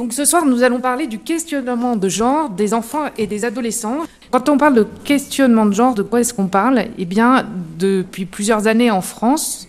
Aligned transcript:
Donc 0.00 0.14
ce 0.14 0.24
soir, 0.24 0.46
nous 0.46 0.62
allons 0.62 0.80
parler 0.80 1.06
du 1.06 1.18
questionnement 1.18 1.94
de 1.94 2.08
genre 2.08 2.48
des 2.48 2.72
enfants 2.72 3.10
et 3.18 3.26
des 3.26 3.44
adolescents. 3.44 3.98
Quand 4.30 4.48
on 4.48 4.56
parle 4.56 4.72
de 4.72 4.86
questionnement 5.04 5.66
de 5.66 5.72
genre, 5.72 5.92
de 5.92 6.02
quoi 6.02 6.22
est-ce 6.22 6.32
qu'on 6.32 6.46
parle? 6.46 6.86
Eh 6.96 7.04
bien, 7.04 7.46
depuis 7.78 8.24
plusieurs 8.24 8.66
années 8.66 8.90
en 8.90 9.02
France, 9.02 9.68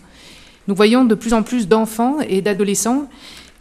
nous 0.68 0.74
voyons 0.74 1.04
de 1.04 1.14
plus 1.14 1.34
en 1.34 1.42
plus 1.42 1.68
d'enfants 1.68 2.16
et 2.26 2.40
d'adolescents 2.40 3.10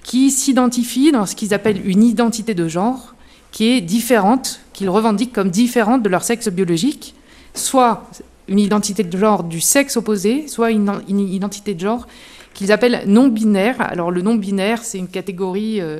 qui 0.04 0.32
s'identifient 0.32 1.12
dans 1.12 1.26
ce 1.26 1.36
qu'ils 1.36 1.54
appellent 1.54 1.86
une 1.86 2.04
identité 2.04 2.54
de 2.54 2.70
genre 2.70 3.16
qui 3.52 3.68
est 3.68 3.82
différente, 3.82 4.62
qu'ils 4.72 4.90
revendiquent 4.90 5.34
comme 5.34 5.50
différente 5.50 6.04
de 6.04 6.08
leur 6.08 6.24
sexe 6.24 6.48
biologique, 6.48 7.16
soit 7.54 8.10
une 8.48 8.60
identité 8.60 9.04
de 9.04 9.18
genre 9.18 9.44
du 9.44 9.60
sexe 9.60 9.98
opposé, 9.98 10.48
soit 10.48 10.72
une, 10.72 10.90
identité 11.10 11.74
de 11.74 11.82
genre 11.82 12.08
qu'ils 12.54 12.72
appellent 12.72 13.04
non 13.08 13.28
binaire. 13.28 13.76
Alors 13.80 14.10
le 14.10 14.22
non 14.22 14.36
binaire, 14.36 14.84
c'est 14.84 15.00
une 15.00 15.10
catégorie 15.10 15.82
euh, 15.82 16.00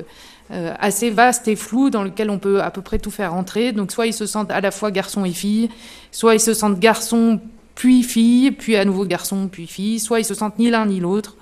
euh, 0.52 0.74
assez 0.78 1.08
vaste 1.08 1.48
et 1.48 1.56
flou 1.56 1.88
dans 1.88 2.02
lequel 2.02 2.28
on 2.28 2.38
peut 2.38 2.60
à 2.60 2.70
peu 2.70 2.82
près 2.82 2.98
tout 2.98 3.10
faire 3.10 3.32
entrer. 3.32 3.72
Donc 3.72 3.90
soit 3.90 4.06
ils 4.06 4.12
se 4.12 4.26
sentent 4.26 4.50
à 4.50 4.60
la 4.60 4.70
fois 4.70 4.90
garçons 4.90 5.24
et 5.24 5.32
filles, 5.32 5.70
soit 6.10 6.34
ils 6.34 6.40
se 6.40 6.52
sentent 6.52 6.78
garçons 6.78 7.40
puis 7.74 8.02
filles, 8.02 8.50
puis 8.50 8.76
à 8.76 8.84
nouveau 8.84 9.06
garçons 9.06 9.48
puis 9.50 9.66
filles, 9.66 9.98
soit 9.98 10.20
ils 10.20 10.24
se 10.24 10.34
sentent 10.34 10.58
ni 10.58 10.68
l'un 10.68 10.84
ni 10.84 11.00
l'autre. 11.00 11.36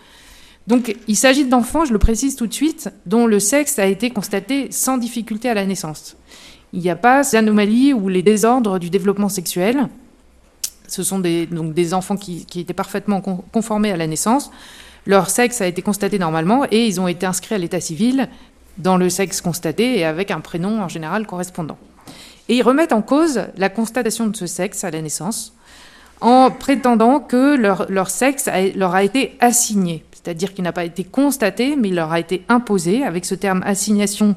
Donc 0.69 0.95
il 1.09 1.16
s'agit 1.16 1.45
d'enfants, 1.45 1.84
je 1.84 1.92
le 1.92 1.98
précise 1.98 2.36
tout 2.36 2.46
de 2.46 2.52
suite, 2.52 2.88
dont 3.05 3.27
le 3.27 3.41
sexe 3.41 3.80
a 3.80 3.86
été 3.86 4.10
constaté 4.10 4.70
sans 4.70 4.96
difficulté 4.96 5.48
à 5.48 5.55
la 5.55 5.66
naissance. 5.66 6.16
Il 6.72 6.78
n'y 6.78 6.91
a 6.91 6.95
pas 6.95 7.22
d'anomalies 7.33 7.92
ou 7.92 8.08
les 8.08 8.22
désordres 8.22 8.78
du 8.78 8.91
développement 8.91 9.28
sexuel. 9.28 9.88
Ce 10.86 11.02
sont 11.02 11.19
des, 11.19 11.47
donc 11.47 11.74
des 11.74 11.95
enfants 11.95 12.16
qui, 12.16 12.47
qui 12.47 12.61
étaient 12.61 12.74
parfaitement 12.74 13.20
conformés 13.20 13.91
à 13.91 13.97
la 13.97 14.06
naissance. 14.06 14.52
Leur 15.06 15.30
sexe 15.30 15.61
a 15.61 15.66
été 15.66 15.83
constaté 15.83 16.19
normalement 16.19 16.64
et 16.70 16.86
ils 16.86 17.00
ont 17.00 17.08
été 17.08 17.27
inscrits 17.27 17.55
à 17.55 17.58
l'état 17.58 17.80
civil 17.80 18.28
dans 18.79 18.97
le 18.97 19.10
sexe 19.10 19.41
constaté 19.41 19.98
et 19.98 20.05
avec 20.05 20.30
un 20.30 20.41
prénom 20.41 20.80
en 20.83 20.88
général 20.88 21.27
correspondant. 21.27 21.78
Et 22.48 22.56
ils 22.56 22.62
remettent 22.62 22.92
en 22.92 23.02
cause 23.02 23.42
la 23.56 23.69
constatation 23.69 24.27
de 24.27 24.36
ce 24.36 24.47
sexe 24.47 24.84
à 24.84 24.91
la 24.91 25.03
naissance 25.03 25.55
en 26.20 26.50
prétendant 26.50 27.20
que 27.20 27.56
leur, 27.56 28.11
sexe 28.11 28.48
leur 28.77 28.94
a 28.94 29.03
été 29.03 29.36
assigné, 29.41 30.05
c'est-à-dire 30.12 30.53
qu'il 30.53 30.64
n'a 30.64 30.72
pas 30.72 30.84
été 30.84 31.05
constaté, 31.05 31.77
mais 31.77 31.89
il 31.89 31.94
leur 31.94 32.12
a 32.12 32.20
été 32.20 32.44
imposé, 32.48 33.05
avec 33.05 33.25
ce 33.25 33.34
terme 33.34 33.62
assignation 33.64 34.36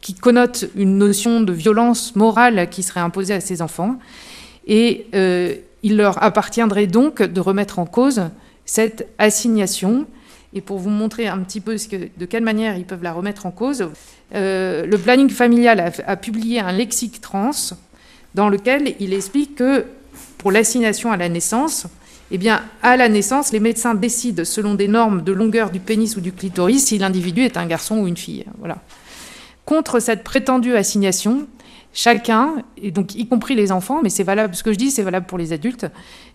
qui 0.00 0.14
connote 0.14 0.66
une 0.76 0.96
notion 0.96 1.42
de 1.42 1.52
violence 1.52 2.16
morale 2.16 2.70
qui 2.70 2.82
serait 2.82 3.00
imposée 3.00 3.34
à 3.34 3.40
ces 3.40 3.60
enfants. 3.60 3.96
Et 4.66 5.06
euh, 5.14 5.56
il 5.82 5.96
leur 5.96 6.22
appartiendrait 6.22 6.86
donc 6.86 7.22
de 7.22 7.40
remettre 7.40 7.78
en 7.78 7.86
cause 7.86 8.22
cette 8.64 9.08
assignation 9.18 10.06
et 10.52 10.60
pour 10.60 10.78
vous 10.78 10.90
montrer 10.90 11.28
un 11.28 11.38
petit 11.38 11.60
peu 11.60 11.76
de 12.16 12.26
quelle 12.26 12.42
manière 12.42 12.76
ils 12.76 12.84
peuvent 12.84 13.02
la 13.02 13.12
remettre 13.12 13.46
en 13.46 13.50
cause, 13.50 13.88
euh, 14.34 14.84
le 14.84 14.98
planning 14.98 15.30
familial 15.30 15.92
a, 16.06 16.16
publié 16.16 16.60
un 16.60 16.72
lexique 16.72 17.20
trans 17.20 17.50
dans 18.34 18.48
lequel 18.48 18.94
il 19.00 19.12
explique 19.12 19.56
que 19.56 19.84
pour 20.38 20.52
l'assignation 20.52 21.12
à 21.12 21.16
la 21.16 21.28
naissance, 21.28 21.86
eh 22.32 22.38
bien, 22.38 22.62
à 22.82 22.96
la 22.96 23.08
naissance, 23.08 23.52
les 23.52 23.60
médecins 23.60 23.94
décident 23.94 24.44
selon 24.44 24.74
des 24.74 24.88
normes 24.88 25.22
de 25.22 25.32
longueur 25.32 25.70
du 25.70 25.80
pénis 25.80 26.16
ou 26.16 26.20
du 26.20 26.32
clitoris 26.32 26.86
si 26.86 26.98
l'individu 26.98 27.42
est 27.42 27.56
un 27.56 27.66
garçon 27.66 27.98
ou 27.98 28.06
une 28.06 28.16
fille. 28.16 28.44
Voilà. 28.58 28.78
Contre 29.64 30.00
cette 30.00 30.24
prétendue 30.24 30.76
assignation, 30.76 31.46
Chacun, 31.92 32.62
et 32.80 32.92
donc 32.92 33.16
y 33.16 33.26
compris 33.26 33.56
les 33.56 33.72
enfants, 33.72 34.00
mais 34.02 34.10
c'est 34.10 34.22
valable, 34.22 34.54
ce 34.54 34.62
que 34.62 34.72
je 34.72 34.78
dis, 34.78 34.90
c'est 34.90 35.02
valable 35.02 35.26
pour 35.26 35.38
les 35.38 35.52
adultes, 35.52 35.86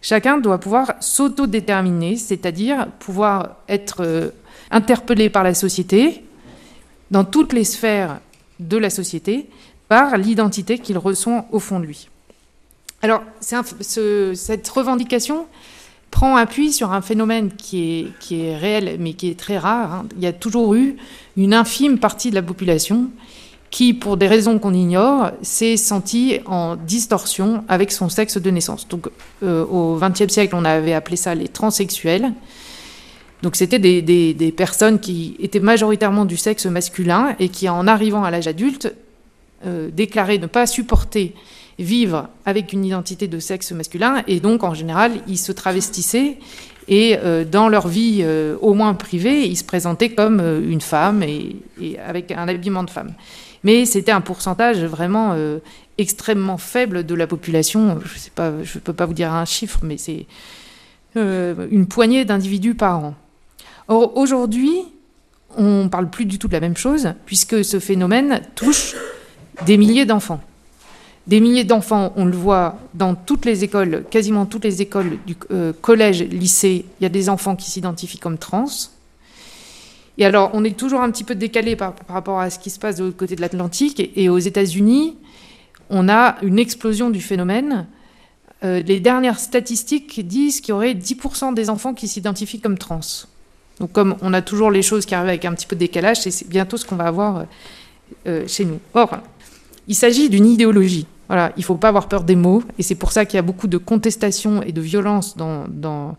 chacun 0.01 0.37
doit 0.37 0.59
pouvoir 0.59 0.95
s'autodéterminer, 0.99 2.17
c'est-à-dire 2.17 2.87
pouvoir 2.99 3.57
être 3.69 4.01
euh, 4.01 4.29
interpellé 4.69 5.29
par 5.29 5.43
la 5.43 5.53
société, 5.53 6.23
dans 7.09 7.23
toutes 7.23 7.53
les 7.53 7.63
sphères 7.63 8.19
de 8.59 8.77
la 8.77 8.89
société, 8.89 9.47
par 9.87 10.17
l'identité 10.17 10.79
qu'il 10.79 10.97
ressent 10.97 11.47
au 11.51 11.59
fond 11.59 11.79
de 11.79 11.85
lui. 11.85 12.09
Alors, 13.01 13.23
cette 13.39 14.67
revendication 14.67 15.45
prend 16.11 16.37
appui 16.37 16.71
sur 16.71 16.91
un 16.91 17.01
phénomène 17.01 17.51
qui 17.51 18.13
est, 18.31 18.57
réel, 18.57 18.97
mais 18.99 19.13
qui 19.13 19.29
est 19.29 19.39
très 19.39 19.57
rare. 19.57 19.93
Hein. 19.93 20.05
Il 20.15 20.23
y 20.23 20.27
a 20.27 20.33
toujours 20.33 20.73
eu 20.73 20.95
une 21.37 21.53
infime 21.53 21.99
partie 21.99 22.29
de 22.29 22.35
la 22.35 22.41
population 22.41 23.09
qui, 23.75 23.93
pour 23.93 24.15
des 24.15 24.27
raisons 24.27 24.57
qu'on 24.57 24.73
ignore, 24.73 25.31
s'est 25.41 25.75
senti 25.75 26.39
en 26.45 26.77
distorsion 26.77 27.65
avec 27.67 27.91
son 27.91 28.07
sexe 28.07 28.37
de 28.37 28.49
naissance. 28.49 28.87
Donc, 28.87 29.09
euh, 29.43 29.65
au 29.65 29.99
XXe 29.99 30.31
siècle, 30.31 30.55
on 30.55 30.63
avait 30.63 30.93
appelé 30.93 31.17
ça 31.17 31.35
les 31.35 31.49
transsexuels. 31.49 32.31
Donc, 33.41 33.57
c'était 33.57 33.77
des, 33.77 34.53
personnes 34.55 34.97
qui 35.01 35.35
étaient 35.41 35.59
majoritairement 35.59 36.23
du 36.23 36.37
sexe 36.37 36.65
masculin 36.67 37.35
et 37.37 37.49
qui, 37.49 37.67
en 37.67 37.85
arrivant 37.85 38.23
à 38.23 38.31
l'âge 38.31 38.47
adulte, 38.47 38.95
euh, 39.65 39.89
déclaraient 39.91 40.37
ne 40.37 40.47
pas 40.47 40.67
supporter 40.67 41.35
vivre 41.77 42.29
avec 42.45 42.71
une 42.71 42.85
identité 42.85 43.27
de 43.27 43.39
sexe 43.39 43.73
masculin 43.73 44.23
et 44.25 44.39
donc, 44.39 44.63
en 44.63 44.73
général, 44.73 45.11
ils 45.27 45.37
se 45.37 45.51
travestissaient 45.51 46.37
et 46.87 47.17
euh, 47.17 47.43
dans 47.43 47.67
leur 47.67 47.89
vie, 47.89 48.25
au 48.61 48.73
moins 48.73 48.93
privée, 48.93 49.45
ils 49.45 49.57
se 49.57 49.65
présentaient 49.65 50.11
comme 50.11 50.39
une 50.39 50.79
femme 50.79 51.23
et, 51.23 51.57
avec 52.07 52.31
un 52.31 52.47
habillement 52.47 52.85
de 52.85 52.89
femme. 52.89 53.11
Mais 53.65 53.85
c'était 53.85 54.11
un 54.11 54.21
pourcentage 54.21 54.83
vraiment 54.83 55.33
euh, 55.33 55.57
extrêmement 55.97 56.57
faible 56.57 57.03
de 57.03 57.15
la 57.15 57.25
population. 57.25 57.99
Je 58.37 58.77
ne 58.77 58.79
peux 58.79 58.93
pas 58.93 59.07
vous 59.07 59.13
dire 59.15 59.33
un 59.33 59.43
chiffre, 59.43 59.79
mais 59.81 59.97
c'est 59.97 60.27
euh, 61.17 61.67
une 61.71 61.87
poignée 61.87 62.25
d'individus 62.25 62.75
par 62.75 63.03
an. 63.03 63.15
Or, 63.87 64.15
aujourd'hui, 64.17 64.77
on 65.57 65.85
ne 65.85 65.87
parle 65.87 66.11
plus 66.11 66.25
du 66.25 66.37
tout 66.37 66.47
de 66.47 66.53
la 66.53 66.59
même 66.59 66.77
chose, 66.77 67.13
puisque 67.25 67.65
ce 67.65 67.79
phénomène 67.79 68.41
touche 68.53 68.95
des 69.65 69.77
milliers 69.77 70.05
d'enfants. 70.05 70.41
Des 71.25 71.39
milliers 71.39 71.63
d'enfants, 71.63 72.13
on 72.17 72.25
le 72.25 72.37
voit 72.37 72.77
dans 72.93 73.15
toutes 73.15 73.45
les 73.45 73.63
écoles, 73.63 74.05
quasiment 74.11 74.45
toutes 74.45 74.63
les 74.63 74.83
écoles 74.83 75.17
du 75.25 75.35
euh, 75.49 75.73
collège, 75.81 76.21
lycée, 76.21 76.85
il 76.99 77.03
y 77.03 77.05
a 77.07 77.09
des 77.09 77.29
enfants 77.29 77.55
qui 77.55 77.71
s'identifient 77.71 78.19
comme 78.19 78.37
trans. 78.37 78.67
Et 80.17 80.25
alors, 80.25 80.51
on 80.53 80.63
est 80.63 80.77
toujours 80.77 81.01
un 81.01 81.11
petit 81.11 81.23
peu 81.23 81.35
décalé 81.35 81.75
par, 81.75 81.93
rapport 82.07 82.39
à 82.39 82.49
ce 82.49 82.59
qui 82.59 82.69
se 82.69 82.79
passe 82.79 82.95
de 82.95 83.03
l'autre 83.03 83.17
côté 83.17 83.35
de 83.35 83.41
l'Atlantique. 83.41 84.11
Et, 84.15 84.29
aux 84.29 84.37
États-Unis, 84.37 85.17
on 85.89 86.07
a 86.07 86.37
une 86.41 86.57
explosion 86.57 87.09
du 87.09 87.21
phénomène. 87.21 87.87
Euh, 88.63 88.81
les 88.81 88.99
dernières 88.99 89.39
statistiques 89.39 90.25
disent 90.25 90.61
qu'il 90.61 90.69
y 90.69 90.73
aurait 90.73 90.93
10% 90.93 91.53
des 91.53 91.69
enfants 91.69 91.93
qui 91.93 92.07
s'identifient 92.07 92.61
comme 92.61 92.77
trans. 92.77 93.01
Donc, 93.79 93.91
comme 93.91 94.15
on 94.21 94.33
a 94.33 94.41
toujours 94.41 94.71
les 94.71 94.81
choses 94.81 95.05
qui 95.05 95.15
arrivent 95.15 95.29
avec 95.29 95.45
un 95.45 95.53
petit 95.53 95.67
peu 95.67 95.75
de 95.75 95.81
décalage, 95.81 96.21
c'est 96.21 96.47
bientôt 96.47 96.77
ce 96.77 96.85
qu'on 96.85 96.95
va 96.95 97.05
avoir 97.05 97.37
euh, 97.37 97.43
euh, 98.27 98.47
chez 98.47 98.63
nous. 98.63 98.79
Or, 98.93 99.17
il 99.87 99.95
s'agit 99.95 100.29
d'une 100.29 100.45
idéologie. 100.45 101.07
Voilà, 101.27 101.51
il 101.57 101.61
ne 101.61 101.65
faut 101.65 101.75
pas 101.75 101.89
avoir 101.89 102.07
peur 102.07 102.23
des 102.23 102.35
mots, 102.35 102.63
et 102.77 102.83
c'est 102.83 102.95
pour 102.95 103.11
ça 103.11 103.25
qu'il 103.25 103.35
y 103.35 103.39
a 103.39 103.43
beaucoup 103.43 103.67
de 103.67 103.77
contestation 103.77 104.61
et 104.61 104.71
de 104.71 104.81
violence 104.81 105.35
dans, 105.35 105.65
dans 105.67 106.15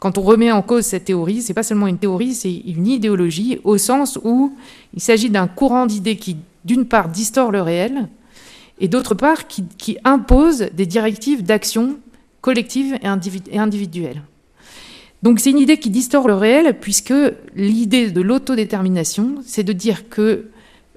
quand 0.00 0.16
on 0.16 0.22
remet 0.22 0.50
en 0.50 0.62
cause 0.62 0.86
cette 0.86 1.04
théorie, 1.04 1.42
c'est 1.42 1.54
pas 1.54 1.62
seulement 1.62 1.86
une 1.86 1.98
théorie, 1.98 2.34
c'est 2.34 2.52
une 2.52 2.86
idéologie 2.86 3.60
au 3.64 3.76
sens 3.76 4.18
où 4.24 4.56
il 4.94 5.00
s'agit 5.00 5.28
d'un 5.28 5.46
courant 5.46 5.84
d'idées 5.84 6.16
qui, 6.16 6.38
d'une 6.64 6.86
part, 6.86 7.10
distord 7.10 7.52
le 7.52 7.60
réel 7.60 8.08
et 8.80 8.88
d'autre 8.88 9.14
part, 9.14 9.46
qui, 9.46 9.98
impose 10.04 10.70
des 10.72 10.86
directives 10.86 11.42
d'action 11.42 11.98
collective 12.40 12.98
et, 13.02 13.58
individuelle. 13.58 14.22
Donc 15.22 15.38
c'est 15.38 15.50
une 15.50 15.58
idée 15.58 15.76
qui 15.76 15.90
distord 15.90 16.26
le 16.26 16.34
réel 16.34 16.78
puisque 16.80 17.12
l'idée 17.54 18.10
de 18.10 18.22
l'autodétermination, 18.22 19.42
c'est 19.44 19.64
de 19.64 19.74
dire 19.74 20.08
que 20.08 20.46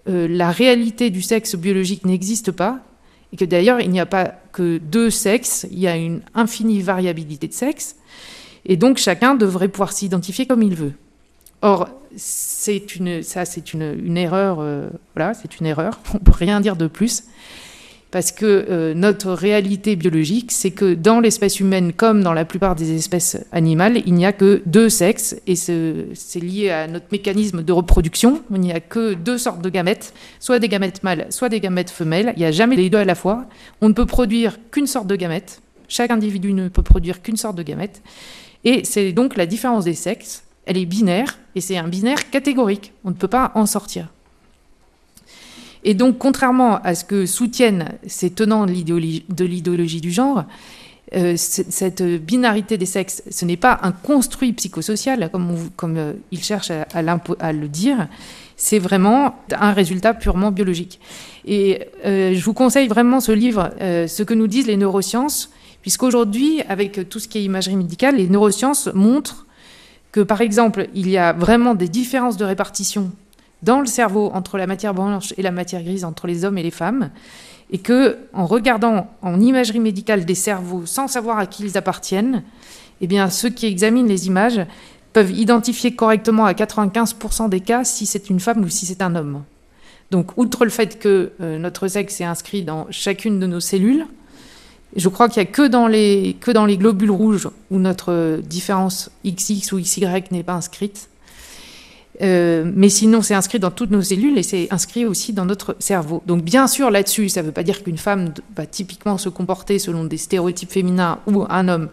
euh, 0.07 0.27
la 0.29 0.49
réalité 0.49 1.09
du 1.09 1.21
sexe 1.21 1.55
biologique 1.55 2.05
n'existe 2.05 2.51
pas 2.51 2.79
et 3.33 3.35
que 3.35 3.43
d'ailleurs 3.43 3.81
il 3.81 3.89
n'y 3.89 3.99
a 3.99 4.05
pas 4.05 4.33
que 4.53 4.77
deux 4.77 5.09
sexes, 5.09 5.67
il 5.69 5.79
y 5.79 5.87
a 5.87 5.97
une 5.97 6.21
infinie 6.35 6.81
variabilité 6.81 7.49
de 7.49 7.53
sexe 7.53 7.97
et 8.65 8.77
donc 8.77 8.97
chacun 8.97 9.35
devrait 9.35 9.67
pouvoir 9.67 9.91
s'identifier 9.93 10.45
comme 10.45 10.63
il 10.63 10.75
veut. 10.75 10.93
Or, 11.61 11.87
c'est 12.17 12.95
une, 12.95 13.23
ça, 13.23 13.45
c'est 13.45 13.73
une, 13.73 14.17
erreur. 14.17 14.57
Euh, 14.59 14.89
voilà, 15.15 15.33
c'est 15.33 15.59
une 15.59 15.65
erreur. 15.65 15.99
On 16.13 16.19
peut 16.19 16.33
rien 16.33 16.59
dire 16.59 16.75
de 16.75 16.87
plus, 16.87 17.23
parce 18.11 18.31
que 18.31 18.45
euh, 18.69 18.93
notre 18.93 19.31
réalité 19.31 19.95
biologique, 19.95 20.51
c'est 20.51 20.71
que 20.71 20.93
dans 20.93 21.21
l'espèce 21.21 21.61
humaine, 21.61 21.93
comme 21.93 22.21
dans 22.21 22.33
la 22.33 22.43
plupart 22.43 22.75
des 22.75 22.93
espèces 22.93 23.37
animales, 23.51 24.01
il 24.05 24.13
n'y 24.13 24.25
a 24.25 24.33
que 24.33 24.61
deux 24.65 24.89
sexes, 24.89 25.37
et 25.47 25.55
c'est 25.55 26.39
lié 26.39 26.69
à 26.69 26.87
notre 26.87 27.07
mécanisme 27.13 27.63
de 27.63 27.71
reproduction. 27.71 28.41
Il 28.51 28.59
n'y 28.59 28.73
a 28.73 28.81
que 28.81 29.13
deux 29.13 29.37
sortes 29.37 29.61
de 29.61 29.69
gamètes, 29.69 30.13
soit 30.41 30.59
des 30.59 30.67
gamètes 30.67 31.01
mâles, 31.01 31.27
soit 31.29 31.49
des 31.49 31.61
gamètes 31.61 31.91
femelles. 31.91 32.33
Il 32.35 32.39
n'y 32.39 32.45
a 32.45 32.51
jamais 32.51 32.75
les 32.75 32.89
deux 32.89 32.99
à 32.99 33.05
la 33.05 33.15
fois. 33.15 33.45
On 33.81 33.87
ne 33.87 33.93
peut 33.93 34.05
produire 34.05 34.57
qu'une 34.69 34.87
sorte 34.87 35.07
de 35.07 35.15
gamète. 35.15 35.61
Chaque 35.87 36.11
individu 36.11 36.53
ne 36.53 36.67
peut 36.67 36.83
produire 36.83 37.21
qu'une 37.21 37.37
sorte 37.37 37.55
de 37.55 37.63
gamète. 37.63 38.01
Et 38.65 38.83
c'est 38.85 39.11
donc 39.11 39.35
la 39.35 39.45
différence 39.45 39.85
des 39.85 39.93
sexes, 39.93 40.43
elle 40.65 40.77
est 40.77 40.85
binaire, 40.85 41.37
et 41.55 41.61
c'est 41.61 41.77
un 41.77 41.87
binaire 41.87 42.29
catégorique. 42.29 42.93
On 43.03 43.09
ne 43.09 43.15
peut 43.15 43.27
pas 43.27 43.51
en 43.55 43.65
sortir. 43.65 44.07
Et 45.83 45.93
donc, 45.93 46.17
contrairement 46.17 46.81
à 46.81 46.95
ce 46.95 47.03
que 47.03 47.25
soutiennent 47.25 47.89
ces 48.07 48.29
tenants 48.29 48.65
de 48.65 48.71
l'idéologie 49.45 50.01
du 50.01 50.11
genre, 50.11 50.45
euh, 51.15 51.35
cette 51.37 52.01
binarité 52.01 52.77
des 52.77 52.87
sexes, 52.87 53.21
ce 53.29 53.45
n'est 53.45 53.57
pas 53.57 53.79
un 53.83 53.91
construit 53.91 54.51
psychosocial, 54.53 55.29
comme, 55.31 55.69
comme 55.75 55.97
euh, 55.97 56.13
à, 57.39 57.53
le 57.53 57.67
dire, 57.67 58.07
c'est 58.55 58.79
vraiment 58.79 59.35
un 59.51 59.73
résultat 59.73 60.15
purement 60.15 60.51
biologique. 60.51 60.99
Et 61.45 61.81
euh, 62.05 62.33
je 62.33 62.43
vous 62.43 62.53
conseille 62.53 62.87
vraiment 62.87 63.19
ce 63.19 63.31
livre, 63.31 63.71
Ce 63.79 64.23
que 64.23 64.33
nous 64.33 64.47
disent 64.47 64.67
les 64.67 64.77
neurosciences, 64.77 65.51
puisqu'aujourd'hui, 65.83 66.61
avec 66.67 67.07
tout 67.09 67.19
ce 67.19 67.27
qui 67.27 67.37
est 67.37 67.43
imagerie 67.43 67.75
médicale, 67.75 68.15
les 68.15 68.27
neurosciences 68.27 68.89
montrent 68.95 69.45
que, 70.11 70.21
par 70.21 70.41
exemple, 70.41 70.87
il 70.95 71.09
y 71.09 71.17
a 71.17 71.33
vraiment 71.33 71.75
des 71.75 71.89
différences 71.89 72.37
de 72.37 72.45
répartition 72.45 73.11
dans 73.61 73.79
le 73.79 73.85
cerveau 73.85 74.31
entre 74.33 74.57
la 74.57 74.65
matière 74.65 74.93
blanche 74.93 75.33
et 75.37 75.41
la 75.41 75.51
matière 75.51 75.83
grise 75.83 76.05
entre 76.05 76.25
les 76.25 76.45
hommes 76.45 76.57
et 76.57 76.63
les 76.63 76.71
femmes, 76.71 77.11
et 77.71 77.77
que 77.77 78.17
en 78.33 78.45
regardant 78.45 79.07
en 79.21 79.39
imagerie 79.39 79.79
médicale 79.79 80.25
des 80.25 80.35
cerveaux 80.35 80.85
sans 80.85 81.07
savoir 81.07 81.37
à 81.37 81.45
qui 81.45 81.63
ils 81.63 81.77
appartiennent, 81.77 82.43
eh 83.01 83.07
bien 83.07 83.29
ceux 83.29 83.49
qui 83.49 83.65
examinent 83.65 84.07
les 84.07 84.27
images 84.27 84.65
peuvent 85.11 85.31
identifier 85.31 85.95
correctement 85.95 86.45
à 86.45 86.53
95% 86.53 87.49
des 87.49 87.59
cas 87.59 87.83
si 87.83 88.05
c'est 88.05 88.29
une 88.29 88.39
femme 88.39 88.63
ou 88.63 88.69
si 88.69 88.85
c'est 88.85 89.01
un 89.01 89.15
homme. 89.15 89.43
Donc 90.11 90.37
outre 90.37 90.65
le 90.65 90.71
fait 90.71 90.99
que 90.99 91.31
euh, 91.41 91.57
notre 91.57 91.87
sexe 91.87 92.21
est 92.21 92.25
inscrit 92.25 92.63
dans 92.63 92.87
chacune 92.91 93.39
de 93.39 93.47
nos 93.47 93.59
cellules, 93.59 94.05
je 94.95 95.09
crois 95.09 95.29
qu'il 95.29 95.41
n'y 95.41 95.49
a 95.49 95.51
que 95.51 95.67
dans, 95.67 95.87
les, 95.87 96.35
globules 96.77 97.11
rouges 97.11 97.49
où 97.71 97.79
notre 97.79 98.41
différence 98.45 99.09
XX 99.25 99.71
ou 99.71 99.79
XY 99.79 100.05
n'est 100.31 100.43
pas 100.43 100.53
inscrite. 100.53 101.09
Euh, 102.21 102.71
mais 102.75 102.89
sinon, 102.89 103.23
c'est 103.23 103.33
inscrit 103.33 103.57
dans 103.57 103.71
toutes 103.71 103.89
nos 103.89 104.03
cellules 104.03 104.37
et 104.37 104.43
c'est 104.43 104.67
inscrit 104.71 105.05
aussi 105.05 105.33
dans 105.33 105.45
notre 105.45 105.75
cerveau. 105.79 106.21
Donc, 106.27 106.43
bien 106.43 106.67
sûr, 106.67 106.91
là-dessus, 106.91 107.29
ça 107.29 107.41
ne 107.41 107.47
veut 107.47 107.51
pas 107.51 107.63
dire 107.63 107.83
qu'une 107.83 107.97
femme 107.97 108.33
va 108.55 108.67
typiquement 108.67 109.17
se 109.17 109.29
comporter 109.29 109.79
selon 109.79 110.03
des 110.03 110.17
stéréotypes 110.17 110.71
féminins 110.71 111.17
ou 111.25 111.43
un 111.49 111.67
homme 111.67 111.89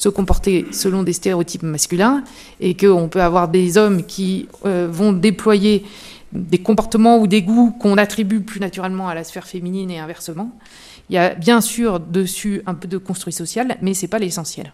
se 0.00 0.08
comporter 0.08 0.64
selon 0.72 1.02
des 1.02 1.12
stéréotypes 1.12 1.62
masculins 1.62 2.24
et 2.58 2.74
qu'on 2.74 3.08
peut 3.08 3.20
avoir 3.20 3.48
des 3.48 3.76
hommes 3.76 4.04
qui 4.04 4.48
euh, 4.64 4.88
vont 4.90 5.12
déployer 5.12 5.84
des 6.32 6.58
comportements 6.58 7.18
ou 7.18 7.26
des 7.26 7.42
goûts 7.42 7.70
qu'on 7.78 7.98
attribue 7.98 8.40
plus 8.40 8.60
naturellement 8.60 9.08
à 9.08 9.14
la 9.14 9.24
sphère 9.24 9.46
féminine 9.46 9.90
et 9.90 9.98
inversement. 9.98 10.52
Il 11.10 11.14
y 11.14 11.18
a 11.18 11.34
bien 11.34 11.60
sûr 11.60 11.98
dessus 11.98 12.62
un 12.66 12.74
peu 12.74 12.86
de 12.86 12.96
construit 12.96 13.32
social, 13.32 13.76
mais 13.82 13.94
ce 13.94 14.02
n'est 14.02 14.08
pas 14.08 14.20
l'essentiel. 14.20 14.72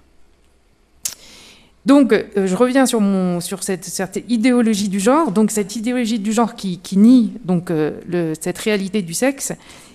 Donc, 1.87 2.13
euh, 2.13 2.25
je 2.47 2.55
reviens 2.57 2.85
sur, 2.85 3.01
mon, 3.01 3.41
sur 3.41 3.63
cette, 3.63 4.23
idéologie 4.29 4.89
du 4.89 5.01
genre, 5.01 5.31
donc 5.31 5.51
cette 5.51 5.77
idéologie 5.77 6.19
du 6.19 6.33
genre 6.33 6.55
qui, 6.55 6.81
nie 6.97 7.33
donc, 7.45 7.71
euh, 7.71 8.35
cette 8.41 8.59
réalité 8.59 9.01
du 9.03 9.15
sexe, 9.15 9.53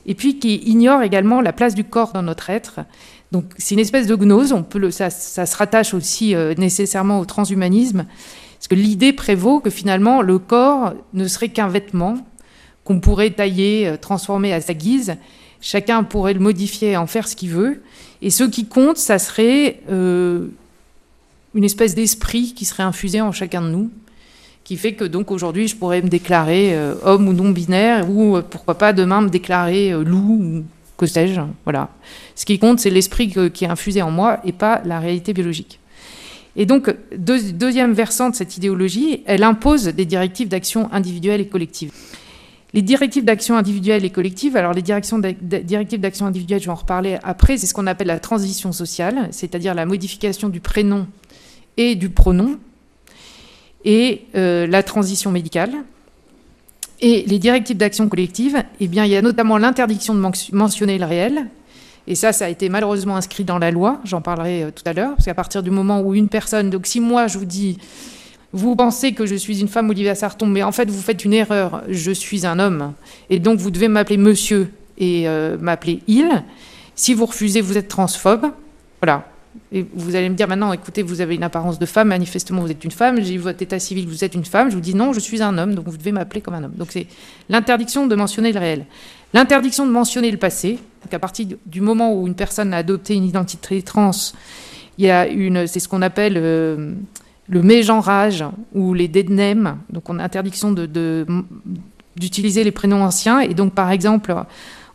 et 0.07 0.15
puis 0.15 0.39
qui 0.39 0.55
ignore 0.65 1.03
également 1.03 1.41
la 1.41 1.53
place 1.53 1.75
du 1.75 1.83
corps 1.83 2.13
dans 2.13 2.23
notre 2.23 2.49
être. 2.49 2.79
Donc, 3.31 3.45
c'est 3.57 3.75
une 3.75 3.79
espèce 3.79 4.07
de 4.07 4.15
gnose, 4.15 4.51
on 4.51 4.63
peut 4.63 4.79
le, 4.79 4.89
ça, 4.89 5.09
se 5.11 5.55
rattache 5.55 5.93
aussi 5.93 6.33
euh, 6.33 6.55
nécessairement 6.57 7.19
au 7.19 7.25
transhumanisme, 7.25 8.05
parce 8.57 8.67
que 8.67 8.75
l'idée 8.75 9.13
prévaut 9.13 9.59
que 9.59 9.69
finalement, 9.69 10.21
le 10.21 10.39
corps 10.39 10.93
ne 11.13 11.27
serait 11.27 11.49
qu'un 11.49 11.67
vêtement 11.67 12.17
qu'on 12.83 12.99
pourrait 12.99 13.29
tailler, 13.29 13.93
transformer 14.01 14.53
à 14.53 14.61
sa 14.61 14.73
guise. 14.73 15.17
Chacun 15.61 16.03
pourrait 16.03 16.33
le 16.33 16.39
modifier, 16.39 16.97
en 16.97 17.07
faire 17.07 17.27
ce 17.27 17.35
qu'il 17.35 17.51
veut. 17.51 17.81
Et 18.21 18.29
ce 18.29 18.43
qui 18.43 18.65
compte, 18.65 18.97
ça 18.97 19.19
serait 19.19 19.79
une 21.53 21.63
espèce 21.63 21.95
d'esprit 21.95 22.53
qui 22.53 22.65
serait 22.65 22.83
infusé 22.83 23.21
en 23.21 23.31
chacun 23.31 23.61
de 23.61 23.69
nous, 23.69 23.91
qui 24.63 24.77
fait 24.77 24.93
que 24.93 25.03
donc 25.03 25.31
aujourd'hui 25.31 25.67
je 25.67 25.75
pourrais 25.75 26.01
me 26.01 26.07
déclarer 26.07 26.75
euh, 26.75 26.95
homme 27.03 27.27
ou 27.27 27.33
non 27.33 27.49
binaire, 27.49 28.09
ou 28.09 28.37
euh, 28.37 28.41
pourquoi 28.41 28.77
pas 28.77 28.93
demain 28.93 29.21
me 29.21 29.29
déclarer 29.29 29.91
euh, 29.91 30.03
loup 30.03 30.39
ou 30.41 30.63
que 30.97 31.05
sais-je. 31.05 31.41
Voilà. 31.63 31.89
Ce 32.35 32.45
qui 32.45 32.59
compte, 32.59 32.79
c'est 32.79 32.91
l'esprit 32.91 33.27
qui 33.51 33.65
est 33.65 33.67
infusé 33.67 34.01
en 34.01 34.11
moi 34.11 34.39
et 34.45 34.51
pas 34.51 34.81
la 34.85 34.99
réalité 34.99 35.33
biologique. 35.33 35.79
Et 36.55 36.67
donc, 36.67 36.93
deuxième 37.15 37.93
versant 37.93 38.29
de 38.29 38.35
cette 38.35 38.57
idéologie, 38.57 39.23
elle 39.25 39.43
impose 39.43 39.85
des 39.85 40.05
directives 40.05 40.49
d'action 40.49 40.91
individuelle 40.93 41.41
et 41.41 41.47
collective. 41.47 41.91
Les 42.73 42.81
directives 42.81 43.25
d'action 43.25 43.57
individuelle 43.57 44.06
et 44.06 44.09
collective, 44.09 44.56
alors 44.56 44.73
les 44.73 44.81
directives 44.81 46.00
d'action 46.00 46.25
individuelle, 46.25 46.62
je 46.62 46.65
vais 46.65 46.71
en 46.71 46.75
reparler 46.75 47.18
après, 47.21 47.57
c'est 47.57 47.68
ce 47.68 47.73
qu'on 47.73 47.88
appelle 47.88 48.07
la 48.07 48.19
transition 48.19 48.71
sociale, 48.71 49.27
c'est-à-dire 49.31 49.73
la 49.73 49.85
modification 49.85 50.47
du 50.47 50.62
prénom 50.62 51.06
et 51.75 51.95
du 51.95 52.09
pronom, 52.09 52.57
et 53.83 54.21
euh, 54.35 54.68
la 54.68 54.83
transition 54.83 55.31
médicale. 55.31 55.73
Et 57.01 57.25
les 57.27 57.39
directives 57.39 57.77
d'action 57.77 58.07
collective, 58.07 58.63
eh 58.79 58.88
bien, 58.88 59.03
il 59.06 59.12
y 59.12 59.17
a 59.17 59.21
notamment 59.21 59.57
l'interdiction 59.57 60.13
de 60.13 60.19
mentionner 60.53 60.97
le 60.97 61.06
réel. 61.06 61.47
Et 62.07 62.15
ça, 62.15 62.31
ça 62.31 62.45
a 62.45 62.50
été 62.50 62.69
malheureusement 62.69 63.15
inscrit 63.15 63.44
dans 63.44 63.59
la 63.59 63.71
loi, 63.71 64.00
j'en 64.06 64.21
parlerai 64.21 64.63
euh, 64.63 64.71
tout 64.71 64.83
à 64.85 64.94
l'heure, 64.94 65.12
parce 65.12 65.25
qu'à 65.25 65.33
partir 65.33 65.62
du 65.62 65.71
moment 65.71 66.01
où 66.01 66.15
une 66.15 66.29
personne, 66.29 66.69
donc 66.69 66.88
si 66.88 67.00
moi 67.01 67.27
je 67.27 67.38
vous 67.38 67.45
dis, 67.45 67.77
vous 68.53 68.75
pensez 68.75 69.13
que 69.13 69.25
je 69.25 69.36
suis 69.36 69.62
une 69.62 69.68
femme, 69.68 69.89
Olivia 69.89 70.15
Sarton, 70.15 70.45
mais 70.45 70.63
en 70.63 70.71
fait 70.71 70.89
vous 70.89 71.01
faites 71.01 71.24
une 71.24 71.33
erreur, 71.33 71.83
je 71.88 72.12
suis 72.12 72.45
un 72.45 72.59
homme, 72.59 72.94
et 73.30 73.39
donc 73.39 73.59
vous 73.59 73.71
devez 73.71 73.88
m'appeler 73.88 74.18
monsieur 74.18 74.71
et 74.98 75.27
euh, 75.27 75.57
m'appeler 75.59 76.01
il. 76.07 76.44
Si 76.95 77.13
vous 77.13 77.25
refusez, 77.25 77.62
vous 77.62 77.77
êtes 77.77 77.88
transphobe. 77.88 78.51
Voilà, 79.01 79.25
et 79.71 79.86
vous 79.94 80.15
allez 80.15 80.30
me 80.30 80.36
dire 80.36 80.48
maintenant, 80.48 80.71
écoutez, 80.74 81.01
vous 81.01 81.21
avez 81.21 81.36
une 81.36 81.44
apparence 81.44 81.80
de 81.80 81.86
femme, 81.86 82.09
manifestement 82.09 82.62
vous 82.62 82.71
êtes 82.71 82.83
une 82.83 82.92
femme, 82.92 83.21
j'ai 83.21 83.38
votre 83.38 83.62
état 83.62 83.80
civil, 83.80 84.07
vous 84.07 84.24
êtes 84.24 84.36
une 84.36 84.45
femme. 84.45 84.69
Je 84.69 84.75
vous 84.75 84.81
dis 84.81 84.95
non, 84.95 85.13
je 85.13 85.19
suis 85.19 85.42
un 85.42 85.57
homme, 85.57 85.75
donc 85.75 85.88
vous 85.88 85.98
devez 85.98 86.12
m'appeler 86.12 86.42
comme 86.42 86.53
un 86.53 86.63
homme. 86.63 86.74
Donc 86.75 86.89
c'est 86.92 87.07
l'interdiction 87.50 88.07
de 88.07 88.15
mentionner 88.15 88.51
le 88.51 88.59
réel. 88.59 88.86
L'interdiction 89.33 89.86
de 89.86 89.92
mentionner 89.92 90.31
le 90.31 90.38
passé. 90.38 90.77
Donc 91.03 91.13
à 91.13 91.19
partir 91.19 91.48
du 91.65 91.81
moment 91.81 92.13
où 92.13 92.27
une 92.27 92.36
personne 92.36 92.74
a 92.74 92.77
adopté 92.77 93.15
une 93.15 93.25
identité 93.25 93.81
trans, 93.81 94.12
il 94.98 95.06
y 95.06 95.09
a 95.09 95.27
une, 95.27 95.68
c'est 95.68 95.80
ce 95.80 95.88
qu'on 95.88 96.01
appelle 96.01 96.36
euh, 96.38 96.94
le 97.51 97.62
mégenrage 97.62 98.44
ou 98.74 98.94
les 98.94 99.07
dead 99.07 99.30
names. 99.30 99.77
Donc 99.89 100.09
on 100.09 100.18
a 100.18 100.24
interdiction 100.24 100.74
d'utiliser 102.15 102.63
les 102.63 102.71
prénoms 102.71 103.03
anciens. 103.03 103.42
Et 103.42 103.53
donc 103.53 103.74
par 103.74 103.92
exemple, 103.92 104.33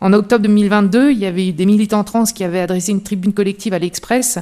en 0.00 0.12
octobre 0.12 0.43
2022, 0.43 1.12
il 1.12 1.19
y 1.19 1.26
avait 1.26 1.53
des 1.53 1.67
militants 1.67 2.03
trans 2.03 2.25
qui 2.25 2.43
avaient 2.43 2.61
adressé 2.61 2.93
une 2.93 3.03
tribune 3.03 3.35
collective 3.35 3.75
à 3.75 3.79
l'Express 3.79 4.38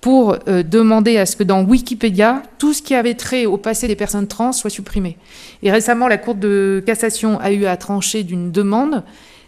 pour 0.00 0.36
euh, 0.48 0.62
demander 0.62 1.16
à 1.18 1.26
ce 1.26 1.36
que 1.36 1.44
dans 1.44 1.62
Wikipédia, 1.62 2.42
tout 2.58 2.72
ce 2.72 2.82
qui 2.82 2.94
avait 2.94 3.14
trait 3.14 3.46
au 3.46 3.56
passé 3.56 3.88
des 3.88 3.96
personnes 3.96 4.26
trans 4.26 4.52
soit 4.52 4.70
supprimé. 4.70 5.16
Et 5.62 5.70
récemment, 5.70 6.08
la 6.08 6.18
Cour 6.18 6.34
de 6.34 6.82
cassation 6.84 7.40
a 7.40 7.52
eu 7.52 7.64
à 7.64 7.76
trancher 7.76 8.22
d'une 8.22 8.50
demande 8.50 9.02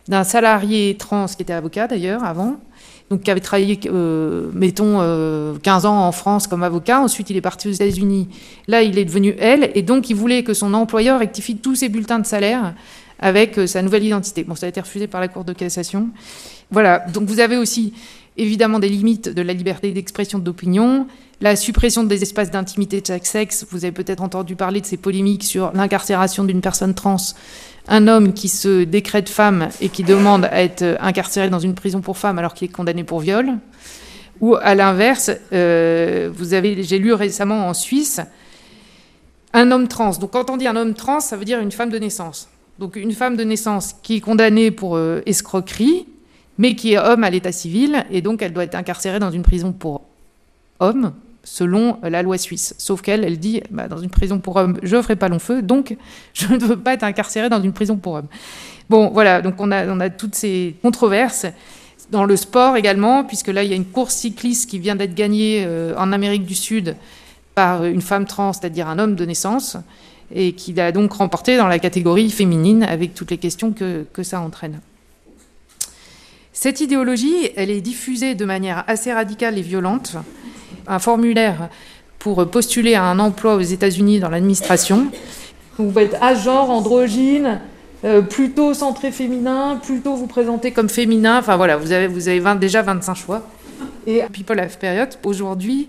d'un 0.08 0.24
salarié 0.24 0.96
trans 0.96 1.26
qui 1.26 1.42
était 1.42 1.52
avocat 1.52 1.86
d'ailleurs 1.86 2.24
avant, 2.24 2.56
donc 3.10 3.22
qui 3.22 3.30
avait 3.30 3.40
travaillé, 3.40 3.80
euh, 3.86 4.50
mettons, 4.52 4.98
15 5.62 5.84
euh, 5.84 5.88
ans 5.88 6.06
en 6.06 6.12
France 6.12 6.46
comme 6.46 6.62
avocat. 6.62 7.00
Ensuite, 7.00 7.30
il 7.30 7.36
est 7.36 7.42
parti 7.42 7.68
aux 7.68 7.72
États-Unis. 7.72 8.28
Là, 8.66 8.82
il 8.82 8.98
est 8.98 9.04
devenu 9.04 9.34
elle, 9.38 9.70
et 9.74 9.82
donc 9.82 10.10
il 10.10 10.16
voulait 10.16 10.42
que 10.42 10.54
son 10.54 10.74
employeur 10.74 11.20
rectifie 11.20 11.56
tous 11.56 11.76
ses 11.76 11.88
bulletins 11.88 12.18
de 12.18 12.26
salaire 12.26 12.74
avec 13.18 13.58
euh, 13.58 13.66
sa 13.66 13.82
nouvelle 13.82 14.04
identité. 14.04 14.44
Bon, 14.44 14.54
ça 14.54 14.66
a 14.66 14.68
été 14.68 14.80
refusé 14.80 15.06
par 15.06 15.20
la 15.20 15.28
Cour 15.28 15.44
de 15.44 15.52
cassation. 15.52 16.08
Voilà, 16.70 17.04
donc 17.12 17.28
vous 17.28 17.40
avez 17.40 17.56
aussi 17.56 17.94
évidemment 18.36 18.78
des 18.78 18.88
limites 18.88 19.28
de 19.28 19.42
la 19.42 19.52
liberté 19.52 19.90
d'expression 19.90 20.38
d'opinion, 20.38 21.06
la 21.40 21.56
suppression 21.56 22.04
des 22.04 22.22
espaces 22.22 22.50
d'intimité 22.50 23.00
de 23.00 23.06
chaque 23.06 23.26
sexe. 23.26 23.66
Vous 23.70 23.84
avez 23.84 23.92
peut-être 23.92 24.22
entendu 24.22 24.54
parler 24.54 24.80
de 24.80 24.86
ces 24.86 24.96
polémiques 24.96 25.44
sur 25.44 25.72
l'incarcération 25.72 26.44
d'une 26.44 26.60
personne 26.60 26.94
trans, 26.94 27.16
un 27.88 28.06
homme 28.06 28.34
qui 28.34 28.48
se 28.48 28.84
décrète 28.84 29.28
femme 29.28 29.70
et 29.80 29.88
qui 29.88 30.04
demande 30.04 30.44
à 30.44 30.62
être 30.62 30.96
incarcéré 31.00 31.48
dans 31.48 31.58
une 31.58 31.74
prison 31.74 32.00
pour 32.00 32.18
femmes 32.18 32.38
alors 32.38 32.54
qu'il 32.54 32.68
est 32.68 32.72
condamné 32.72 33.02
pour 33.02 33.20
viol. 33.20 33.54
Ou 34.40 34.54
à 34.54 34.74
l'inverse, 34.74 35.30
euh, 35.52 36.30
vous 36.32 36.54
avez, 36.54 36.82
j'ai 36.82 36.98
lu 36.98 37.12
récemment 37.12 37.66
en 37.66 37.74
Suisse, 37.74 38.20
un 39.52 39.70
homme 39.72 39.88
trans. 39.88 40.10
Donc 40.10 40.32
quand 40.32 40.50
on 40.50 40.56
dit 40.56 40.68
un 40.68 40.76
homme 40.76 40.94
trans, 40.94 41.20
ça 41.20 41.36
veut 41.36 41.44
dire 41.44 41.58
une 41.58 41.72
femme 41.72 41.90
de 41.90 41.98
naissance. 41.98 42.48
Donc 42.78 42.94
une 42.94 43.12
femme 43.12 43.36
de 43.36 43.42
naissance 43.42 43.94
qui 44.02 44.16
est 44.16 44.20
condamnée 44.20 44.70
pour 44.70 44.96
euh, 44.96 45.22
escroquerie, 45.26 46.06
mais 46.58 46.76
qui 46.76 46.92
est 46.92 46.98
homme 46.98 47.24
à 47.24 47.30
l'état 47.30 47.52
civil, 47.52 48.04
et 48.10 48.20
donc 48.20 48.42
elle 48.42 48.52
doit 48.52 48.64
être 48.64 48.74
incarcérée 48.74 49.18
dans 49.18 49.30
une 49.30 49.42
prison 49.42 49.72
pour 49.72 50.02
hommes, 50.78 51.12
selon 51.48 51.98
la 52.02 52.22
loi 52.22 52.36
suisse. 52.36 52.74
Sauf 52.78 53.00
qu'elle, 53.00 53.24
elle 53.24 53.38
dit, 53.38 53.62
bah, 53.70 53.88
dans 53.88 53.98
une 53.98 54.10
prison 54.10 54.38
pour 54.38 54.56
hommes, 54.56 54.78
je 54.82 54.96
ne 54.96 55.02
ferai 55.02 55.16
pas 55.16 55.28
long 55.28 55.38
feu, 55.38 55.62
donc 55.62 55.96
je 56.34 56.52
ne 56.52 56.58
veux 56.58 56.76
pas 56.78 56.94
être 56.94 57.04
incarcérée 57.04 57.48
dans 57.48 57.62
une 57.62 57.72
prison 57.72 57.96
pour 57.96 58.14
hommes. 58.14 58.28
Bon, 58.90 59.10
voilà, 59.10 59.40
donc 59.42 59.54
on 59.58 59.70
a, 59.72 59.86
on 59.86 60.00
a 60.00 60.10
toutes 60.10 60.34
ces 60.34 60.76
controverses. 60.82 61.46
Dans 62.10 62.24
le 62.24 62.36
sport 62.36 62.76
également, 62.76 63.24
puisque 63.24 63.48
là, 63.48 63.62
il 63.62 63.70
y 63.70 63.72
a 63.72 63.76
une 63.76 63.84
course 63.84 64.14
cycliste 64.14 64.70
qui 64.70 64.78
vient 64.78 64.96
d'être 64.96 65.14
gagnée 65.14 65.64
euh, 65.66 65.94
en 65.96 66.12
Amérique 66.12 66.46
du 66.46 66.54
Sud 66.54 66.96
par 67.54 67.84
une 67.84 68.00
femme 68.00 68.24
trans, 68.24 68.52
c'est-à-dire 68.52 68.88
un 68.88 68.98
homme 68.98 69.14
de 69.14 69.24
naissance 69.24 69.76
et 70.34 70.52
qu'il 70.52 70.78
a 70.80 70.92
donc 70.92 71.12
remporté 71.12 71.56
dans 71.56 71.66
la 71.66 71.78
catégorie 71.78 72.30
féminine 72.30 72.82
avec 72.82 73.14
toutes 73.14 73.30
les 73.30 73.38
questions 73.38 73.72
que, 73.72 74.06
que 74.12 74.22
ça 74.22 74.40
entraîne. 74.40 74.80
Cette 76.52 76.80
idéologie, 76.80 77.50
elle 77.56 77.70
est 77.70 77.80
diffusée 77.80 78.34
de 78.34 78.44
manière 78.44 78.84
assez 78.86 79.12
radicale 79.12 79.58
et 79.58 79.62
violente. 79.62 80.16
Un 80.88 80.98
formulaire 80.98 81.68
pour 82.18 82.48
postuler 82.50 82.94
à 82.94 83.04
un 83.04 83.18
emploi 83.18 83.54
aux 83.54 83.60
États-Unis 83.60 84.20
dans 84.20 84.30
l'administration. 84.30 85.06
Vous 85.76 85.84
pouvez 85.84 86.04
être 86.04 86.22
à 86.22 86.34
genre, 86.34 86.70
androgyne, 86.70 87.60
euh, 88.04 88.20
plutôt 88.20 88.74
centré 88.74 89.10
féminin, 89.10 89.78
plutôt 89.82 90.14
vous 90.14 90.26
présenter 90.26 90.72
comme 90.72 90.88
féminin. 90.88 91.38
Enfin 91.38 91.56
voilà, 91.56 91.76
vous 91.76 91.92
avez, 91.92 92.06
vous 92.06 92.28
avez 92.28 92.40
déjà 92.58 92.82
25 92.82 93.14
choix. 93.14 93.42
et 94.06 94.22
People 94.32 94.60
of 94.60 94.78
Period, 94.78 95.08
aujourd'hui, 95.24 95.88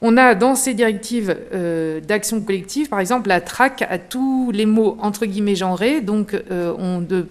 on 0.00 0.16
a 0.16 0.34
dans 0.34 0.54
ces 0.54 0.74
directives 0.74 1.36
euh, 1.52 2.00
d'action 2.00 2.40
collective, 2.40 2.88
par 2.88 3.00
exemple, 3.00 3.28
la 3.28 3.40
traque 3.40 3.82
à 3.88 3.98
tous 3.98 4.50
les 4.52 4.64
mots 4.64 4.96
entre 5.00 5.26
guillemets 5.26 5.56
genrés. 5.56 6.00
Donc, 6.00 6.34
euh, 6.34 6.74
on 6.78 7.00
ne 7.00 7.22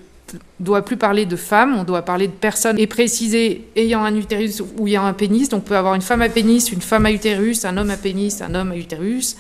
doit 0.60 0.84
plus 0.84 0.98
parler 0.98 1.26
de 1.26 1.36
femmes, 1.36 1.76
on 1.78 1.84
doit 1.84 2.02
parler 2.02 2.28
de 2.28 2.34
personnes 2.34 2.78
et 2.80 2.88
préciser 2.88 3.68
ayant 3.76 4.04
un 4.04 4.16
utérus 4.16 4.62
ou 4.78 4.88
ayant 4.88 5.06
un 5.06 5.14
pénis. 5.14 5.50
Donc, 5.50 5.64
on 5.64 5.68
peut 5.68 5.78
avoir 5.78 5.96
une 5.96 6.02
femme 6.02 6.22
à 6.22 6.30
pénis, 6.30 6.72
une 6.72 6.82
femme 6.82 7.06
à 7.06 7.12
utérus, 7.12 7.66
un 7.66 7.78
homme 7.78 7.90
à 7.90 7.98
pénis, 7.98 8.42
un 8.42 8.54
homme 8.56 8.72
à 8.72 8.78
utérus. 8.78 9.38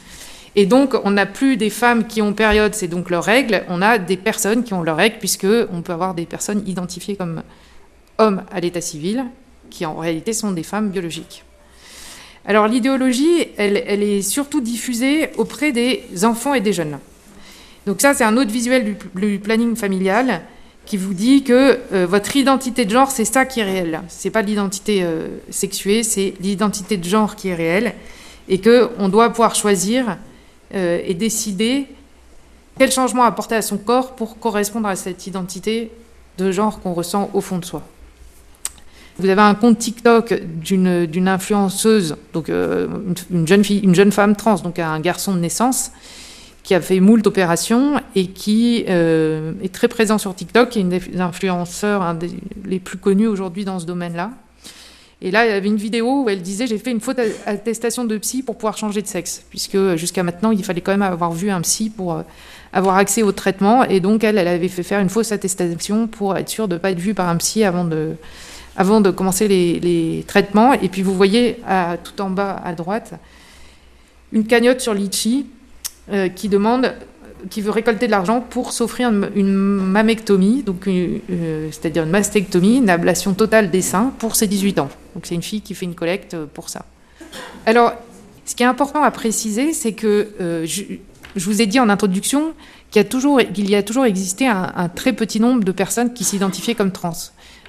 Et 0.55 0.65
donc, 0.65 0.95
on 1.03 1.11
n'a 1.11 1.25
plus 1.25 1.57
des 1.57 1.69
femmes 1.69 2.07
qui 2.07 2.21
ont 2.21 2.33
période, 2.33 2.73
c'est 2.73 2.87
donc 2.87 3.09
leurs 3.09 3.23
règles. 3.23 3.63
On 3.69 3.81
a 3.81 3.97
des 3.97 4.17
personnes 4.17 4.63
qui 4.63 4.73
ont 4.73 4.81
leurs 4.81 4.97
règles, 4.97 5.17
puisque 5.19 5.47
on 5.71 5.81
peut 5.81 5.93
avoir 5.93 6.13
des 6.15 6.25
personnes 6.25 6.63
identifiées 6.67 7.15
comme 7.15 7.43
hommes 8.17 8.43
à 8.51 8.59
l'état 8.59 8.81
civil, 8.81 9.25
qui 9.69 9.85
en 9.85 9.95
réalité 9.95 10.33
sont 10.33 10.51
des 10.51 10.63
femmes 10.63 10.89
biologiques. 10.89 11.43
Alors 12.47 12.67
l'idéologie, 12.67 13.49
elle, 13.57 13.75
est 13.75 14.21
surtout 14.21 14.61
diffusée 14.61 15.29
auprès 15.37 15.73
des 15.73 16.03
enfants 16.23 16.53
et 16.53 16.61
des 16.61 16.71
jeunes. 16.71 16.97
Donc 17.85 18.01
ça, 18.01 18.13
c'est 18.13 18.23
un 18.23 18.37
autre 18.37 18.51
visuel 18.51 18.95
du, 19.15 19.39
planning 19.39 19.75
familial 19.75 20.41
qui 20.87 20.97
vous 20.97 21.13
dit 21.13 21.43
que 21.43 21.79
euh, 21.91 22.07
votre 22.07 22.35
identité 22.35 22.85
de 22.85 22.89
genre, 22.89 23.11
c'est 23.11 23.25
ça 23.25 23.45
qui 23.45 23.59
est 23.59 23.63
réel. 23.63 24.01
C'est 24.07 24.31
pas 24.31 24.41
l'identité 24.41 25.03
euh, 25.03 25.27
sexuée, 25.51 26.01
c'est 26.01 26.33
l'identité 26.39 26.97
de 26.97 27.03
genre 27.03 27.35
qui 27.35 27.49
est 27.49 27.55
réelle, 27.55 27.93
et 28.47 28.59
que 28.59 28.89
on 28.97 29.09
doit 29.09 29.29
pouvoir 29.29 29.53
choisir 29.53 30.17
euh, 30.73 31.01
et 31.05 31.13
décider 31.13 31.87
quel 32.79 32.91
changement 32.91 33.23
apporter 33.23 33.55
à 33.55 33.61
son 33.61 33.77
corps 33.77 34.15
pour 34.15 34.39
correspondre 34.39 34.87
à 34.87 34.95
cette 34.95 35.27
identité 35.27 35.91
de 36.37 36.51
genre 36.51 36.79
qu'on 36.79 36.93
ressent 36.93 37.29
au 37.33 37.41
fond 37.41 37.57
de 37.57 37.65
soi. 37.65 37.83
Vous 39.19 39.27
avez 39.29 39.41
un 39.41 39.55
compte 39.55 39.79
TikTok 39.79 40.41
d'une 40.61 41.27
influenceuse, 41.27 42.15
donc 42.33 42.49
euh, 42.49 42.87
une, 43.31 43.47
jeune 43.47 43.63
fille, 43.63 43.79
une 43.79 43.95
jeune 43.95 44.11
femme 44.11 44.35
trans, 44.35 44.55
donc 44.55 44.77
un 44.77 44.99
garçon 44.99 45.33
de 45.33 45.39
naissance, 45.39 45.91
qui 46.67 46.75
a 46.75 46.81
fait 46.81 46.99
moult 46.99 47.25
opérations 47.25 47.93
et 48.13 48.27
qui 48.27 48.83
euh, 48.89 49.53
est 49.63 49.73
très 49.73 49.87
présent 49.87 50.17
sur 50.17 50.35
TikTok, 50.35 50.67
qui 50.67 50.79
est 50.79 50.81
une 50.81 50.89
des 50.89 51.21
influenceurs 51.21 52.13
les 52.65 52.79
plus 52.79 52.97
connus 52.97 53.27
aujourd'hui 53.27 53.63
dans 53.63 53.79
ce 53.79 53.85
domaine-là. 53.85 54.31
Et 55.21 55.31
là, 55.31 55.45
il 55.45 55.49
y 55.49 55.53
avait 55.53 55.69
une 55.69 55.77
vidéo 55.77 56.23
où 56.23 56.29
elle 56.29 56.41
disait 56.41 56.67
j'ai 56.67 56.77
fait 56.77 56.91
une 56.91 56.99
faute 56.99 57.21
attestation 57.45 58.03
de 58.03 58.17
psy 58.17 58.43
pour 58.43 58.57
pouvoir 58.57 58.77
changer 58.77 59.01
de 59.01 59.07
sexe, 59.07 59.45
puisque 59.49 59.95
jusqu'à 59.95 60.23
maintenant 60.23 60.51
il 60.51 60.61
fallait 60.61 60.81
quand 60.81 60.91
même 60.91 61.03
avoir 61.03 61.31
vu 61.31 61.49
un 61.49 61.61
psy 61.61 61.89
pour 61.89 62.15
euh, 62.15 62.23
avoir 62.73 62.97
accès 62.97 63.23
au 63.23 63.31
traitement, 63.31 63.85
et 63.85 64.01
donc 64.01 64.25
elle, 64.25 64.37
avait 64.37 64.67
fait 64.67 64.83
faire 64.83 64.99
une 64.99 65.09
fausse 65.09 65.31
attestation 65.31 66.05
pour 66.07 66.35
être 66.35 66.49
sûre 66.49 66.67
de 66.67 66.73
ne 66.73 66.79
pas 66.79 66.91
être 66.91 66.99
vue 66.99 67.13
par 67.13 67.29
un 67.29 67.37
psy 67.37 67.63
avant 67.63 67.85
de 67.85 68.15
avant 68.75 68.99
de 68.99 69.09
commencer 69.09 69.47
les, 69.47 70.25
traitements. 70.27 70.73
Et 70.73 70.89
puis 70.89 71.01
vous 71.01 71.15
voyez 71.15 71.61
tout 72.03 72.21
en 72.21 72.29
bas 72.29 72.61
à 72.61 72.73
droite 72.73 73.13
une 74.33 74.45
cagnotte 74.45 74.81
sur 74.81 74.93
Litchi 74.93 75.45
euh, 76.11 76.29
qui 76.29 76.49
demande, 76.49 76.93
qui 77.49 77.61
veut 77.61 77.71
récolter 77.71 78.07
de 78.07 78.11
l'argent 78.11 78.41
pour 78.41 78.71
s'offrir 78.71 79.09
une, 79.35 79.53
mammectomie, 79.53 80.63
donc 80.63 80.87
euh, 80.87 81.69
c'est-à-dire 81.71 82.03
une 82.03 82.09
mastectomie, 82.09 82.77
une 82.77 82.89
ablation 82.89 83.33
totale 83.33 83.69
des 83.69 83.81
seins 83.81 84.13
pour 84.19 84.35
ses 84.35 84.47
18 84.47 84.79
ans. 84.79 84.89
Donc 85.15 85.25
c'est 85.25 85.35
une 85.35 85.43
fille 85.43 85.61
qui 85.61 85.75
fait 85.75 85.85
une 85.85 85.95
collecte 85.95 86.35
pour 86.53 86.69
ça. 86.69 86.85
Alors, 87.65 87.93
ce 88.45 88.55
qui 88.55 88.63
est 88.63 88.67
important 88.67 89.03
à 89.03 89.11
préciser, 89.11 89.73
c'est 89.73 89.93
que 89.93 90.29
euh, 90.39 90.65
je, 90.65 90.83
vous 91.35 91.61
ai 91.61 91.65
dit 91.65 91.79
en 91.79 91.89
introduction 91.89 92.53
qu'il 92.89 93.01
y 93.01 93.05
a 93.05 93.07
toujours, 93.07 93.39
qu'il 93.39 93.69
y 93.69 93.75
a 93.75 93.83
toujours 93.83 94.05
existé 94.05 94.47
un, 94.47 94.71
un, 94.75 94.89
très 94.89 95.13
petit 95.13 95.39
nombre 95.39 95.63
de 95.63 95.71
personnes 95.71 96.13
qui 96.13 96.23
s'identifiaient 96.23 96.75
comme 96.75 96.91
trans 96.91 97.13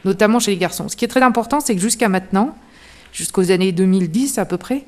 notamment 0.05 0.41
chez 0.41 0.53
les 0.53 0.57
garçons. 0.57 0.89
Ce 0.89 0.97
qui 0.97 1.05
est 1.05 1.09
très 1.09 1.23
important, 1.23 1.61
c'est 1.61 1.75
que 1.75 1.81
jusqu'à 1.81 2.09
maintenant, 2.09 2.55
jusqu'aux 3.13 3.51
années 3.51 3.73
2010 3.73 4.39
à 4.39 4.45
peu 4.45 4.57
près, 4.57 4.85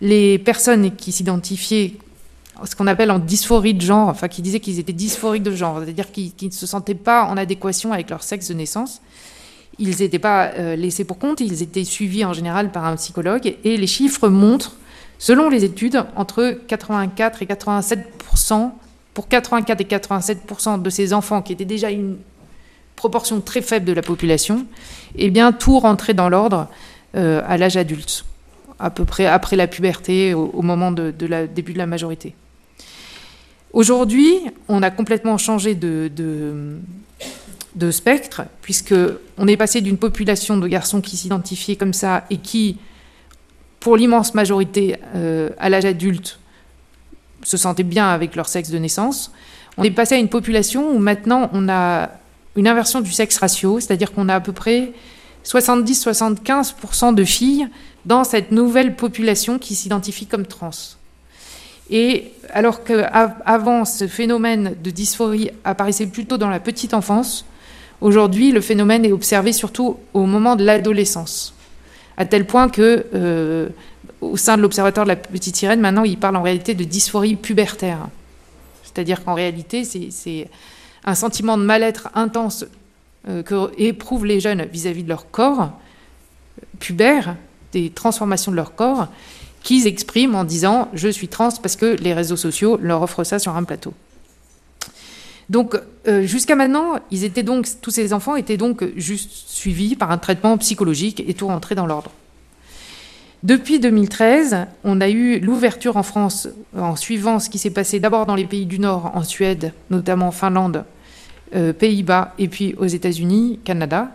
les 0.00 0.38
personnes 0.38 0.94
qui 0.94 1.12
s'identifiaient 1.12 1.94
ce 2.64 2.74
qu'on 2.74 2.86
appelle 2.86 3.10
en 3.10 3.18
dysphorie 3.18 3.74
de 3.74 3.80
genre, 3.80 4.08
enfin 4.08 4.28
qui 4.28 4.42
disaient 4.42 4.60
qu'ils 4.60 4.78
étaient 4.78 4.92
dysphoriques 4.92 5.42
de 5.42 5.54
genre, 5.54 5.80
c'est-à-dire 5.82 6.10
qu'ils 6.10 6.32
ne 6.42 6.50
se 6.50 6.66
sentaient 6.66 6.94
pas 6.94 7.24
en 7.24 7.36
adéquation 7.36 7.92
avec 7.92 8.10
leur 8.10 8.22
sexe 8.22 8.48
de 8.48 8.54
naissance, 8.54 9.00
ils 9.78 9.98
n'étaient 9.98 10.18
pas 10.18 10.52
euh, 10.54 10.76
laissés 10.76 11.04
pour 11.04 11.18
compte, 11.18 11.40
ils 11.40 11.62
étaient 11.62 11.84
suivis 11.84 12.24
en 12.24 12.32
général 12.32 12.72
par 12.72 12.84
un 12.84 12.96
psychologue, 12.96 13.54
et 13.62 13.76
les 13.76 13.86
chiffres 13.86 14.28
montrent, 14.28 14.76
selon 15.18 15.50
les 15.50 15.64
études, 15.64 16.04
entre 16.16 16.58
84 16.66 17.42
et 17.42 17.46
87 17.46 18.08
pour 19.14 19.28
84 19.28 19.80
et 19.80 19.84
87 19.84 20.82
de 20.82 20.90
ces 20.90 21.12
enfants 21.12 21.42
qui 21.42 21.52
étaient 21.52 21.64
déjà 21.64 21.90
une 21.90 22.16
proportion 22.96 23.40
très 23.40 23.62
faible 23.62 23.86
de 23.86 23.92
la 23.92 24.02
population, 24.02 24.66
eh 25.16 25.30
bien 25.30 25.52
tout 25.52 25.78
rentrait 25.78 26.14
dans 26.14 26.28
l'ordre 26.28 26.68
euh, 27.16 27.42
à 27.46 27.56
l'âge 27.56 27.76
adulte, 27.76 28.24
à 28.78 28.90
peu 28.90 29.04
près 29.04 29.26
après 29.26 29.56
la 29.56 29.66
puberté, 29.66 30.34
au, 30.34 30.62
moment 30.62 30.92
de, 30.92 31.12
la, 31.26 31.46
début 31.46 31.72
de 31.72 31.78
la 31.78 31.86
majorité. 31.86 32.34
Aujourd'hui, 33.76 34.40
on 34.68 34.82
a 34.82 34.90
complètement 34.90 35.36
changé 35.36 35.74
de, 35.74 36.78
spectre, 37.90 38.44
puisqu'on 38.62 39.46
est 39.46 39.58
passé 39.58 39.82
d'une 39.82 39.98
population 39.98 40.56
de 40.56 40.66
garçons 40.66 41.02
qui 41.02 41.18
s'identifiaient 41.18 41.76
comme 41.76 41.92
ça 41.92 42.24
et 42.30 42.38
qui, 42.38 42.78
pour 43.78 43.98
l'immense 43.98 44.32
majorité, 44.32 44.96
euh, 45.14 45.50
à 45.58 45.68
l'âge 45.68 45.84
adulte, 45.84 46.40
se 47.42 47.58
sentaient 47.58 47.82
bien 47.82 48.08
avec 48.08 48.34
leur 48.34 48.48
sexe 48.48 48.70
de 48.70 48.78
naissance. 48.78 49.30
On 49.76 49.82
est 49.82 49.90
passé 49.90 50.14
à 50.14 50.18
une 50.18 50.30
population 50.30 50.90
où 50.92 50.98
maintenant 50.98 51.50
on 51.52 51.68
a 51.68 52.12
une 52.56 52.68
inversion 52.68 53.02
du 53.02 53.12
sexe 53.12 53.36
ratio, 53.36 53.78
c'est-à-dire 53.78 54.14
qu'on 54.14 54.30
a 54.30 54.36
à 54.36 54.40
peu 54.40 54.52
près 54.52 54.94
70-75% 55.44 57.14
de 57.14 57.24
filles 57.24 57.68
dans 58.06 58.24
cette 58.24 58.52
nouvelle 58.52 58.96
population 58.96 59.58
qui 59.58 59.74
s'identifie 59.74 60.24
comme 60.24 60.46
trans. 60.46 60.95
Et 61.90 62.32
alors 62.52 62.84
qu'avant, 62.84 63.84
ce 63.84 64.06
phénomène 64.06 64.74
de 64.82 64.90
dysphorie 64.90 65.50
apparaissait 65.64 66.06
plutôt 66.06 66.36
dans 66.36 66.50
la 66.50 66.60
petite 66.60 66.94
enfance, 66.94 67.44
aujourd'hui, 68.00 68.52
le 68.52 68.60
phénomène 68.60 69.04
est 69.04 69.12
observé 69.12 69.52
surtout 69.52 69.98
au 70.12 70.26
moment 70.26 70.56
de 70.56 70.64
l'adolescence. 70.64 71.54
À 72.16 72.24
tel 72.24 72.46
point 72.46 72.68
que, 72.68 73.06
euh, 73.14 73.68
au 74.20 74.36
sein 74.36 74.56
de 74.56 74.62
l'Observatoire 74.62 75.06
de 75.06 75.10
la 75.10 75.16
petite 75.16 75.56
sirène, 75.56 75.80
maintenant, 75.80 76.04
il 76.04 76.18
parle 76.18 76.36
en 76.36 76.42
réalité 76.42 76.74
de 76.74 76.84
dysphorie 76.84 77.36
pubertaire. 77.36 78.08
C'est-à-dire 78.82 79.22
qu'en 79.22 79.34
réalité, 79.34 79.84
c'est 79.84 80.48
un 81.04 81.14
sentiment 81.14 81.58
de 81.58 81.62
mal-être 81.62 82.08
intense 82.14 82.64
euh, 83.28 83.42
que 83.42 83.70
éprouvent 83.78 84.24
les 84.24 84.40
jeunes 84.40 84.64
vis-à-vis 84.64 85.04
de 85.04 85.08
leur 85.08 85.30
corps 85.30 85.72
pubère, 86.78 87.36
des 87.72 87.90
transformations 87.90 88.52
de 88.52 88.56
leur 88.56 88.74
corps, 88.74 89.08
qu'ils 89.66 89.88
expriment 89.88 90.36
en 90.36 90.44
disant 90.44 90.88
je 90.94 91.08
suis 91.08 91.26
trans 91.26 91.50
parce 91.60 91.74
que 91.74 91.96
les 92.00 92.14
réseaux 92.14 92.36
sociaux 92.36 92.78
leur 92.80 93.02
offrent 93.02 93.24
ça 93.24 93.40
sur 93.40 93.56
un 93.56 93.64
plateau. 93.64 93.92
Donc 95.50 95.76
euh, 96.06 96.22
jusqu'à 96.22 96.54
maintenant, 96.54 97.00
tous 97.82 97.90
ces 97.90 98.12
enfants 98.12 98.36
étaient 98.36 98.56
donc 98.56 98.84
juste 98.96 99.30
suivis 99.48 99.96
par 99.96 100.12
un 100.12 100.18
traitement 100.18 100.56
psychologique 100.58 101.22
et 101.26 101.34
tout 101.34 101.48
rentrait 101.48 101.74
dans 101.74 101.86
l'ordre. 101.86 102.12
Depuis 103.42 103.80
2013, 103.80 104.66
on 104.84 105.00
a 105.00 105.08
eu 105.08 105.40
l'ouverture 105.40 105.96
en 105.96 106.04
France 106.04 106.48
en 106.78 106.94
suivant 106.94 107.40
ce 107.40 107.50
qui 107.50 107.58
s'est 107.58 107.70
passé 107.70 107.98
d'abord 107.98 108.24
dans 108.24 108.36
les 108.36 108.46
pays 108.46 108.66
du 108.66 108.78
Nord, 108.78 109.10
en 109.14 109.24
Suède, 109.24 109.72
notamment 109.90 110.28
en 110.28 110.32
Finlande, 110.32 110.84
euh, 111.56 111.72
Pays-Bas 111.72 112.34
et 112.38 112.46
puis 112.46 112.76
aux 112.78 112.86
États-Unis, 112.86 113.58
Canada, 113.64 114.10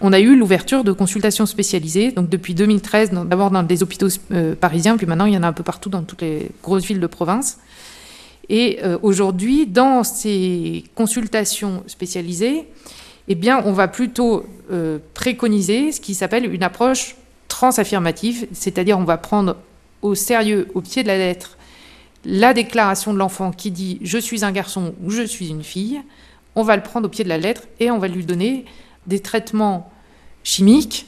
on 0.00 0.12
a 0.12 0.20
eu 0.20 0.36
l'ouverture 0.36 0.84
de 0.84 0.92
consultations 0.92 1.46
spécialisées. 1.46 2.12
Donc 2.12 2.28
depuis 2.28 2.54
2013, 2.54 3.12
d'abord 3.26 3.50
dans 3.50 3.62
des 3.62 3.82
hôpitaux 3.82 4.08
euh, 4.32 4.54
parisiens, 4.54 4.96
puis 4.96 5.06
maintenant 5.06 5.26
il 5.26 5.34
y 5.34 5.36
en 5.36 5.42
a 5.42 5.48
un 5.48 5.52
peu 5.52 5.62
partout 5.62 5.88
dans 5.88 6.02
toutes 6.02 6.22
les 6.22 6.50
grosses 6.62 6.84
villes 6.84 7.00
de 7.00 7.06
province. 7.06 7.58
Et 8.48 8.80
euh, 8.84 8.98
aujourd'hui, 9.02 9.66
dans 9.66 10.04
ces 10.04 10.84
consultations 10.94 11.82
spécialisées, 11.86 12.66
eh 13.28 13.34
bien, 13.34 13.62
on 13.64 13.72
va 13.72 13.88
plutôt 13.88 14.44
préconiser 15.14 15.92
ce 15.92 16.00
qui 16.00 16.14
s'appelle 16.14 16.52
une 16.52 16.62
approche 16.62 17.16
transaffirmative, 17.48 18.46
c'est-à-dire 18.52 18.98
on 18.98 19.04
va 19.04 19.16
prendre 19.16 19.56
au 20.02 20.14
sérieux, 20.14 20.68
au 20.74 20.82
pied 20.82 21.02
de 21.02 21.08
la 21.08 21.16
lettre, 21.16 21.56
la 22.24 22.54
déclaration 22.54 23.12
de 23.12 23.18
l'enfant 23.18 23.52
qui 23.52 23.70
dit 23.70 23.98
je 24.02 24.18
suis 24.18 24.44
un 24.44 24.52
garçon 24.52 24.94
ou 25.02 25.10
je 25.10 25.22
suis 25.22 25.48
une 25.48 25.62
fille, 25.62 26.02
on 26.54 26.62
va 26.62 26.76
le 26.76 26.82
prendre 26.82 27.06
au 27.06 27.08
pied 27.08 27.24
de 27.24 27.28
la 27.28 27.38
lettre 27.38 27.62
et 27.80 27.90
on 27.90 27.98
va 27.98 28.08
lui 28.08 28.24
donner 28.24 28.64
des 29.06 29.20
traitements 29.20 29.90
chimiques 30.42 31.06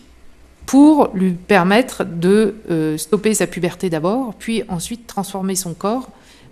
pour 0.67 1.11
lui 1.15 1.33
permettre 1.33 2.05
de 2.05 2.57
euh, 2.71 2.99
stopper 2.99 3.35
sa 3.35 3.47
puberté 3.47 3.89
d'abord, 3.89 4.35
puis 4.35 4.65
ensuite 4.69 5.07
transformer 5.07 5.55
son 5.55 5.75
corps 5.75 6.09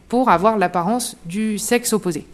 pour 0.08 0.30
avoir 0.30 0.56
l'apparence 0.58 1.16
du 1.24 1.58
sexe 1.58 1.92
opposé. 1.92 2.26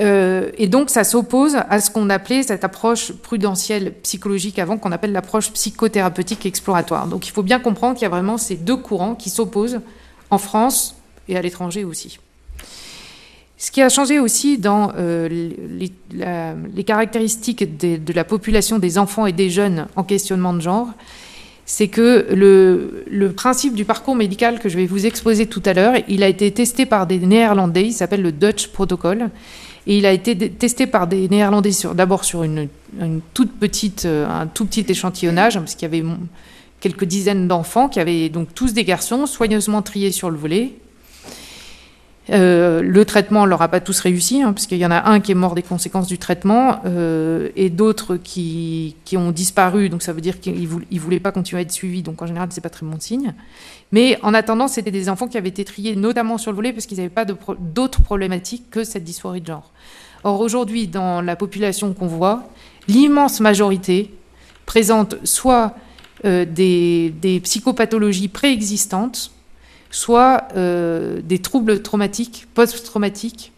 Euh, 0.00 0.50
et 0.56 0.68
donc 0.68 0.90
ça 0.90 1.02
s'oppose 1.02 1.56
à 1.56 1.80
ce 1.80 1.90
qu'on 1.90 2.08
appelait 2.08 2.44
cette 2.44 2.64
approche 2.64 3.12
prudentielle 3.12 3.92
psychologique 4.02 4.58
avant, 4.58 4.78
qu'on 4.78 4.92
appelle 4.92 5.12
l'approche 5.12 5.52
psychothérapeutique 5.52 6.46
exploratoire. 6.46 7.08
Donc 7.08 7.26
il 7.26 7.32
faut 7.32 7.42
bien 7.42 7.58
comprendre 7.58 7.94
qu'il 7.94 8.04
y 8.04 8.06
a 8.06 8.10
vraiment 8.10 8.38
ces 8.38 8.54
deux 8.54 8.76
courants 8.76 9.16
qui 9.16 9.28
s'opposent 9.28 9.80
en 10.30 10.38
France 10.38 10.94
et 11.28 11.36
à 11.36 11.42
l'étranger 11.42 11.84
aussi. 11.84 12.20
Ce 13.60 13.72
qui 13.72 13.82
a 13.82 13.88
changé 13.88 14.20
aussi 14.20 14.56
dans 14.56 14.92
euh, 14.96 15.28
les, 15.28 16.84
caractéristiques 16.84 17.76
de, 17.76 18.12
la 18.12 18.22
population 18.22 18.78
des 18.78 18.98
enfants 18.98 19.26
et 19.26 19.32
des 19.32 19.50
jeunes 19.50 19.88
en 19.96 20.04
questionnement 20.04 20.54
de 20.54 20.60
genre, 20.60 20.86
c'est 21.66 21.88
que 21.88 22.28
le, 22.32 23.32
principe 23.32 23.74
du 23.74 23.84
parcours 23.84 24.14
médical 24.14 24.60
que 24.60 24.68
je 24.68 24.76
vais 24.76 24.86
vous 24.86 25.06
exposer 25.06 25.46
tout 25.46 25.62
à 25.66 25.74
l'heure, 25.74 25.94
il 26.06 26.22
a 26.22 26.28
été 26.28 26.52
testé 26.52 26.86
par 26.86 27.08
des 27.08 27.18
Néerlandais, 27.18 27.86
il 27.86 27.92
s'appelle 27.92 28.22
le 28.22 28.30
Dutch 28.30 28.68
Protocol, 28.68 29.28
et 29.88 29.98
il 29.98 30.06
a 30.06 30.12
été 30.12 30.36
testé 30.50 30.86
par 30.86 31.08
des 31.08 31.28
Néerlandais 31.28 31.72
d'abord 31.94 32.24
sur 32.24 32.44
une, 32.44 32.68
toute 33.34 33.50
petite, 33.58 34.04
euh, 34.04 34.24
un 34.28 34.46
tout 34.46 34.66
petit 34.66 34.86
échantillonnage, 34.88 35.58
parce 35.58 35.74
qu'il 35.74 35.82
y 35.82 35.96
avait 35.96 36.04
quelques 36.78 37.06
dizaines 37.06 37.48
d'enfants 37.48 37.88
qui 37.88 37.98
avaient 37.98 38.28
donc 38.28 38.54
tous 38.54 38.72
des 38.72 38.84
garçons 38.84 39.26
soigneusement 39.26 39.82
triés 39.82 40.12
sur 40.12 40.30
le 40.30 40.36
volet, 40.36 40.74
euh, 42.30 42.82
le 42.82 43.04
traitement 43.04 43.44
ne 43.44 43.48
leur 43.48 43.62
a 43.62 43.68
pas 43.68 43.80
tous 43.80 44.00
réussi, 44.00 44.42
hein, 44.42 44.52
parce 44.52 44.66
qu'il 44.66 44.78
y 44.78 44.84
en 44.84 44.90
a 44.90 45.08
un 45.08 45.20
qui 45.20 45.32
est 45.32 45.36
mort 45.36 45.54
des 45.54 45.62
conséquences 45.62 46.06
du 46.06 46.18
traitement 46.18 46.80
euh, 46.84 47.48
et 47.56 47.70
d'autres 47.70 48.16
qui, 48.16 48.96
qui, 49.04 49.16
ont 49.16 49.30
disparu. 49.30 49.88
Donc 49.88 50.02
ça 50.02 50.12
veut 50.12 50.20
dire 50.20 50.40
qu'ils 50.40 50.68
ne 50.68 51.00
voulaient 51.00 51.20
pas 51.20 51.32
continuer 51.32 51.60
à 51.60 51.62
être 51.62 51.72
suivis. 51.72 52.02
Donc 52.02 52.20
en 52.20 52.26
général, 52.26 52.48
c'est 52.52 52.60
pas 52.60 52.70
très 52.70 52.84
bon 52.84 53.00
signe. 53.00 53.34
Mais 53.92 54.18
en 54.22 54.34
attendant, 54.34 54.68
c'était 54.68 54.90
des 54.90 55.08
enfants 55.08 55.26
qui 55.26 55.38
avaient 55.38 55.48
été 55.48 55.64
triés 55.64 55.96
notamment 55.96 56.36
sur 56.36 56.50
le 56.50 56.56
volet 56.56 56.72
parce 56.72 56.84
qu'ils 56.84 56.98
n'avaient 56.98 57.08
pas 57.08 57.24
d'autres 57.24 58.02
problématiques 58.02 58.70
que 58.70 58.84
cette 58.84 59.04
dysphorie 59.04 59.40
de 59.40 59.46
genre. 59.46 59.72
Or 60.24 60.40
aujourd'hui, 60.40 60.86
dans 60.86 61.22
la 61.22 61.36
population 61.36 61.94
qu'on 61.94 62.08
voit, 62.08 62.44
l'immense 62.88 63.40
majorité 63.40 64.12
présente 64.66 65.16
soit 65.24 65.74
euh, 66.26 66.44
des 66.44 67.40
psychopathologies 67.42 68.28
préexistantes, 68.28 69.30
soit 69.90 70.48
euh, 70.56 71.20
des 71.22 71.38
troubles 71.38 71.82
traumatiques, 71.82 72.46
post-traumatiques. 72.54 73.52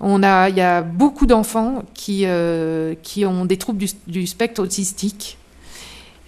On 0.00 0.22
a, 0.22 0.50
il 0.50 0.56
y 0.56 0.60
a 0.60 0.82
beaucoup 0.82 1.26
d'enfants 1.26 1.84
qui, 1.94 2.22
euh, 2.26 2.94
qui 3.02 3.24
ont 3.24 3.44
des 3.46 3.56
troubles 3.56 3.84
du, 4.06 4.26
spectre 4.26 4.62
autistique. 4.62 5.38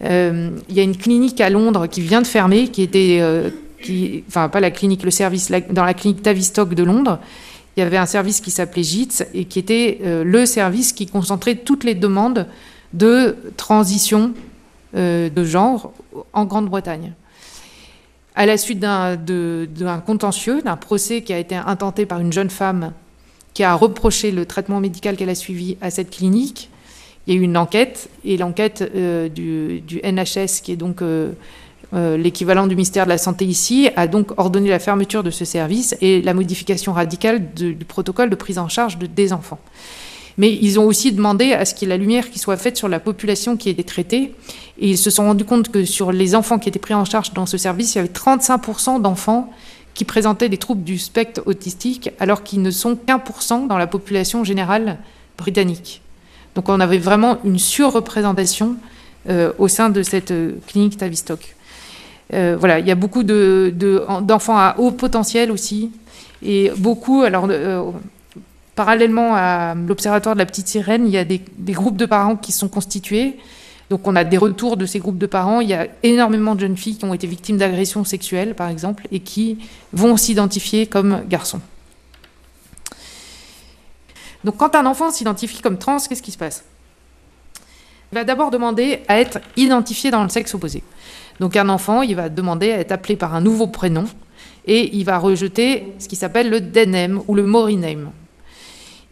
Euh, 0.03 0.51
il 0.69 0.77
y 0.77 0.81
a 0.81 0.83
une 0.83 0.97
clinique 0.97 1.41
à 1.41 1.51
Londres 1.51 1.87
qui 1.87 2.01
vient 2.01 2.23
de 2.23 2.27
fermer, 2.27 2.69
qui 2.69 2.83
était, 2.83 3.23
qui, 3.83 4.25
enfin 4.27 4.49
pas 4.49 4.61
la 4.61 4.71
clinique, 4.71 5.03
le 5.03 5.11
service, 5.11 5.51
dans 5.71 5.85
la 5.85 5.95
clinique 5.95 6.23
Tavistock 6.23 6.75
de 6.75 6.83
Londres, 6.83 7.19
il 7.77 7.81
y 7.81 7.83
avait 7.83 7.97
un 7.97 8.07
service 8.07 8.41
qui 8.41 8.51
s'appelait 8.51 8.83
JITS 8.83 9.27
et 9.35 9.45
qui 9.45 9.59
était 9.59 10.01
le 10.03 10.47
service 10.47 10.93
qui 10.93 11.07
concentrait 11.07 11.57
toutes 11.57 11.85
les 11.85 11.95
demandes 11.95 12.47
de 12.93 13.37
transition 13.57 14.33
de 14.95 15.45
genre 15.45 15.93
en 16.33 16.45
Grande-Bretagne 16.45 17.13
à 18.39 18.47
la 18.47 18.57
suite 18.57 18.79
d'un 18.79 20.03
contentieux, 20.07 20.63
d'un 20.63 20.77
procès 20.77 21.23
qui 21.23 21.33
a 21.33 21.39
été 21.39 21.57
intenté 21.57 22.07
par 22.07 22.21
une 22.21 22.33
jeune 22.33 22.51
femme 22.51 22.93
qui 23.53 23.65
a 23.65 23.75
reproché 23.75 24.31
le 24.31 24.47
traitement 24.47 24.79
médical 24.79 25.17
qu'elle 25.17 25.29
a 25.29 25.35
suivi 25.35 25.77
à 25.81 25.91
cette 25.91 26.11
clinique. 26.11 26.71
Il 27.27 27.35
y 27.35 27.37
a 27.37 27.41
eu 27.41 27.43
une 27.43 27.57
enquête, 27.57 28.09
et 28.25 28.37
l'enquête 28.37 28.89
euh, 28.95 29.29
du, 29.29 30.01
NHS, 30.05 30.63
qui 30.63 30.71
est 30.71 30.77
donc 30.77 31.03
euh, 31.03 31.33
euh, 31.95 32.17
l'équivalent 32.17 32.69
du 32.69 32.77
ministère 32.77 33.07
de 33.07 33.11
la 33.11 33.19
Santé 33.19 33.45
ici, 33.45 33.91
a 33.97 34.07
donc 34.07 34.31
ordonné 34.37 34.71
la 34.71 34.79
fermeture 34.79 35.25
de 35.25 35.33
ce 35.33 35.45
service 35.45 35.97
et 36.01 36.23
la 36.23 36.33
modification 36.33 36.93
radicale 36.93 37.53
du 37.55 37.75
protocole 37.75 38.31
de 38.31 38.37
prise 38.37 38.61
en 38.61 38.69
charge 38.69 38.99
de, 38.99 39.07
des 39.07 39.33
enfants. 39.33 39.59
Mais 40.39 40.53
ils 40.55 40.79
ont 40.79 40.87
aussi 40.87 41.13
demandé 41.13 41.53
à 41.53 41.65
ce 41.65 41.75
qu'il 41.75 41.89
y 41.89 41.91
ait 41.91 41.97
la 41.97 42.01
lumière 42.01 42.31
qui 42.31 42.39
soit 42.39 42.57
faite 42.57 42.77
sur 42.77 42.89
la 42.89 43.01
population 43.01 43.57
qui 43.57 43.69
était 43.69 43.83
traitée. 43.83 44.35
Et 44.79 44.91
ils 44.91 44.99
se 44.99 45.11
sont 45.11 45.25
rendus 45.25 45.45
compte 45.45 45.69
que 45.69 45.85
sur 45.85 46.13
les 46.13 46.35
enfants 46.35 46.59
qui 46.59 46.69
étaient 46.69 46.79
pris 46.79 46.95
en 46.95 47.05
charge 47.05 47.33
dans 47.35 47.45
ce 47.45 47.59
service, 47.59 47.95
il 47.95 47.99
y 47.99 48.01
avait 48.01 48.09
35% 48.09 49.03
d'enfants 49.03 49.53
qui 49.95 50.05
présentaient 50.05 50.49
des 50.49 50.59
troubles 50.59 50.85
du 50.85 50.97
spectre 50.97 51.43
autistique, 51.47 52.11
alors 52.21 52.45
qu'ils 52.45 52.63
ne 52.63 52.71
sont 52.71 52.95
qu'un 52.95 53.19
pour 53.19 53.43
cent 53.43 53.67
dans 53.67 53.79
la 53.79 53.89
population 53.89 54.45
générale 54.45 54.99
britannique. 55.37 56.03
Donc 56.55 56.69
on 56.69 56.79
avait 56.79 56.99
vraiment 56.99 57.39
une 57.45 57.59
surreprésentation 57.59 58.77
euh, 59.29 59.53
au 59.59 59.67
sein 59.67 59.91
de 59.91 60.05
cette 60.05 60.31
euh, 60.31 60.53
clinique 60.69 60.97
Tavistock. 60.97 61.57
Euh, 62.33 62.57
voilà, 62.59 62.79
il 62.79 62.87
y 62.87 62.93
a 62.93 62.95
beaucoup 62.95 63.25
d'enfants 63.25 64.55
de, 64.55 64.61
à 64.61 64.77
haut 64.79 64.93
potentiel 64.93 65.51
aussi, 65.51 65.91
et 66.45 66.71
beaucoup, 66.77 67.23
alors 67.23 67.49
Parallèlement 68.79 69.35
à 69.35 69.75
l'Observatoire 69.75 70.37
de 70.37 70.39
la 70.39 70.47
petite 70.47 70.69
sirène, 70.69 71.05
il 71.05 71.11
y 71.11 71.19
a 71.19 71.25
des, 71.25 71.43
groupes 71.73 71.97
de 71.97 72.07
parents 72.07 72.37
qui 72.37 72.53
sont 72.53 72.69
constitués. 72.69 73.37
Donc 73.91 74.07
on 74.07 74.15
a 74.15 74.23
des 74.23 74.39
retours 74.39 74.77
de 74.77 74.87
ces 74.87 75.01
groupes 75.01 75.19
de 75.19 75.27
parents. 75.27 75.61
Il 75.61 75.69
y 75.69 75.75
a 75.75 75.89
énormément 76.05 76.55
de 76.55 76.61
jeunes 76.61 76.77
filles 76.77 76.97
qui 76.97 77.05
ont 77.05 77.13
été 77.13 77.27
victimes 77.27 77.57
d'agressions 77.57 78.05
sexuelles, 78.05 78.55
par 78.55 78.69
exemple, 78.69 79.09
et 79.11 79.19
qui 79.19 79.59
vont 79.93 80.17
s'identifier 80.17 80.87
comme 80.87 81.25
garçons. 81.29 81.61
Donc 84.45 84.59
quand 84.59 84.77
un 84.77 84.87
enfant 84.87 85.11
s'identifie 85.11 85.61
comme 85.61 85.79
trans, 85.79 85.99
qu'est-ce 85.99 86.23
qui 86.23 86.31
se 86.31 86.39
passe? 86.39 86.63
Il 88.13 88.15
va 88.15 88.23
d'abord 88.23 88.53
demander 88.53 89.01
à 89.09 89.19
être 89.19 89.41
identifié 89.57 90.13
dans 90.13 90.23
le 90.23 90.29
sexe 90.29 90.55
opposé. 90.55 90.85
Donc 91.41 91.57
un 91.57 91.69
enfant, 91.69 92.03
il 92.03 92.15
va 92.15 92.29
demander 92.29 92.71
à 92.71 92.79
être 92.79 92.93
appelé 92.93 93.17
par 93.17 93.35
un 93.35 93.41
nouveau 93.41 93.67
prénom 93.67 94.05
et 94.67 94.97
il 94.97 95.05
va 95.05 95.19
rejeter 95.19 95.95
ce 95.99 96.07
qui 96.07 96.15
s'appelle 96.15 96.49
le 96.49 96.61
dead 96.61 96.91
name 96.91 97.21
ou 97.27 97.35
le 97.35 97.43
mori 97.43 97.77
name 97.77 98.13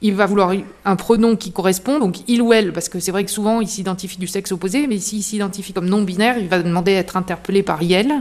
il 0.03 0.15
va 0.15 0.27
vouloir 0.27 0.53
un 0.85 0.97
pronom 0.97 1.37
qui 1.37 1.53
correspond, 1.53 1.99
donc 1.99 2.17
il 2.29 2.43
ou 2.43 2.53
elle, 2.53 2.73
parce 2.73 2.89
que 2.89 3.01
c'est 3.01 3.13
vrai 3.13 3.25
que 3.25 3.31
souvent 3.31 3.61
il 3.61 3.69
s'identifie 3.69 4.19
du 4.19 4.27
sexe 4.27 4.53
opposé, 4.53 4.87
mais 4.87 4.99
s'il 4.99 5.23
s'identifie 5.23 5.73
comme 5.73 5.89
non 5.89 6.03
binaire, 6.03 6.39
il 6.39 6.49
va 6.49 6.63
demander 6.63 6.95
à 6.95 6.99
être 6.99 7.17
interpellé 7.17 7.63
par 7.63 7.83
IEL. 7.83 8.13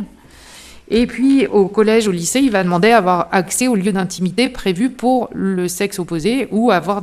Et 0.90 1.08
puis 1.08 1.48
au 1.48 1.68
collège, 1.68 2.08
au 2.08 2.12
lycée, 2.12 2.40
il 2.40 2.52
va 2.52 2.64
demander 2.64 2.92
à 2.92 3.00
avoir 3.00 3.28
accès 3.32 3.68
au 3.68 3.76
lieu 3.76 3.92
d'intimité 3.92 4.50
prévu 4.50 4.90
pour 4.90 5.30
le 5.34 5.68
sexe 5.68 6.00
opposé 6.00 6.48
ou 6.52 6.72
avoir 6.72 7.02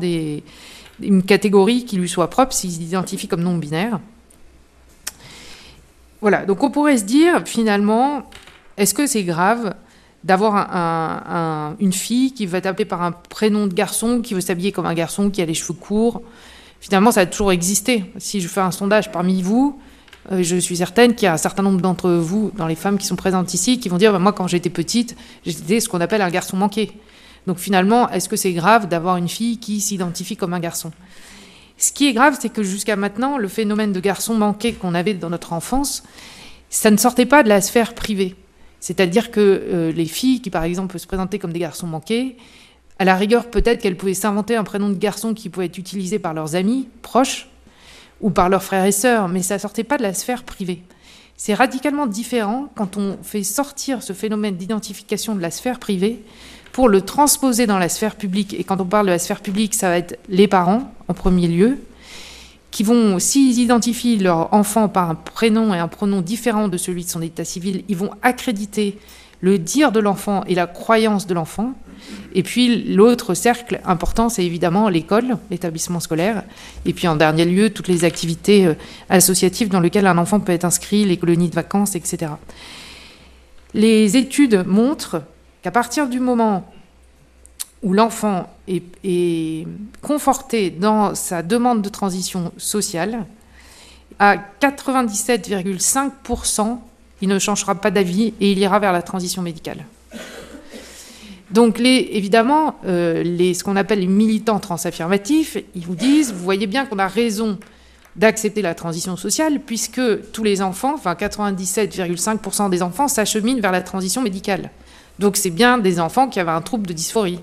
une 1.01 1.23
catégorie 1.23 1.85
qui 1.85 1.97
lui 1.97 2.09
soit 2.09 2.31
propre 2.31 2.55
s'il 2.55 2.71
s'identifie 2.71 3.29
comme 3.29 3.43
non 3.43 3.57
binaire. 3.57 4.01
Voilà, 6.21 6.47
donc 6.47 6.63
on 6.63 6.71
pourrait 6.71 6.99
se 6.99 7.05
dire 7.05 7.43
finalement, 7.45 8.23
est-ce 8.77 8.95
que 8.95 9.07
c'est 9.07 9.25
grave 9.25 9.75
d'avoir 10.25 11.77
une 11.81 11.93
fille 11.93 12.33
qui 12.33 12.47
va 12.47 12.59
être 12.59 12.85
par 12.85 13.03
un 13.03 13.13
prénom 13.13 13.67
de 13.67 13.75
garçon, 13.75 14.21
qui 14.21 14.35
veut 14.35 14.41
s'habiller 14.41 14.73
comme 14.73 14.87
un 14.87 14.95
garçon, 14.95 15.31
qui 15.31 15.43
a 15.43 15.47
les 15.47 15.55
cheveux 15.55 15.75
courts. 15.75 16.23
Finalement, 16.81 17.13
ça 17.13 17.21
a 17.21 17.27
toujours 17.27 17.53
existé. 17.53 18.05
Si 18.19 18.41
je 18.41 18.49
fais 18.49 18.61
un 18.61 18.71
sondage 18.73 19.13
parmi 19.13 19.43
vous, 19.43 19.79
euh, 20.31 20.43
je 20.43 20.57
suis 20.57 20.77
certaine 20.77 21.15
qu'il 21.15 21.27
y 21.27 21.29
a 21.29 21.33
un 21.33 21.39
certain 21.39 21.63
nombre 21.63 21.81
d'entre 21.81 22.11
vous, 22.11 22.53
dans 22.57 22.67
les 22.67 22.75
femmes 22.75 22.99
qui 22.99 23.07
sont 23.07 23.17
présentes 23.17 23.55
ici, 23.55 23.81
qui 23.81 23.89
vont 23.89 23.99
dire 23.99 24.13
bah, 24.13 24.19
Moi, 24.19 24.33
quand 24.33 24.47
j'étais 24.47 24.71
petite, 24.71 25.17
j'étais 25.45 25.81
ce 25.81 25.89
qu'on 25.89 26.01
appelle 26.01 26.23
un 26.23 26.31
garçon 26.31 26.57
manqué. 26.57 26.93
Donc 27.47 27.59
finalement, 27.59 28.09
est-ce 28.11 28.29
que 28.29 28.37
c'est 28.37 28.53
grave 28.53 28.89
d'avoir 28.89 29.17
une 29.17 29.29
fille 29.29 29.59
qui 29.59 29.81
s'identifie 29.81 30.37
comme 30.37 30.55
un 30.55 30.61
garçon? 30.61 30.93
Ce 31.77 31.93
qui 31.93 32.07
est 32.07 32.13
grave, 32.13 32.37
c'est 32.41 32.51
que 32.51 32.63
jusqu'à 32.63 32.95
maintenant, 32.95 33.39
le 33.39 33.49
phénomène 33.49 33.93
de 33.93 33.99
garçon 33.99 34.35
manqué 34.35 34.73
qu'on 34.73 34.95
avait 34.95 35.15
dans 35.15 35.31
notre 35.31 35.53
enfance, 35.53 36.05
ça 36.71 36.91
ne 36.91 36.97
sortait 36.97 37.27
pas 37.27 37.43
de 37.43 37.49
la 37.49 37.61
sphère 37.61 37.95
privée. 37.95 38.37
C'est-à-dire 38.83 39.31
que 39.31 39.41
euh, 39.41 39.93
les 39.93 40.07
filles 40.07 40.41
qui, 40.41 40.51
par 40.51 40.65
exemple, 40.65 40.99
se 40.99 41.07
présentaient 41.07 41.39
comme 41.39 41.53
des 41.53 41.61
garçons 41.61 41.87
manqués, 41.87 42.37
à 42.99 43.05
la 43.05 43.15
rigueur, 43.15 43.49
peut-être 43.49 43.81
qu'elles 43.81 43.97
pouvaient 43.97 44.13
s'inventer 44.13 44.57
un 44.57 44.65
prénom 44.65 44.89
de 44.89 44.97
garçon 44.97 45.35
qui 45.35 45.49
pouvait 45.49 45.67
être 45.67 45.79
utilisé 45.79 46.19
par 46.19 46.35
leurs 46.35 46.57
amis 46.57 46.89
proches 47.01 47.49
ou 48.21 48.31
par 48.31 48.49
leurs 48.49 48.65
frères 48.65 48.85
et 48.85 48.93
sœurs, 48.93 49.29
mais 49.29 49.41
ça 49.41 49.61
sortait 49.61 49.85
pas 49.85 49.99
de 49.99 50.03
la 50.03 50.13
sphère 50.13 50.43
privée. 50.43 50.83
C'est 51.37 51.55
radicalement 51.55 52.09
différent 52.09 52.71
quand 52.75 52.97
on 52.97 53.19
fait 53.23 53.45
sortir 53.45 54.03
ce 54.03 54.15
phénomène 54.15 54.57
d'identification 54.57 55.37
de 55.37 55.41
la 55.41 55.53
sphère 55.53 55.79
privée 55.79 56.21
pour 56.73 56.89
le 56.89 57.03
transposer 57.03 57.69
dans 57.69 57.79
la 57.79 57.89
sphère 57.89 58.17
publique. 58.17 58.53
Et 58.53 58.65
quand 58.65 58.81
on 58.81 58.85
parle 58.85 59.07
de 59.07 59.13
la 59.13 59.21
sphère 59.21 59.43
publique, 59.43 59.75
ça 59.75 59.91
va 59.91 59.99
être 59.99 60.19
les 60.29 60.49
parents 60.49 60.93
en 61.07 61.15
premier 61.15 61.47
lieu, 61.47 61.79
qui 62.73 62.83
vont, 62.83 63.21
s'ils 63.21 63.61
identifient 63.61 64.17
leur 64.17 64.53
enfant 64.53 64.89
par 64.89 65.11
un 65.11 65.15
prénom 65.15 65.73
et 65.73 65.79
un 65.79 65.89
pronom 65.89 66.23
différent 66.23 66.67
de 66.67 66.79
celui 66.79 67.05
de 67.05 67.11
son 67.11 67.23
état 67.23 67.45
civil, 67.45 67.85
ils 67.89 67.97
vont 67.97 68.11
accréditer 68.23 68.99
le 69.41 69.59
dire 69.59 69.93
de 69.93 70.01
l'enfant 70.01 70.43
et 70.47 70.55
la 70.55 70.67
croyance 70.67 71.27
de 71.27 71.35
l'enfant. 71.35 71.75
Et 72.35 72.43
puis 72.43 72.95
l'autre 72.95 73.35
cercle 73.35 73.81
important, 73.85 74.29
c'est 74.29 74.45
évidemment 74.45 74.89
l'école, 74.89 75.37
l'établissement 75.51 76.01
scolaire. 76.01 76.45
Et 76.87 76.95
puis 76.95 77.07
en 77.07 77.15
dernier 77.15 77.45
lieu, 77.45 77.71
toutes 77.71 77.89
les 77.89 78.05
activités 78.05 78.67
euh, 78.67 78.75
associatives 79.11 79.69
dans 79.69 79.81
lesquelles 79.81 80.07
un 80.07 80.19
enfant 80.19 80.41
peut 80.41 80.53
être 80.53 80.65
inscrit, 80.65 81.05
les 81.05 81.19
colonies 81.19 81.51
de 81.51 81.55
vacances, 81.55 81.95
etc. 81.95 82.33
Les 83.75 84.17
études 84.17 84.65
montrent 84.67 85.23
qu'à 85.63 85.71
partir 85.71 86.09
du 86.09 86.21
moment 86.21 86.73
où 87.83 87.93
l'enfant 87.93 88.49
est, 88.69 89.67
conforté 90.01 90.71
dans 90.71 91.15
sa 91.15 91.43
demande 91.43 91.83
de 91.83 91.89
transition 91.89 92.53
sociale, 92.57 93.27
à 94.19 94.37
97,5%, 94.61 96.79
il 97.23 97.29
ne 97.29 97.39
changera 97.39 97.75
pas 97.75 97.91
d'avis 97.91 98.35
et 98.41 98.53
il 98.53 98.59
ira 98.59 98.79
vers 98.79 98.93
la 98.93 99.03
transition 99.03 99.43
médicale. 99.43 99.85
Donc, 101.51 101.79
les, 101.79 102.11
évidemment, 102.13 102.77
euh, 102.87 103.23
les, 103.23 103.55
ce 103.55 103.65
qu'on 103.65 103.77
appelle 103.77 104.01
les 104.01 104.07
militants 104.07 104.59
transaffirmatifs, 104.59 105.59
ils 105.75 105.85
vous 105.85 105.97
disent, 105.97 106.33
vous 106.33 106.43
voyez 106.43 106.67
bien 106.67 106.87
qu'on 106.87 106.99
a 106.99 107.09
raison 107.09 107.59
d'accepter 108.17 108.63
la 108.63 108.75
transition 108.75 109.17
sociale, 109.17 109.61
puisque 109.61 110.01
tous 110.33 110.45
les 110.45 110.63
enfants, 110.63 110.95
enfin 110.95 111.15
97,5% 111.15 112.71
des 112.71 112.83
enfants, 112.83 113.09
s'acheminent 113.09 113.61
vers 113.61 113.73
la 113.73 113.83
transition 113.83 114.23
médicale. 114.23 114.71
Donc 115.19 115.37
c'est 115.37 115.51
bien 115.51 115.79
des 115.79 116.01
enfants 116.01 116.29
qui 116.29 116.41
avaient 116.41 116.51
un 116.51 116.63
trouble 116.63 116.87
de 116.87 116.93
dysphorie 116.93 117.41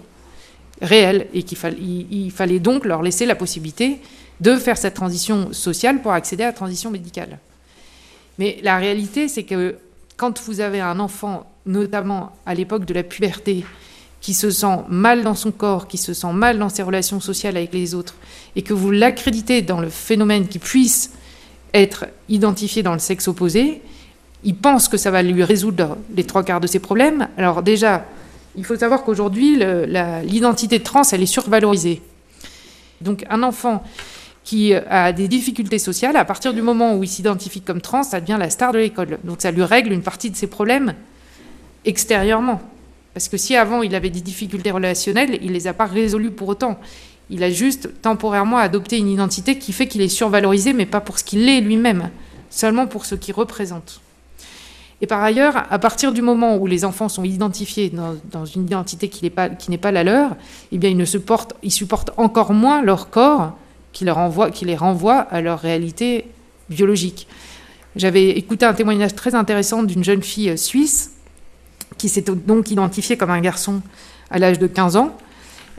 réelle 0.81 1.27
et 1.33 1.43
qu'il 1.43 1.57
il 2.11 2.31
fallait 2.31 2.59
donc 2.59 2.85
leur 2.85 3.01
laisser 3.01 3.25
la 3.25 3.35
possibilité 3.35 3.99
de 4.39 4.55
faire 4.55 4.77
cette 4.77 4.93
transition 4.93 5.51
sociale 5.51 6.01
pour 6.01 6.13
accéder 6.13 6.43
à 6.43 6.47
la 6.47 6.53
transition 6.53 6.91
médicale. 6.91 7.39
Mais 8.37 8.57
la 8.63 8.77
réalité, 8.77 9.27
c'est 9.27 9.43
que 9.43 9.75
quand 10.15 10.41
vous 10.41 10.61
avez 10.61 10.79
un 10.79 10.99
enfant, 10.99 11.49
notamment 11.65 12.31
à 12.45 12.53
l'époque 12.53 12.85
de 12.85 12.93
la 12.93 13.03
puberté, 13.03 13.65
qui 14.21 14.33
se 14.33 14.49
sent 14.49 14.79
mal 14.89 15.23
dans 15.23 15.35
son 15.35 15.51
corps, 15.51 15.87
qui 15.87 15.97
se 15.97 16.13
sent 16.13 16.33
mal 16.33 16.59
dans 16.59 16.69
ses 16.69 16.83
relations 16.83 17.21
sociales 17.21 17.55
avec 17.57 17.73
les 17.73 17.95
autres, 17.95 18.15
et 18.55 18.61
que 18.61 18.73
vous 18.73 18.91
l'accréditez 18.91 19.61
dans 19.61 19.79
le 19.79 19.89
phénomène 19.89 20.47
qui 20.47 20.59
puisse 20.59 21.11
être 21.73 22.05
identifié 22.27 22.83
dans 22.83 22.93
le 22.93 22.99
sexe 22.99 23.27
opposé, 23.27 23.81
il 24.43 24.55
pense 24.55 24.87
que 24.87 24.97
ça 24.97 25.11
va 25.11 25.21
lui 25.21 25.43
résoudre 25.43 25.97
les 26.15 26.23
trois 26.23 26.43
quarts 26.43 26.61
de 26.61 26.67
ses 26.67 26.79
problèmes. 26.79 27.27
Alors 27.37 27.61
déjà, 27.61 28.05
il 28.55 28.65
faut 28.65 28.75
savoir 28.75 29.03
qu'aujourd'hui, 29.03 29.57
l'identité 30.23 30.79
trans, 30.79 31.03
elle 31.11 31.21
est 31.21 31.25
survalorisée. 31.25 32.01
Donc 33.01 33.25
un 33.29 33.43
enfant 33.43 33.83
qui 34.43 34.73
a 34.73 35.13
des 35.13 35.27
difficultés 35.27 35.79
sociales, 35.79 36.15
à 36.17 36.25
partir 36.25 36.53
du 36.53 36.61
moment 36.61 36.95
où 36.95 37.03
il 37.03 37.07
s'identifie 37.07 37.61
comme 37.61 37.81
trans, 37.81 38.03
ça 38.03 38.19
devient 38.19 38.37
la 38.39 38.49
star 38.49 38.71
de 38.71 38.79
l'école. 38.79 39.19
Donc 39.23 39.41
ça 39.41 39.51
lui 39.51 39.63
règle 39.63 39.91
une 39.91 40.01
partie 40.01 40.31
de 40.31 40.35
ses 40.35 40.47
problèmes 40.47 40.95
extérieurement. 41.85 42.61
Parce 43.13 43.29
que 43.29 43.37
si 43.37 43.55
avant 43.55 43.83
il 43.83 43.93
avait 43.95 44.09
des 44.09 44.21
difficultés 44.21 44.71
relationnelles, 44.71 45.37
il 45.41 45.49
ne 45.49 45.53
les 45.53 45.67
a 45.67 45.73
pas 45.73 45.85
résolues 45.85 46.31
pour 46.31 46.47
autant. 46.47 46.79
Il 47.29 47.43
a 47.43 47.51
juste 47.51 48.01
temporairement 48.01 48.57
adopté 48.57 48.97
une 48.97 49.09
identité 49.09 49.59
qui 49.59 49.71
fait 49.71 49.87
qu'il 49.87 50.01
est 50.01 50.07
survalorisé, 50.07 50.73
mais 50.73 50.87
pas 50.87 50.99
pour 50.99 51.19
ce 51.19 51.23
qu'il 51.23 51.47
est 51.47 51.61
lui-même, 51.61 52.09
seulement 52.49 52.87
pour 52.87 53.05
ce 53.05 53.15
qu'il 53.15 53.35
représente. 53.35 54.01
Et 55.01 55.07
par 55.07 55.23
ailleurs, 55.23 55.63
à 55.69 55.79
partir 55.79 56.11
du 56.11 56.21
moment 56.21 56.57
où 56.57 56.67
les 56.67 56.83
enfants 56.83 57.07
sont 57.07 57.23
identifiés 57.23 57.89
dans, 57.89 58.45
une 58.45 58.63
identité 58.63 59.07
qui 59.07 59.23
n'est 59.23 59.29
pas, 59.29 59.49
pas, 59.49 59.91
la 59.91 60.03
leur, 60.03 60.35
eh 60.71 60.77
bien 60.77 60.89
ils, 60.89 60.97
ne 60.97 61.05
supportent, 61.05 61.53
ils 61.63 61.71
supportent 61.71 62.11
encore 62.17 62.51
moins 62.51 62.81
leur 62.81 63.09
corps 63.09 63.57
qui, 63.93 64.03
leur 64.03 64.51
qui 64.51 64.65
les 64.65 64.75
renvoie 64.75 65.19
à 65.19 65.39
leur 65.41 65.59
réalité 65.59 66.25
biologique. 66.69 67.27
J'avais 67.95 68.29
écouté 68.29 68.65
un 68.65 68.73
témoignage 68.73 69.15
très 69.15 69.35
intéressant 69.35 69.83
d'une 69.83 70.03
jeune 70.03 70.21
fille 70.21 70.57
suisse 70.57 71.11
qui 71.97 72.09
s'est 72.09 72.21
donc 72.21 72.69
identifiée 72.69 73.17
comme 73.17 73.31
un 73.31 73.41
garçon 73.41 73.81
à 74.29 74.37
l'âge 74.37 74.59
de 74.59 74.67
15 74.67 74.95
ans. 74.95 75.17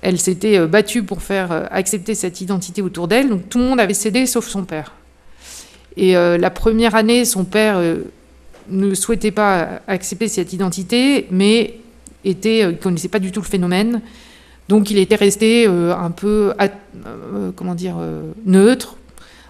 Elle 0.03 0.19
s'était 0.19 0.59
euh, 0.59 0.67
battue 0.67 1.03
pour 1.03 1.23
faire 1.23 1.53
euh, 1.53 1.65
accepter 1.71 2.15
cette 2.15 2.41
identité 2.41 2.81
autour 2.83 3.07
d'elle, 3.07 3.29
donc 3.29 3.49
tout 3.49 3.59
le 3.59 3.65
monde 3.65 3.81
avait 3.81 3.95
cédé 3.95 4.27
sauf 4.27 4.49
son 4.49 4.65
père. 4.65 4.93
Et 5.97 6.17
euh, 6.17 6.39
la 6.39 6.51
première 6.51 6.95
année, 6.95 7.25
son 7.25 7.45
père 7.45 7.81
ne 8.69 8.95
souhaitait 8.95 9.31
pas 9.31 9.81
accepter 9.87 10.29
cette 10.29 10.53
identité, 10.53 11.27
mais 11.31 11.79
était, 12.25 12.67
ne 12.67 12.73
connaissait 12.73 13.09
pas 13.09 13.19
du 13.19 13.33
tout 13.33 13.41
le 13.41 13.47
phénomène. 13.47 14.01
Donc 14.71 14.89
il 14.89 14.99
était 14.99 15.17
resté 15.17 15.67
euh, 15.67 15.93
un 15.97 16.13
peu, 16.13 16.55
euh, 16.61 17.51
comment 17.57 17.75
dire, 17.75 17.97
euh, 17.99 18.31
neutre, 18.47 18.97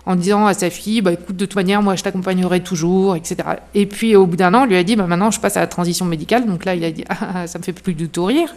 en 0.07 0.17
disant 0.17 0.47
à 0.47 0.55
sa 0.55 0.71
fille, 0.71 1.03
bah, 1.03 1.13
écoute, 1.13 1.37
de 1.37 1.45
toute 1.45 1.57
manière, 1.57 1.83
moi 1.83 1.95
je 1.95 2.03
t'accompagnerai 2.03 2.61
toujours, 2.63 3.17
etc. 3.17 3.37
Et 3.75 3.85
puis 3.85 4.17
au 4.17 4.25
bout 4.25 4.37
d'un 4.37 4.55
an, 4.55 4.63
on 4.63 4.65
lui 4.65 4.77
a 4.77 4.83
dit, 4.83 4.97
bah, 4.97 5.07
maintenant 5.07 5.31
je 5.31 5.39
passe 5.39 5.59
à 5.59 5.61
la 5.61 5.67
transition 5.67 6.07
médicale. 6.07 6.47
Donc 6.47 6.65
là, 6.65 6.75
il 6.75 6.83
a 6.85 6.91
dit, 6.91 7.05
ah, 7.11 7.47
ça 7.47 7.59
me 7.59 7.65
fait 7.65 7.75
plus 7.75 7.93
du 7.93 8.09
tout 8.09 8.25
rire. 8.25 8.55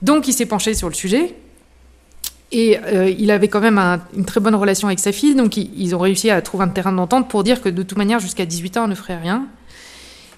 Donc 0.00 0.28
il 0.28 0.32
s'est 0.32 0.46
penché 0.46 0.72
sur 0.72 0.88
le 0.88 0.94
sujet. 0.94 1.34
Et 2.54 2.78
il 3.18 3.30
avait 3.30 3.48
quand 3.48 3.62
même 3.62 3.78
une 4.14 4.26
très 4.26 4.38
bonne 4.38 4.54
relation 4.54 4.86
avec 4.86 4.98
sa 4.98 5.10
fille, 5.10 5.34
donc 5.34 5.56
ils, 5.56 5.94
ont 5.94 5.98
réussi 5.98 6.28
à 6.28 6.42
trouver 6.42 6.64
un 6.64 6.68
terrain 6.68 6.92
d'entente 6.92 7.30
pour 7.30 7.44
dire 7.44 7.62
que 7.62 7.70
de 7.70 7.82
toute 7.82 7.96
manière, 7.96 8.20
jusqu'à 8.20 8.44
18 8.44 8.76
ans, 8.76 8.84
on 8.84 8.88
ne 8.88 8.94
ferait 8.94 9.16
rien. 9.16 9.46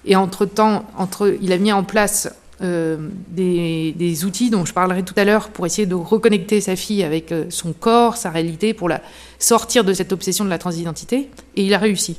Et 0.05 0.15
entre-temps, 0.15 0.85
entre, 0.97 1.35
il 1.41 1.51
a 1.51 1.57
mis 1.57 1.71
en 1.71 1.83
place 1.83 2.29
euh, 2.61 3.09
des, 3.29 4.23
outils 4.25 4.49
dont 4.49 4.65
je 4.65 4.73
parlerai 4.73 5.03
tout 5.03 5.13
à 5.17 5.25
l'heure 5.25 5.49
pour 5.49 5.65
essayer 5.65 5.85
de 5.85 5.95
reconnecter 5.95 6.61
sa 6.61 6.75
fille 6.75 7.03
avec 7.03 7.31
euh, 7.31 7.45
son 7.49 7.73
corps, 7.73 8.15
sa 8.15 8.29
réalité, 8.29 8.73
pour 8.73 8.87
la 8.87 9.01
sortir 9.39 9.83
de 9.83 9.93
cette 9.93 10.13
obsession 10.13 10.45
de 10.45 10.49
la 10.49 10.57
transidentité. 10.57 11.29
Et 11.55 11.65
il 11.65 11.73
a 11.73 11.77
réussi. 11.77 12.17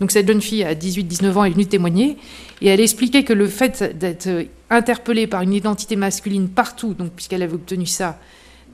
Donc 0.00 0.10
cette 0.10 0.28
jeune 0.28 0.42
fille 0.42 0.62
à 0.62 0.74
18-19 0.74 1.32
ans 1.32 1.44
est 1.44 1.50
venue 1.50 1.66
témoigner 1.66 2.18
et 2.60 2.68
elle 2.68 2.80
expliquait 2.80 3.24
que 3.24 3.32
le 3.32 3.48
fait 3.48 3.98
d'être 3.98 4.46
interpellée 4.70 5.26
par 5.26 5.42
une 5.42 5.54
identité 5.54 5.96
masculine 5.96 6.48
partout, 6.48 6.94
donc 6.94 7.10
puisqu'elle 7.12 7.42
avait 7.42 7.54
obtenu 7.54 7.86
ça 7.86 8.18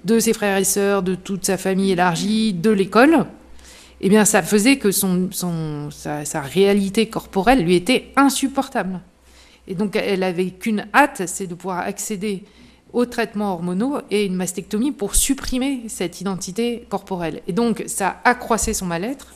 de 0.05 0.19
ses 0.19 0.35
frères 0.35 0.59
et 0.59 0.65
sœurs, 0.65 1.03
de 1.03 1.15
toute 1.15 1.47
sa 1.47 1.57
famille 1.57 1.93
élargie, 1.93 2.53
de 2.53 2.71
l'école, 2.71 3.25
eh 4.07 4.11
bien 4.11 4.27
ça 4.27 4.43
faisait 4.43 4.77
que 4.77 4.91
sa 4.93 6.41
réalité 6.43 7.09
corporelle 7.09 7.65
lui 7.65 7.75
était 7.75 8.13
insupportable. 8.17 9.01
Et 9.67 9.75
donc, 9.75 9.97
elle 9.97 10.23
avait 10.23 10.51
qu'une 10.51 10.87
hâte, 10.93 11.23
c'est 11.27 11.47
de 11.47 11.55
pouvoir 11.55 11.79
accéder 11.79 12.45
aux 12.93 13.07
traitements 13.07 13.55
hormonaux 13.55 14.01
et 14.11 14.27
une 14.27 14.35
mastectomie 14.35 14.93
pour 14.93 15.15
supprimer 15.15 15.85
cette 15.89 16.21
identité 16.21 16.87
corporelle. 16.91 17.41
Et 17.49 17.55
donc, 17.55 17.83
ça 17.87 18.21
accroissait 18.25 18.75
son 18.75 18.85
mal-être. 18.85 19.35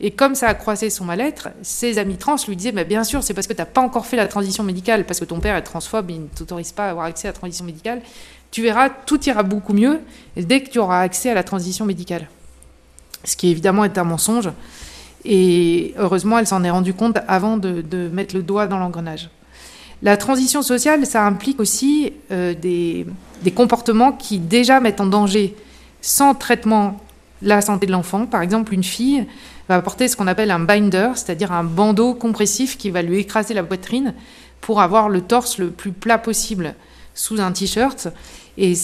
Et 0.00 0.10
comme 0.10 0.34
ça 0.34 0.48
accroissait 0.48 0.88
son 0.88 1.04
mal-être, 1.04 1.50
ses 1.60 1.98
amis 1.98 2.16
trans 2.16 2.36
lui 2.48 2.56
disaient 2.56 2.72
bah, 2.72 2.84
Bien 2.84 3.04
sûr, 3.04 3.22
c'est 3.22 3.34
parce 3.34 3.46
que 3.46 3.52
tu 3.52 3.60
n'as 3.60 3.66
pas 3.66 3.82
encore 3.82 4.06
fait 4.06 4.16
la 4.16 4.26
transition 4.26 4.64
médicale, 4.64 5.04
parce 5.04 5.20
que 5.20 5.26
ton 5.26 5.38
père 5.38 5.54
est 5.54 5.62
transphobe, 5.62 6.10
il 6.10 6.22
ne 6.22 6.26
t'autorise 6.28 6.72
pas 6.72 6.86
à 6.86 6.90
avoir 6.92 7.04
accès 7.04 7.28
à 7.28 7.32
la 7.32 7.36
transition 7.36 7.66
médicale. 7.66 8.00
Tu 8.50 8.62
verras, 8.62 8.88
tout 8.88 9.22
ira 9.28 9.42
beaucoup 9.42 9.74
mieux 9.74 10.00
dès 10.34 10.62
que 10.62 10.70
tu 10.70 10.78
auras 10.78 11.02
accès 11.02 11.28
à 11.28 11.34
la 11.34 11.42
transition 11.42 11.84
médicale. 11.84 12.26
Ce 13.24 13.36
qui 13.36 13.50
évidemment 13.50 13.84
est 13.84 13.98
un 13.98 14.04
mensonge. 14.04 14.50
Et 15.24 15.94
heureusement, 15.98 16.38
elle 16.38 16.46
s'en 16.46 16.62
est 16.64 16.70
rendue 16.70 16.94
compte 16.94 17.18
avant 17.26 17.56
de 17.56 18.08
mettre 18.12 18.34
le 18.34 18.42
doigt 18.42 18.66
dans 18.66 18.78
l'engrenage. 18.78 19.30
La 20.02 20.16
transition 20.16 20.62
sociale, 20.62 21.06
ça 21.06 21.26
implique 21.26 21.58
aussi 21.58 22.12
euh, 22.30 22.54
des, 22.54 23.06
comportements 23.54 24.12
qui 24.12 24.38
déjà 24.38 24.78
mettent 24.78 25.00
en 25.00 25.06
danger, 25.06 25.56
sans 26.00 26.34
traitement, 26.34 27.00
la 27.42 27.60
santé 27.60 27.86
de 27.86 27.92
l'enfant. 27.92 28.26
Par 28.26 28.42
exemple, 28.42 28.74
une 28.74 28.84
fille 28.84 29.26
va 29.68 29.80
porter 29.82 30.06
ce 30.06 30.16
qu'on 30.16 30.28
appelle 30.28 30.50
un 30.50 30.60
binder, 30.60 31.10
c'est-à-dire 31.14 31.50
un 31.50 31.64
bandeau 31.64 32.14
compressif 32.14 32.78
qui 32.78 32.90
va 32.90 33.02
lui 33.02 33.18
écraser 33.18 33.54
la 33.54 33.64
poitrine 33.64 34.14
pour 34.60 34.80
avoir 34.80 35.08
le 35.08 35.20
torse 35.20 35.58
le 35.58 35.70
plus 35.70 35.92
plat 35.92 36.18
possible 36.18 36.74
sous 37.14 37.40
un 37.40 37.50
t-shirt. 37.50 38.08
Et 38.60 38.74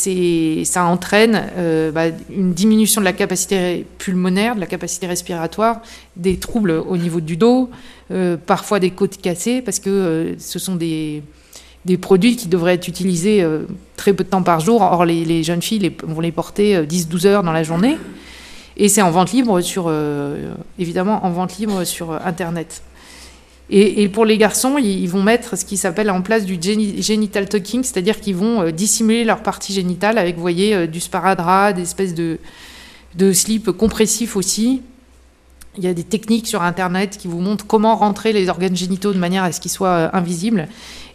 ça 0.65 0.85
entraîne 0.85 1.49
euh, 1.57 1.91
bah, 1.91 2.05
une 2.31 2.53
diminution 2.53 3.01
de 3.01 3.05
la 3.05 3.13
capacité 3.13 3.85
pulmonaire, 3.99 4.55
de 4.55 4.61
la 4.61 4.67
capacité 4.67 5.09
respiratoire, 5.09 5.81
des 6.15 6.37
troubles 6.37 6.71
au 6.71 6.97
niveau 6.97 7.21
du 7.21 7.37
dos, 7.37 7.71
euh, 8.13 8.37
parfois 8.37 8.79
des 8.79 8.91
côtes 8.91 9.21
cassées, 9.21 9.63
parce 9.63 9.81
que 9.81 9.91
euh, 9.91 10.39
ce 10.39 10.61
sont 10.61 10.77
des, 10.77 11.25
des, 11.87 11.99
produits 11.99 12.37
qui 12.37 12.47
devraient 12.47 12.75
être 12.75 12.87
utilisés 12.87 13.45
très 13.97 14.13
peu 14.13 14.23
de 14.23 14.29
temps 14.29 14.45
par 14.45 14.61
jour. 14.61 14.81
Or, 14.81 15.05
les, 15.05 15.43
jeunes 15.43 15.63
filles 15.63 15.93
vont 16.05 16.21
les 16.21 16.31
porter 16.31 16.77
10-12 16.83 17.27
heures 17.27 17.43
dans 17.43 17.53
la 17.53 17.65
journée. 17.65 17.99
Et 18.77 18.89
c'est 18.89 19.03
en 19.03 19.11
vente 19.11 19.33
libre 19.33 19.61
sur, 19.61 19.93
évidemment, 20.79 21.27
en 21.27 21.31
vente 21.31 21.59
libre 21.59 21.83
sur 21.83 22.13
Internet. 22.13 22.81
Et, 23.71 24.09
pour 24.11 24.27
les 24.27 24.37
garçons, 24.37 24.77
ils 24.77 25.07
vont 25.09 25.23
mettre 25.23 25.57
ce 25.57 25.65
qui 25.65 25.79
s'appelle 25.79 26.11
en 26.11 26.21
place 26.21 26.45
du 26.45 26.59
genital 26.61 27.49
talking, 27.49 27.83
c'est-à-dire 27.83 28.21
qu'ils 28.21 28.37
vont 28.37 28.61
euh, 28.61 28.71
dissimuler 28.71 29.25
leur 29.25 29.43
partie 29.43 29.73
génitale 29.73 30.19
avec, 30.19 30.35
vous 30.35 30.43
voyez, 30.43 30.75
euh, 30.75 30.87
du 30.87 31.01
sparadrap, 31.01 31.75
des 31.75 31.83
espèces 31.83 32.15
de, 32.15 32.39
de 33.15 33.33
slip 33.33 33.71
compressifs 33.71 34.37
aussi. 34.37 34.83
Il 35.79 35.85
y 35.85 35.87
a 35.87 35.95
des 35.95 36.05
techniques 36.05 36.47
sur 36.47 36.63
Internet 36.63 37.17
qui 37.17 37.27
vous 37.27 37.41
montrent 37.41 37.67
comment 37.67 37.97
rentrer 37.97 38.35
les 38.35 38.51
organes 38.51 38.77
génitaux 38.77 39.15
de 39.15 39.19
manière 39.19 39.45
à 39.45 39.51
ce 39.51 39.61
qu'ils 39.61 39.71
soient 39.71 39.89
euh, 39.89 40.09
invisibles. 40.13 40.69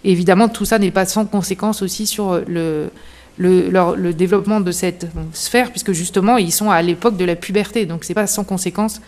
Et 0.03 0.11
évidemment, 0.11 0.49
tout 0.49 0.65
ça 0.65 0.79
n'est 0.79 0.91
pas 0.91 1.05
sans 1.05 1.25
conséquence 1.25 1.83
aussi 1.83 2.07
sur 2.07 2.41
le, 2.47 2.89
le, 3.37 3.69
le, 3.69 4.13
développement 4.13 4.59
de 4.59 4.71
cette 4.71 5.05
sphère, 5.33 5.69
puisque 5.69 5.91
justement, 5.91 6.37
ils 6.37 6.51
sont 6.51 6.71
à 6.71 6.81
l'époque 6.81 7.15
de 7.15 7.25
la 7.25 7.35
puberté. 7.35 7.85
Donc, 7.85 8.05
c'est 8.05 8.15
pas 8.15 8.25
sans 8.25 8.43
conséquence 8.43 9.01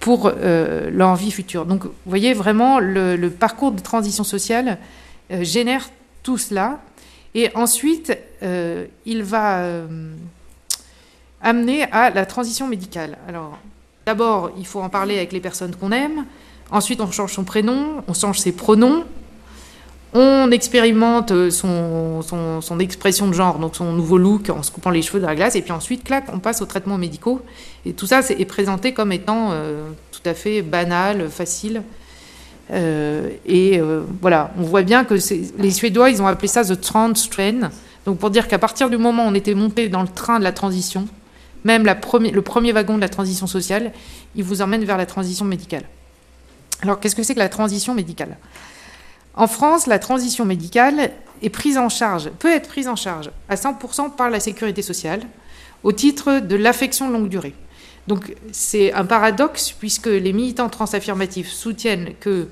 pour 0.00 0.32
euh, 0.34 0.90
leur 0.90 1.14
vie 1.14 1.30
future. 1.30 1.66
Donc, 1.66 1.84
vous 1.84 1.92
voyez 2.06 2.32
vraiment 2.32 2.80
le, 2.80 3.28
parcours 3.28 3.70
de 3.70 3.80
transition 3.80 4.24
sociale 4.24 4.78
euh, 5.30 5.44
génère 5.44 5.88
tout 6.22 6.38
cela. 6.38 6.80
Et 7.34 7.54
ensuite, 7.54 8.16
euh, 8.42 8.86
il 9.04 9.22
va 9.22 9.62
amener 11.40 11.84
à 11.92 12.10
la 12.10 12.26
transition 12.26 12.66
médicale. 12.66 13.18
Alors, 13.28 13.58
d'abord, 14.04 14.50
il 14.58 14.66
faut 14.66 14.80
en 14.80 14.88
parler 14.88 15.16
avec 15.16 15.32
les 15.32 15.40
personnes 15.40 15.76
qu'on 15.76 15.92
aime. 15.92 16.24
Ensuite, 16.72 17.00
on 17.00 17.10
change 17.10 17.34
son 17.34 17.44
prénom, 17.44 18.02
on 18.08 18.14
change 18.14 18.40
ses 18.40 18.52
pronoms, 18.52 19.04
on 20.12 20.50
expérimente 20.50 21.30
euh, 21.30 21.50
son, 21.50 22.80
expression 22.80 23.28
de 23.28 23.32
genre, 23.32 23.58
donc 23.58 23.76
son 23.76 23.92
nouveau 23.92 24.18
look 24.18 24.50
en 24.50 24.62
se 24.62 24.70
coupant 24.70 24.90
les 24.90 25.02
cheveux 25.02 25.20
de 25.20 25.26
la 25.26 25.36
glace, 25.36 25.54
et 25.54 25.62
puis 25.62 25.72
ensuite, 25.72 26.02
clac, 26.02 26.24
on 26.32 26.40
passe 26.40 26.62
aux 26.62 26.66
traitements 26.66 26.98
médicaux. 26.98 27.40
Et 27.86 27.92
tout 27.92 28.06
ça 28.06 28.20
est 28.20 28.44
présenté 28.44 28.92
comme 28.92 29.12
étant 29.12 29.50
euh, 29.52 29.88
tout 30.10 30.28
à 30.28 30.34
fait 30.34 30.62
banal, 30.62 31.28
facile. 31.28 31.82
Euh, 32.72 33.30
et 33.46 33.80
voilà, 34.20 34.52
on 34.58 34.62
voit 34.62 34.82
bien 34.82 35.04
que 35.04 35.14
les 35.58 35.70
Suédois, 35.70 36.10
ils 36.10 36.22
ont 36.22 36.26
appelé 36.26 36.48
ça 36.48 36.64
the 36.64 36.80
trans 36.80 37.12
train. 37.12 37.70
Donc 38.06 38.18
pour 38.18 38.30
dire 38.30 38.48
qu'à 38.48 38.58
partir 38.58 38.90
du 38.90 38.96
moment 38.96 39.26
où 39.26 39.28
on 39.28 39.34
était 39.34 39.54
monté 39.54 39.88
dans 39.88 40.02
le 40.02 40.08
train 40.08 40.38
de 40.38 40.44
la 40.44 40.52
transition, 40.52 41.06
même 41.64 41.84
le 41.84 42.40
premier 42.40 42.72
wagon 42.72 42.96
de 42.96 43.00
la 43.00 43.08
transition 43.08 43.46
sociale, 43.46 43.92
il 44.34 44.44
vous 44.44 44.62
emmène 44.62 44.84
vers 44.84 44.96
la 44.96 45.06
transition 45.06 45.44
médicale. 45.44 45.84
Alors 46.82 46.98
qu'est-ce 46.98 47.14
que 47.16 47.22
c'est 47.22 47.34
que 47.34 47.40
la 47.40 47.48
transition 47.48 47.94
médicale? 47.94 48.36
En 49.34 49.46
France, 49.46 49.86
la 49.86 49.98
transition 49.98 50.44
médicale, 50.44 51.10
peut 51.40 52.52
être 52.52 52.68
prise 52.68 52.88
en 52.88 52.96
charge 52.96 53.30
à 53.48 53.54
100% 53.54 54.14
par 54.14 54.30
la 54.30 54.40
sécurité 54.40 54.82
sociale 54.82 55.22
au 55.82 55.92
titre 55.92 56.40
de 56.40 56.56
l'affection 56.56 57.08
de 57.08 57.14
longue 57.14 57.28
durée. 57.28 57.54
Donc 58.06 58.34
c'est 58.52 58.92
un 58.92 59.04
paradoxe 59.04 59.72
puisque 59.72 60.06
les 60.06 60.32
militants 60.32 60.68
transaffirmatifs 60.68 61.50
soutiennent 61.50 62.10
que 62.20 62.48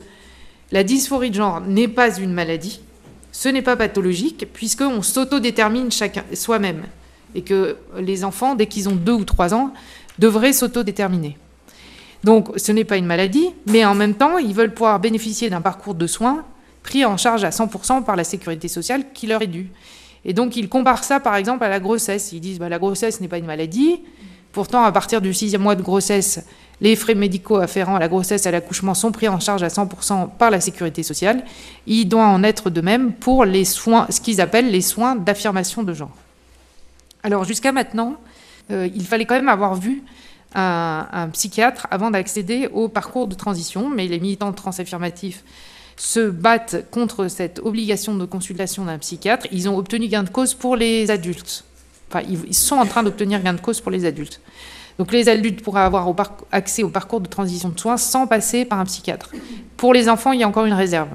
la 0.73 0.85
dysphorie 0.85 1.31
de 1.31 1.35
genre 1.35 1.61
n'est 1.61 1.88
pas 1.88 2.17
une 2.17 2.33
maladie, 2.33 2.81
ce 3.33 3.49
n'est 3.49 3.62
pas 3.62 3.77
pathologique 3.77 4.47
puisqu'on 4.53 5.03
s'autodétermine 5.03 5.91
soi-même 6.33 6.85
et 7.35 7.43
que 7.43 7.77
les 7.99 8.25
enfants, 8.25 8.55
dès 8.55 8.67
qu'ils 8.67 8.88
ont 8.88 8.97
deux 8.97 9.12
ou 9.12 9.25
trois 9.25 9.53
ans, 9.53 9.73
devraient 10.19 10.55
s'autodéterminer. 10.55 11.37
Donc 12.25 12.49
ce 12.57 12.73
n'est 12.73 12.85
pas 12.85 12.97
une 12.97 13.07
maladie, 13.07 13.51
mais 13.67 13.85
en 13.85 13.95
même 13.95 14.14
temps, 14.14 14.38
ils 14.38 14.55
veulent 14.55 14.73
pouvoir 14.73 14.99
bénéficier 14.99 15.51
d'un 15.51 15.61
parcours 15.61 15.95
de 15.95 16.07
soins 16.07 16.45
pris 16.88 17.05
en 17.05 17.18
charge 17.18 17.44
à 17.44 17.51
100% 17.51 18.03
par 18.05 18.16
la 18.16 18.24
sécurité 18.24 18.66
sociale 18.66 19.05
qui 19.12 19.27
leur 19.27 19.42
est 19.42 19.46
due. 19.46 19.70
Et 20.24 20.33
donc 20.33 20.57
ils 20.57 20.70
comparent 20.70 21.05
ça 21.05 21.20
par 21.20 21.37
exemple 21.37 21.62
à 21.64 21.68
la 21.68 21.81
grossesse. 21.81 22.33
Ils 22.33 22.40
disent 22.40 22.59
bah, 22.59 22.70
la 22.70 22.79
grossesse 22.79 23.20
n'est 23.20 23.29
pas 23.29 23.37
une 23.37 23.44
maladie. 23.44 24.01
Pourtant, 24.53 24.83
à 24.83 24.90
partir 24.90 25.20
du 25.20 25.35
sixième 25.35 25.61
mois 25.61 25.74
de 25.74 25.83
grossesse, 25.83 26.46
les 26.81 26.96
frais 26.96 27.14
médicaux 27.14 27.57
afférents 27.57 27.96
à 27.96 27.98
la 27.98 28.09
grossesse 28.09 28.46
et 28.46 28.48
à 28.48 28.53
l'accouchement 28.53 28.94
sont 28.94 29.12
pris 29.12 29.29
en 29.29 29.38
charge 29.38 29.62
à 29.62 29.68
100% 29.68 30.31
par 30.38 30.51
la 30.51 30.61
sécurité 30.61 31.03
sociale. 31.03 31.44
Il 31.87 32.07
doit 32.07 32.27
en 32.27 32.42
être 32.42 32.70
de 32.70 32.81
même 32.81 33.12
pour 33.12 33.44
les 33.44 33.66
soins, 33.66 34.07
ce 34.09 34.22
qu'ils 34.22 34.40
appellent 34.40 34.70
les 34.70 34.81
soins 34.81 35.14
d'affirmation 35.14 35.83
de 35.83 35.92
genre. 35.92 36.16
Alors 37.22 37.44
jusqu'à 37.44 37.72
maintenant, 37.72 38.14
euh, 38.70 38.88
il 38.94 39.05
fallait 39.05 39.27
quand 39.27 39.35
même 39.35 39.51
avoir 39.51 39.74
vu 39.74 40.03
un, 40.55 41.29
psychiatre 41.35 41.87
avant 41.90 42.11
d'accéder 42.11 42.70
au 42.72 42.88
parcours 42.88 43.27
de 43.27 43.35
transition, 43.35 43.90
mais 43.90 44.07
les 44.07 44.18
militants 44.18 44.53
transaffirmatifs 44.53 45.44
se 45.99 46.31
battent 46.31 46.87
contre 46.91 47.29
cette 47.29 47.59
obligation 47.59 48.15
de 48.15 48.25
consultation 48.25 48.85
d'un 48.85 48.99
psychiatre. 48.99 49.47
Ils 49.53 49.69
ont 49.69 49.77
obtenu 49.77 50.09
gain 50.09 50.23
de 50.23 50.31
cause 50.31 50.55
pour 50.55 50.77
les 50.77 51.11
adultes. 51.11 51.65
Enfin, 52.09 52.25
ils 52.27 52.55
sont 52.55 52.77
en 52.77 52.87
train 52.87 53.03
d'obtenir 53.03 53.43
gain 53.43 53.53
de 53.53 53.61
cause 53.61 53.81
pour 53.81 53.91
les 53.91 54.07
adultes. 54.07 54.41
Donc 54.99 55.13
les 55.13 55.29
adultes 55.29 55.63
pourraient 55.63 55.83
avoir 55.83 56.13
accès 56.51 56.83
au 56.83 56.89
parcours 56.89 57.21
de 57.21 57.29
transition 57.29 57.69
de 57.69 57.79
soins 57.79 57.97
sans 57.97 58.27
passer 58.27 58.65
par 58.65 58.81
un 58.81 58.85
psychiatre. 58.85 59.31
Pour 59.77 59.93
les 59.93 60.09
enfants, 60.09 60.33
il 60.33 60.41
y 60.41 60.45
a 60.45 60.49
encore 60.49 60.65
une 60.65 60.73
réserve. 60.73 61.09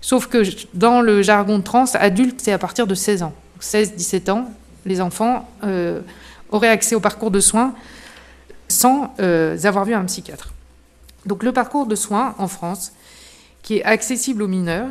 Sauf 0.00 0.26
que 0.26 0.42
dans 0.74 1.00
le 1.00 1.22
jargon 1.22 1.60
trans, 1.60 1.84
adulte, 1.94 2.40
c'est 2.40 2.52
à 2.52 2.58
partir 2.58 2.86
de 2.86 2.94
16 2.94 3.22
ans. 3.22 3.34
16-17 3.60 4.30
ans, 4.30 4.50
les 4.86 5.00
enfants 5.00 5.48
euh, 5.64 6.00
auraient 6.50 6.68
accès 6.68 6.94
au 6.94 7.00
parcours 7.00 7.30
de 7.30 7.40
soins 7.40 7.74
sans 8.68 9.14
euh, 9.20 9.58
avoir 9.64 9.84
vu 9.84 9.94
un 9.94 10.04
psychiatre. 10.04 10.52
Donc 11.26 11.42
le 11.42 11.52
parcours 11.52 11.86
de 11.86 11.94
soins 11.94 12.34
en 12.38 12.48
France, 12.48 12.92
qui 13.62 13.78
est 13.78 13.84
accessible 13.84 14.42
aux 14.42 14.48
mineurs, 14.48 14.88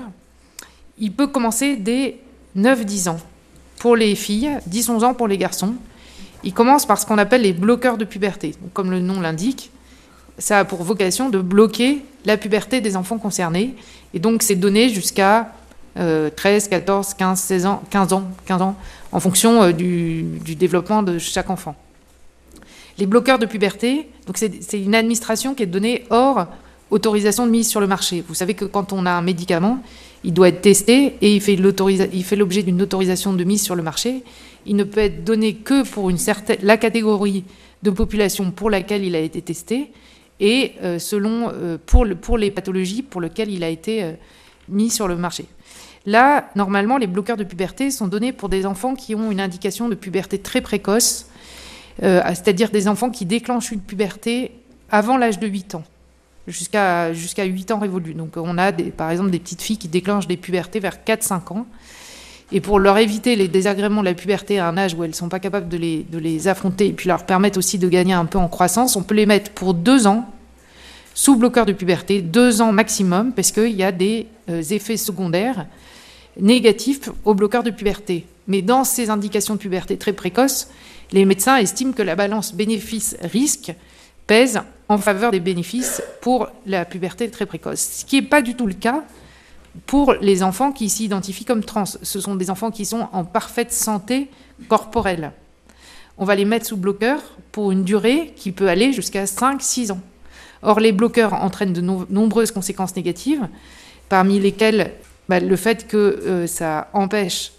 il 0.97 1.11
peut 1.11 1.27
commencer 1.27 1.75
dès 1.75 2.17
9-10 2.57 3.09
ans 3.09 3.19
pour 3.79 3.95
les 3.95 4.15
filles, 4.15 4.51
10-11 4.69 5.05
ans 5.05 5.13
pour 5.13 5.27
les 5.27 5.37
garçons. 5.37 5.75
Il 6.43 6.53
commence 6.53 6.85
par 6.85 6.99
ce 6.99 7.05
qu'on 7.05 7.17
appelle 7.17 7.41
les 7.41 7.53
bloqueurs 7.53 7.97
de 7.97 8.05
puberté. 8.05 8.55
comme 8.73 8.91
le 8.91 8.99
nom 8.99 9.21
l'indique, 9.21 9.71
ça 10.37 10.59
a 10.59 10.65
pour 10.65 10.83
vocation 10.83 11.29
de 11.29 11.39
bloquer 11.39 12.03
la 12.25 12.37
puberté 12.37 12.81
des 12.81 12.95
enfants 12.95 13.17
concernés. 13.17 13.75
Et 14.13 14.19
donc 14.19 14.43
c'est 14.43 14.55
donné 14.55 14.89
jusqu'à 14.89 15.53
13, 15.95 16.69
14, 16.69 17.13
15, 17.13 17.39
16 17.39 17.65
ans, 17.65 17.83
15 17.89 18.13
ans, 18.13 18.23
15 18.45 18.61
ans, 18.61 18.75
en 19.11 19.19
fonction 19.19 19.63
euh, 19.63 19.71
du, 19.71 20.23
développement 20.55 21.03
de 21.03 21.17
chaque 21.17 21.49
enfant. 21.49 21.75
Les 22.97 23.05
bloqueurs 23.05 23.39
de 23.39 23.45
puberté, 23.45 24.09
c'est 24.35 24.81
une 24.81 24.95
administration 24.95 25.55
qui 25.55 25.63
est 25.63 25.67
donnée 25.67 26.05
hors 26.09 26.47
autorisation 26.91 27.45
de 27.45 27.51
mise 27.51 27.67
sur 27.67 27.79
le 27.79 27.87
marché. 27.87 28.23
Vous 28.27 28.33
savez 28.33 28.53
que 28.53 28.65
quand 28.65 28.93
on 28.93 29.05
a 29.05 29.11
un 29.11 29.21
médicament, 29.21 29.81
il 30.23 30.33
doit 30.33 30.49
être 30.49 30.61
testé 30.61 31.15
et 31.21 31.35
il 31.35 31.41
fait 31.41 31.55
l'objet 31.55 32.63
d'une 32.63 32.81
autorisation 32.81 33.33
de 33.33 33.43
mise 33.43 33.63
sur 33.63 33.75
le 33.75 33.83
marché. 33.83 34.23
Il 34.65 34.75
ne 34.75 34.83
peut 34.83 34.99
être 35.01 35.23
donné 35.23 35.55
que 35.55 35.87
pour 35.89 36.09
une 36.09 36.17
certaine, 36.17 36.57
la 36.61 36.77
catégorie 36.77 37.43
de 37.83 37.91
population 37.91 38.51
pour 38.51 38.69
laquelle 38.69 39.03
il 39.03 39.15
a 39.15 39.19
été 39.19 39.41
testé 39.41 39.91
et 40.39 40.73
euh, 40.83 40.99
selon 40.99 41.51
euh, 41.53 41.77
pour, 41.85 42.05
le, 42.05 42.15
pour, 42.15 42.37
les 42.37 42.51
pathologies 42.51 43.01
pour 43.01 43.21
lesquelles 43.21 43.51
il 43.51 43.63
a 43.63 43.69
été 43.69 44.15
mis 44.67 44.89
sur 44.89 45.07
le 45.07 45.15
marché. 45.15 45.45
Là, 46.05 46.49
normalement, 46.55 46.97
les 46.97 47.07
bloqueurs 47.07 47.37
de 47.37 47.43
puberté 47.43 47.91
sont 47.91 48.07
donnés 48.07 48.33
pour 48.33 48.49
des 48.49 48.65
enfants 48.65 48.95
qui 48.95 49.15
ont 49.15 49.31
une 49.31 49.41
indication 49.41 49.89
de 49.89 49.95
puberté 49.95 50.39
très 50.39 50.61
précoce, 50.61 51.27
euh, 52.03 52.21
c'est-à-dire 52.29 52.69
des 52.69 52.87
enfants 52.87 53.09
qui 53.09 53.25
déclenchent 53.25 53.71
une 53.71 53.81
puberté 53.81 54.51
avant 54.89 55.17
l'âge 55.17 55.39
de 55.39 55.47
8 55.47 55.75
ans, 55.75 55.83
jusqu'à 56.49 57.13
jusqu'à 57.13 57.45
8 57.45 57.71
ans 57.71 57.79
révolus. 57.79 58.13
Donc 58.13 58.31
on 58.35 58.57
a 58.57 58.71
par 58.71 59.11
exemple 59.11 59.29
des 59.31 59.39
petites 59.39 59.61
filles 59.61 59.77
qui 59.77 59.87
déclenchent 59.87 60.27
des 60.27 60.37
pubertés 60.37 60.79
vers 60.79 60.97
4-5 61.05 61.53
ans. 61.53 61.65
Et 62.51 62.61
pour 62.61 62.79
leur 62.79 62.97
éviter 62.97 63.35
les 63.35 63.47
désagréments 63.47 64.01
de 64.01 64.05
la 64.05 64.15
puberté 64.15 64.57
à 64.57 64.67
un 64.67 64.77
âge 64.77 64.95
où 64.95 65.03
elles 65.03 65.11
ne 65.11 65.15
sont 65.15 65.29
pas 65.29 65.39
capables 65.39 65.69
de 65.69 65.77
les, 65.77 66.03
de 66.03 66.17
les 66.17 66.47
affronter 66.47 66.87
et 66.87 66.93
puis 66.93 67.07
leur 67.07 67.25
permettre 67.25 67.59
aussi 67.59 67.77
de 67.77 67.87
gagner 67.87 68.13
un 68.13 68.25
peu 68.25 68.39
en 68.39 68.47
croissance, 68.47 68.95
on 68.95 69.03
peut 69.03 69.13
les 69.13 69.27
mettre 69.27 69.51
pour 69.51 69.75
2 69.75 70.07
ans 70.07 70.27
sous 71.13 71.35
bloqueur 71.35 71.65
de 71.65 71.73
puberté, 71.73 72.21
2 72.21 72.61
ans 72.61 72.71
maximum, 72.71 73.33
parce 73.33 73.51
qu'il 73.51 73.75
y 73.75 73.83
a 73.83 73.91
des 73.91 74.27
euh, 74.49 74.63
effets 74.63 74.97
secondaires 74.97 75.65
négatif 76.39 77.09
au 77.25 77.33
bloqueur 77.33 77.61
de 77.63 77.71
puberté. 77.71 78.25
Mais 78.47 78.61
dans 78.61 78.83
ces 78.83 79.09
indications 79.09 79.55
de 79.55 79.59
puberté 79.59 79.97
très 79.97 80.13
précoces, 80.13 80.69
les 81.11 81.25
médecins 81.25 81.57
estiment 81.57 81.91
que 81.91 82.01
la 82.01 82.15
balance 82.15 82.53
bénéfice-risque 82.53 83.73
pèse 84.27 84.61
en 84.89 84.97
faveur 84.97 85.31
des 85.31 85.39
bénéfices 85.39 86.01
pour 86.19 86.49
la 86.65 86.83
puberté 86.83 87.29
très 87.29 87.45
précoce. 87.45 87.79
Ce 87.99 88.05
qui 88.05 88.19
n'est 88.19 88.27
pas 88.27 88.41
du 88.41 88.55
tout 88.55 88.65
le 88.65 88.73
cas 88.73 89.03
pour 89.85 90.13
les 90.13 90.41
enfants 90.41 90.71
qui 90.71 90.89
s'identifient 90.89 91.45
comme 91.45 91.63
trans. 91.63 91.85
Ce 91.85 92.19
sont 92.19 92.35
des 92.35 92.49
enfants 92.49 92.71
qui 92.71 92.85
sont 92.85 93.07
en 93.13 93.23
parfaite 93.23 93.71
santé 93.71 94.29
corporelle. 94.67 95.31
On 96.17 96.25
va 96.25 96.35
les 96.35 96.43
mettre 96.43 96.65
sous 96.65 96.75
bloqueur 96.75 97.21
pour 97.51 97.71
une 97.71 97.83
durée 97.83 98.33
qui 98.35 98.51
peut 98.51 98.67
aller 98.67 98.91
jusqu'à 98.91 99.25
5-6 99.25 99.91
ans. 99.91 100.01
Or, 100.63 100.79
les 100.79 100.91
bloqueurs 100.91 101.33
entraînent 101.33 101.71
de 101.71 101.81
nombreuses 101.81 102.51
conséquences 102.51 102.95
négatives, 102.95 103.47
parmi 104.09 104.39
lesquelles 104.39 104.91
bah, 105.29 105.39
le 105.39 105.55
fait 105.55 105.87
que 105.87 105.97
euh, 105.97 106.47
ça 106.47 106.89
empêche 106.93 107.53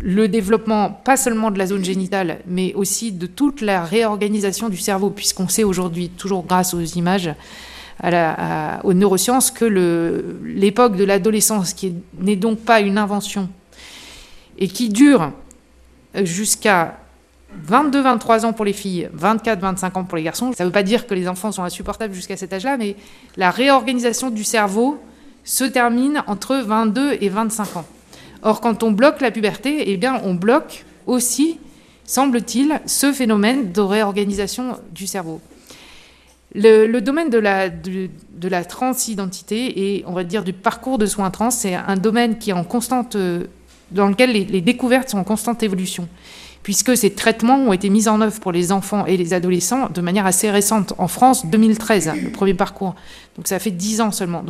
le 0.00 0.28
développement, 0.28 0.90
pas 0.90 1.16
seulement 1.16 1.50
de 1.50 1.58
la 1.58 1.66
zone 1.66 1.84
génitale, 1.84 2.38
mais 2.46 2.72
aussi 2.74 3.12
de 3.12 3.26
toute 3.26 3.60
la 3.60 3.84
réorganisation 3.84 4.68
du 4.68 4.78
cerveau, 4.78 5.10
puisqu'on 5.10 5.48
sait 5.48 5.64
aujourd'hui, 5.64 6.08
toujours 6.08 6.44
grâce 6.44 6.72
aux 6.72 6.80
images, 6.80 7.30
aux 8.02 8.94
neurosciences, 8.94 9.50
que 9.50 9.66
l'époque 10.44 10.96
de 10.96 11.04
l'adolescence, 11.04 11.74
qui 11.74 11.94
n'est 12.18 12.36
donc 12.36 12.60
pas 12.60 12.80
une 12.80 12.96
invention, 12.96 13.50
et 14.58 14.68
qui 14.68 14.88
dure 14.88 15.32
jusqu'à 16.14 16.96
22-23 17.68 18.46
ans 18.46 18.52
pour 18.54 18.64
les 18.64 18.72
filles, 18.72 19.10
24-25 19.18 19.98
ans 19.98 20.04
pour 20.04 20.16
les 20.16 20.22
garçons. 20.22 20.52
Ça 20.54 20.64
ne 20.64 20.68
veut 20.68 20.72
pas 20.72 20.82
dire 20.82 21.06
que 21.06 21.12
les 21.12 21.28
enfants 21.28 21.52
sont 21.52 21.62
insupportables 21.62 22.14
jusqu'à 22.14 22.38
cet 22.38 22.52
âge-là, 22.54 22.78
mais 22.78 22.96
la 23.36 23.50
réorganisation 23.50 24.30
du 24.30 24.44
cerveau 24.44 24.98
se 25.44 25.64
termine 25.64 26.22
entre 26.26 26.56
22 26.56 27.18
et 27.20 27.28
25 27.28 27.76
ans. 27.76 27.86
Or, 28.42 28.60
quand 28.60 28.82
on 28.82 28.92
bloque 28.92 29.20
la 29.20 29.30
puberté, 29.30 29.90
eh 29.90 29.96
bien, 29.96 30.20
on 30.24 30.34
bloque 30.34 30.84
aussi, 31.06 31.58
semble-t-il, 32.04 32.80
ce 32.86 33.12
phénomène 33.12 33.72
de 33.72 33.80
réorganisation 33.80 34.78
du 34.92 35.06
cerveau. 35.06 35.40
Le, 36.54 36.98
domaine 36.98 37.30
de 37.30 37.38
la, 37.38 37.68
de, 37.68 38.08
la 38.48 38.64
transidentité 38.64 39.96
et, 39.96 40.04
on 40.06 40.12
va 40.12 40.24
dire, 40.24 40.42
du 40.42 40.52
parcours 40.52 40.98
de 40.98 41.06
soins 41.06 41.30
trans, 41.30 41.50
c'est 41.50 41.74
un 41.74 41.96
domaine 41.96 42.38
qui 42.38 42.50
est 42.50 42.54
en 42.54 42.64
constante, 42.64 43.16
dans 43.92 44.08
lequel 44.08 44.32
les, 44.32 44.60
découvertes 44.60 45.10
sont 45.10 45.18
en 45.18 45.24
constante 45.24 45.62
évolution, 45.62 46.08
puisque 46.64 46.96
ces 46.96 47.12
traitements 47.12 47.58
ont 47.58 47.72
été 47.72 47.88
mis 47.88 48.08
en 48.08 48.20
œuvre 48.20 48.40
pour 48.40 48.50
les 48.50 48.72
enfants 48.72 49.06
et 49.06 49.16
les 49.16 49.32
adolescents 49.32 49.88
de 49.90 50.00
manière 50.00 50.26
assez 50.26 50.50
récente. 50.50 50.92
En 50.98 51.06
France, 51.06 51.46
2013, 51.46 52.10
le 52.20 52.30
premier 52.30 52.54
parcours. 52.54 52.96
Donc 53.36 53.46
ça 53.46 53.60
fait 53.60 53.70
10 53.70 54.00
ans 54.00 54.10
seulement. 54.10 54.42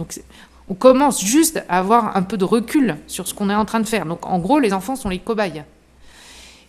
On 0.70 0.74
commence 0.74 1.22
juste 1.22 1.62
à 1.68 1.80
avoir 1.80 2.16
un 2.16 2.22
peu 2.22 2.36
de 2.36 2.44
recul 2.44 2.96
sur 3.08 3.26
ce 3.26 3.34
qu'on 3.34 3.50
est 3.50 3.54
en 3.54 3.64
train 3.64 3.80
de 3.80 3.88
faire. 3.88 4.06
Donc 4.06 4.24
en 4.24 4.38
gros, 4.38 4.60
les 4.60 4.72
enfants 4.72 4.94
sont 4.94 5.08
les 5.08 5.18
cobayes. 5.18 5.64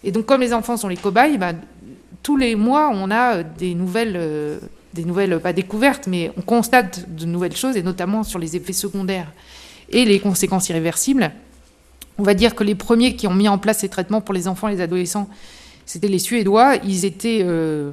Et 0.04 0.12
donc 0.12 0.26
comme 0.26 0.42
les 0.42 0.54
enfants 0.54 0.76
sont 0.76 0.88
les 0.88 0.98
cobayes, 0.98 1.38
bah, 1.38 1.54
tous 2.24 2.36
les 2.36 2.56
mois, 2.56 2.90
on 2.92 3.12
a 3.12 3.44
des 3.44 3.76
nouvelles, 3.76 4.16
euh, 4.18 4.60
des 4.94 5.06
nouvelles, 5.06 5.40
pas 5.40 5.54
découvertes, 5.54 6.08
mais 6.08 6.32
on 6.36 6.42
constate 6.42 7.16
de 7.16 7.28
nouvelles 7.28 7.56
choses, 7.56 7.78
et 7.78 7.84
notamment 7.84 8.24
sur 8.24 8.40
les 8.40 8.56
effets 8.56 8.74
secondaires 8.74 9.32
et 9.90 10.04
les 10.04 10.20
conséquences 10.20 10.68
irréversibles. 10.70 11.32
On 12.18 12.24
va 12.24 12.34
dire 12.34 12.56
que 12.56 12.64
les 12.64 12.76
premiers 12.76 13.16
qui 13.16 13.28
ont 13.28 13.36
mis 13.36 13.48
en 13.48 13.60
place 13.60 13.80
ces 13.80 13.90
traitements 13.90 14.22
pour 14.22 14.34
les 14.34 14.48
enfants 14.48 14.68
et 14.68 14.74
les 14.74 14.82
adolescents, 14.82 15.30
c'était 15.86 16.08
les 16.08 16.20
Suédois. 16.20 16.78
Ils 16.78 17.06
étaient... 17.06 17.42
Euh, 17.44 17.92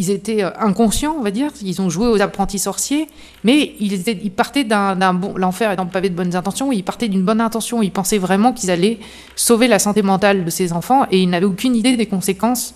ils 0.00 0.08
étaient 0.08 0.42
euh, 0.42 0.50
inconscients, 0.58 1.14
on 1.18 1.20
va 1.20 1.30
dire. 1.30 1.50
Ils 1.62 1.82
ont 1.82 1.90
joué 1.90 2.08
aux 2.08 2.22
apprentis 2.22 2.58
sorciers, 2.58 3.06
mais 3.44 3.74
ils, 3.80 4.30
partaient 4.30 4.64
d'un 4.64 5.12
bon. 5.12 5.34
L'enfer 5.36 5.70
étant 5.70 5.84
pavé 5.84 6.08
de 6.08 6.14
bonnes 6.14 6.34
intentions, 6.34 6.72
ils 6.72 6.82
partaient 6.82 7.08
d'une 7.08 7.22
bonne 7.22 7.40
intention. 7.40 7.82
Ils 7.82 7.92
pensaient 7.92 8.16
vraiment 8.16 8.54
qu'ils 8.54 8.70
allaient 8.70 8.98
sauver 9.36 9.68
la 9.68 9.78
santé 9.78 10.00
mentale 10.00 10.46
de 10.46 10.50
ces 10.50 10.72
enfants 10.72 11.04
et 11.10 11.20
ils 11.20 11.28
n'avaient 11.28 11.44
aucune 11.44 11.76
idée 11.76 11.98
des 11.98 12.06
conséquences 12.06 12.74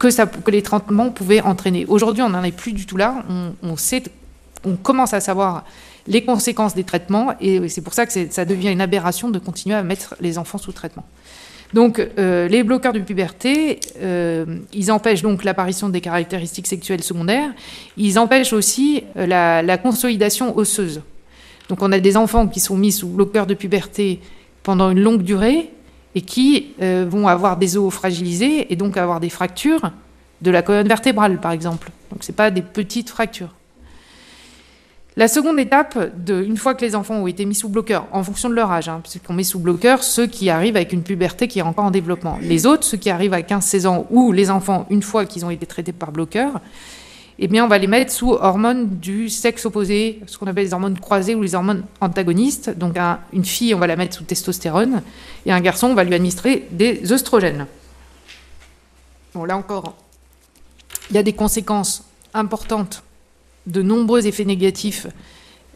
que, 0.00 0.08
les 0.50 0.62
traitements 0.62 1.10
pouvaient 1.10 1.42
entraîner. 1.42 1.86
Aujourd'hui, 1.86 2.24
on 2.24 2.30
n'en 2.30 2.42
est 2.42 2.50
plus 2.50 2.72
du 2.72 2.86
tout 2.86 2.96
là. 2.96 3.22
On, 3.30 3.54
on 4.64 4.76
commence 4.76 5.14
à 5.14 5.20
savoir 5.20 5.64
les 6.08 6.24
conséquences 6.24 6.74
des 6.74 6.82
traitements, 6.82 7.34
et 7.40 7.68
c'est 7.68 7.82
pour 7.82 7.94
ça 7.94 8.04
que 8.04 8.12
ça 8.30 8.44
devient 8.44 8.72
une 8.72 8.80
aberration 8.80 9.30
de 9.30 9.38
continuer 9.38 9.76
à 9.76 9.84
mettre 9.84 10.16
les 10.20 10.38
enfants 10.38 10.58
sous 10.58 10.72
traitement. 10.72 11.04
Donc, 11.72 12.06
euh, 12.18 12.48
les 12.48 12.62
bloqueurs 12.62 12.92
de 12.92 12.98
puberté, 12.98 13.80
euh, 14.02 14.44
ils 14.74 14.92
empêchent 14.92 15.22
donc 15.22 15.42
l'apparition 15.42 15.88
des 15.88 16.00
caractéristiques 16.00 16.66
sexuelles 16.66 17.02
secondaires. 17.02 17.50
Ils 17.96 18.18
empêchent 18.18 18.52
aussi 18.52 19.04
euh, 19.16 19.26
la, 19.26 19.78
consolidation 19.78 20.56
osseuse. 20.56 21.00
Donc, 21.68 21.82
on 21.82 21.90
a 21.92 21.98
des 21.98 22.16
enfants 22.16 22.46
qui 22.46 22.60
sont 22.60 22.76
mis 22.76 22.92
sous 22.92 23.08
bloqueurs 23.08 23.46
de 23.46 23.54
puberté 23.54 24.20
pendant 24.62 24.90
une 24.90 25.00
longue 25.00 25.22
durée 25.22 25.70
et 26.14 26.20
qui 26.20 26.74
vont 26.78 27.26
avoir 27.26 27.56
des 27.56 27.78
os 27.78 27.92
fragilisés 27.92 28.70
et 28.70 28.76
donc 28.76 28.98
avoir 28.98 29.18
des 29.18 29.30
fractures 29.30 29.90
de 30.42 30.50
la 30.50 30.60
colonne 30.60 30.86
vertébrale, 30.86 31.40
par 31.40 31.52
exemple. 31.52 31.90
Donc, 32.10 32.22
ce 32.22 32.32
pas 32.32 32.50
des 32.50 32.60
petites 32.60 33.08
fractures. 33.08 33.54
La 35.14 35.28
seconde 35.28 35.58
étape, 35.58 35.98
une 36.26 36.56
fois 36.56 36.74
que 36.74 36.82
les 36.82 36.94
enfants 36.94 37.16
ont 37.16 37.26
été 37.26 37.44
mis 37.44 37.54
sous 37.54 37.68
bloqueur, 37.68 38.06
en 38.12 38.24
fonction 38.24 38.48
de 38.48 38.54
leur 38.54 38.72
âge, 38.72 38.88
hein, 38.88 39.00
puisqu'on 39.02 39.34
met 39.34 39.44
sous 39.44 39.58
bloqueur 39.58 40.02
ceux 40.02 40.26
qui 40.26 40.48
arrivent 40.48 40.76
avec 40.76 40.94
une 40.94 41.02
puberté 41.02 41.48
qui 41.48 41.58
est 41.58 41.62
encore 41.62 41.84
en 41.84 41.90
développement. 41.90 42.38
Les 42.40 42.64
autres, 42.64 42.84
ceux 42.84 42.96
qui 42.96 43.10
arrivent 43.10 43.34
à 43.34 43.42
15-16 43.42 43.86
ans, 43.86 44.06
ou 44.08 44.32
les 44.32 44.48
enfants, 44.48 44.86
une 44.88 45.02
fois 45.02 45.26
qu'ils 45.26 45.44
ont 45.44 45.50
été 45.50 45.66
traités 45.66 45.92
par 45.92 46.12
bloqueur, 46.12 46.60
eh 47.38 47.46
bien, 47.46 47.62
on 47.62 47.68
va 47.68 47.76
les 47.76 47.88
mettre 47.88 48.10
sous 48.10 48.30
hormones 48.32 48.88
du 48.88 49.28
sexe 49.28 49.66
opposé, 49.66 50.20
ce 50.26 50.38
qu'on 50.38 50.46
appelle 50.46 50.64
les 50.64 50.72
hormones 50.72 50.98
croisées 50.98 51.34
ou 51.34 51.42
les 51.42 51.54
hormones 51.54 51.84
antagonistes. 52.00 52.70
Donc, 52.70 52.96
une 53.34 53.44
fille, 53.44 53.74
on 53.74 53.78
va 53.78 53.86
la 53.86 53.96
mettre 53.96 54.16
sous 54.16 54.24
testostérone, 54.24 55.02
et 55.44 55.52
un 55.52 55.60
garçon, 55.60 55.88
on 55.88 55.94
va 55.94 56.04
lui 56.04 56.14
administrer 56.14 56.68
des 56.70 57.12
œstrogènes. 57.12 57.66
Bon, 59.34 59.44
là 59.44 59.58
encore, 59.58 59.94
il 61.10 61.16
y 61.16 61.18
a 61.18 61.22
des 61.22 61.34
conséquences 61.34 62.04
importantes 62.32 63.02
de 63.66 63.82
nombreux 63.82 64.26
effets 64.26 64.44
négatifs, 64.44 65.06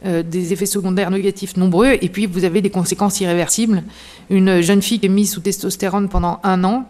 euh, 0.04 0.22
des 0.22 0.52
effets 0.52 0.66
secondaires 0.66 1.10
négatifs 1.10 1.56
nombreux, 1.56 1.96
et 2.00 2.08
puis 2.08 2.26
vous 2.26 2.44
avez 2.44 2.62
des 2.62 2.70
conséquences 2.70 3.20
irréversibles. 3.20 3.82
Une 4.30 4.60
jeune 4.60 4.82
fille 4.82 4.98
qui 4.98 5.06
est 5.06 5.10
mise 5.10 5.32
sous 5.32 5.40
testostérone 5.40 6.08
pendant 6.08 6.40
un 6.42 6.64
an, 6.64 6.86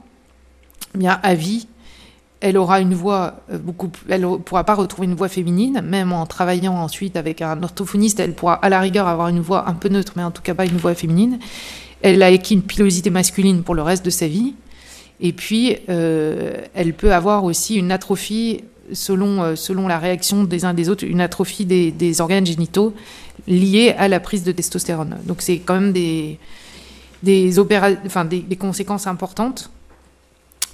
eh 0.95 0.99
bien 0.99 1.21
à 1.23 1.35
vie, 1.35 1.67
elle 2.41 2.59
aura 2.59 2.81
une 2.81 2.95
voix 2.95 3.41
euh, 3.51 3.59
beaucoup, 3.59 3.91
elle 4.09 4.23
ne 4.23 4.37
pourra 4.37 4.65
pas 4.65 4.75
retrouver 4.75 5.07
une 5.07 5.15
voix 5.15 5.29
féminine, 5.29 5.83
même 5.83 6.13
en 6.13 6.27
travaillant 6.27 6.75
ensuite 6.75 7.17
avec 7.17 7.43
un 7.43 7.63
orthophoniste, 7.63 8.21
elle 8.21 8.35
pourra 8.35 8.55
à 8.55 8.69
la 8.69 8.81
rigueur 8.81 9.09
avoir 9.09 9.29
une 9.29 9.41
voix 9.41 9.69
un 9.69 9.75
peu 9.75 9.89
neutre, 9.89 10.13
mais 10.17 10.23
en 10.23 10.31
tout 10.31 10.43
cas 10.43 10.55
pas 10.55 10.67
une 10.67 10.77
voix 10.77 10.95
féminine. 10.95 11.39
Elle 12.03 12.23
a 12.23 12.27
acquis 12.27 12.55
une 12.55 12.63
pilosité 12.63 13.11
masculine 13.11 13.63
pour 13.63 13.75
le 13.75 13.83
reste 13.83 14.05
de 14.05 14.11
sa 14.11 14.29
vie. 14.29 14.55
Et 15.21 15.33
puis, 15.33 15.77
euh, 15.89 16.61
elle 16.75 16.93
peut 16.93 17.15
avoir 17.15 17.45
aussi 17.45 17.77
une 17.77 17.91
atrophie 17.91 18.65
selon, 18.93 19.43
euh, 19.43 19.57
selon 19.57 19.89
la 19.89 19.99
réaction 19.99 20.45
des 20.45 20.65
uns 20.65 20.75
des 20.75 20.89
autres, 20.89 21.05
une 21.05 21.21
atrophie 21.21 21.65
des, 21.65 22.21
organes 22.21 22.47
génitaux 22.47 22.95
liée 23.47 23.95
à 23.99 24.09
la 24.09 24.21
prise 24.21 24.43
de 24.43 24.53
testostérone. 24.53 25.17
Donc 25.25 25.43
c'est 25.43 25.59
quand 25.59 25.75
même 25.75 25.93
des, 25.93 26.39
des, 27.23 27.59
enfin, 27.59 28.25
des, 28.25 28.57
conséquences 28.57 29.07
importantes. 29.07 29.71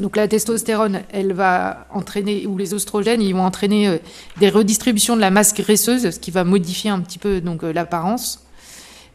Donc 0.00 0.16
la 0.16 0.26
testostérone, 0.26 1.02
elle 1.12 1.32
va 1.32 1.86
entraîner, 1.92 2.46
ou 2.46 2.56
les 2.56 2.72
oestrogènes, 2.74 3.20
ils 3.20 3.34
vont 3.34 3.44
entraîner 3.44 3.88
euh, 3.88 3.98
des 4.38 4.48
redistributions 4.48 5.16
de 5.16 5.20
la 5.20 5.30
masse 5.30 5.54
graisseuse, 5.54 6.10
ce 6.10 6.18
qui 6.18 6.30
va 6.30 6.44
modifier 6.44 6.90
un 6.90 7.00
petit 7.00 7.18
peu 7.18 7.42
euh, 7.44 7.72
l'apparence. 7.72 8.44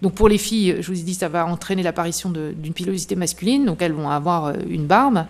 Donc 0.01 0.13
pour 0.13 0.29
les 0.29 0.37
filles, 0.37 0.77
je 0.79 0.91
vous 0.91 0.99
ai 0.99 1.03
dit, 1.03 1.15
ça 1.15 1.27
va 1.27 1.47
entraîner 1.47 1.81
l'apparition 1.81 2.29
d'une 2.29 2.73
pilosité 2.73 3.15
masculine, 3.15 3.65
donc 3.65 3.81
elles 3.81 3.93
vont 3.93 4.09
avoir 4.09 4.53
une 4.69 4.85
barbe. 4.85 5.25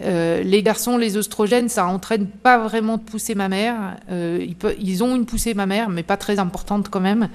Euh, 0.00 0.42
les 0.42 0.62
garçons, 0.62 0.96
les 0.96 1.16
oestrogènes, 1.16 1.68
ça 1.68 1.86
entraîne 1.86 2.26
pas 2.26 2.58
vraiment 2.58 2.96
de 2.96 3.02
poussée 3.02 3.34
mammaire. 3.34 3.96
Euh, 4.10 4.46
ils, 4.78 5.04
ont 5.04 5.14
une 5.14 5.26
poussée 5.26 5.54
mammaire, 5.54 5.88
mais 5.88 6.02
pas 6.02 6.16
très 6.16 6.38
importante 6.38 6.88
quand 6.88 7.00
même, 7.00 7.28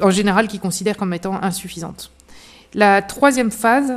en 0.00 0.10
général, 0.10 0.46
qu'ils 0.48 0.60
considèrent 0.60 0.96
comme 0.96 1.14
étant 1.14 1.42
insuffisante. 1.42 2.10
La 2.74 3.02
troisième 3.02 3.50
phase, 3.50 3.92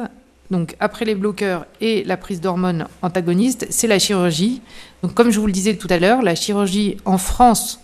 donc 0.50 0.76
après 0.80 1.06
les 1.06 1.16
bloqueurs 1.16 1.66
et 1.80 2.04
la 2.06 2.18
prise 2.18 2.42
d'hormones 2.42 2.88
antagonistes, 3.02 3.68
c'est 3.70 3.88
la 3.88 4.00
chirurgie. 4.00 4.62
Donc 5.04 5.14
comme 5.14 5.30
je 5.30 5.40
vous 5.40 5.48
le 5.48 5.52
disais 5.52 5.76
tout 5.76 5.88
à 5.90 6.00
l'heure, 6.00 6.22
la 6.22 6.36
chirurgie 6.36 6.98
en 7.06 7.18
France 7.18 7.82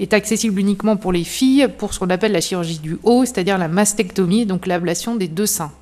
est 0.00 0.14
accessible 0.14 0.58
uniquement 0.58 0.96
pour 0.96 1.12
les 1.12 1.24
filles 1.24 1.68
pour 1.78 1.92
ce 1.92 1.98
qu'on 1.98 2.10
appelle 2.10 2.32
la 2.32 2.40
chirurgie 2.40 2.78
du 2.78 2.98
haut, 3.02 3.24
c'est-à-dire 3.24 3.58
la 3.58 3.68
mastectomie, 3.68 4.46
donc 4.46 4.66
l'ablation 4.66 5.14
des 5.14 5.28
deux 5.28 5.46
seins. 5.46 5.72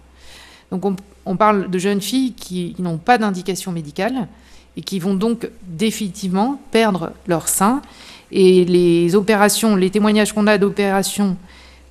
Donc 0.71 0.85
on, 0.85 0.97
parle 1.37 1.71
de 1.71 1.79
jeunes 1.79 2.01
filles 2.01 2.33
qui, 2.33 2.75
n'ont 2.79 2.99
pas 2.99 3.19
d'indication 3.19 3.73
médicale 3.73 4.29
et 4.77 4.83
qui 4.83 4.99
vont 4.99 5.15
donc 5.15 5.49
définitivement 5.67 6.61
perdre 6.71 7.13
leur 7.27 7.49
sein. 7.49 7.83
Et 8.31 8.65
les 8.65 9.15
opérations, 9.15 9.77
les 9.77 9.91
témoignages 9.91 10.33
qu'on 10.33 10.47
a 10.47 10.59
d'opérations 10.59 11.37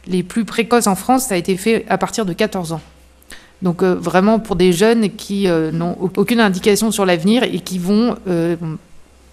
les 0.07 0.23
plus 0.23 0.45
précoces 0.45 0.87
en 0.87 0.95
France, 0.95 1.25
ça 1.25 1.35
a 1.35 1.37
été 1.37 1.57
fait 1.57 1.85
à 1.89 1.97
partir 1.97 2.25
de 2.25 2.33
14 2.33 2.73
ans. 2.73 2.81
Donc 3.61 3.81
euh, 3.81 3.95
vraiment 3.95 4.39
pour 4.39 4.55
des 4.55 4.71
jeunes 4.71 5.09
qui 5.09 5.47
euh, 5.47 5.71
n'ont 5.71 5.97
aucune 5.99 6.39
indication 6.39 6.91
sur 6.91 7.05
l'avenir 7.05 7.43
et 7.43 7.59
qui 7.59 7.79
vont 7.79 8.15
euh, 8.27 8.55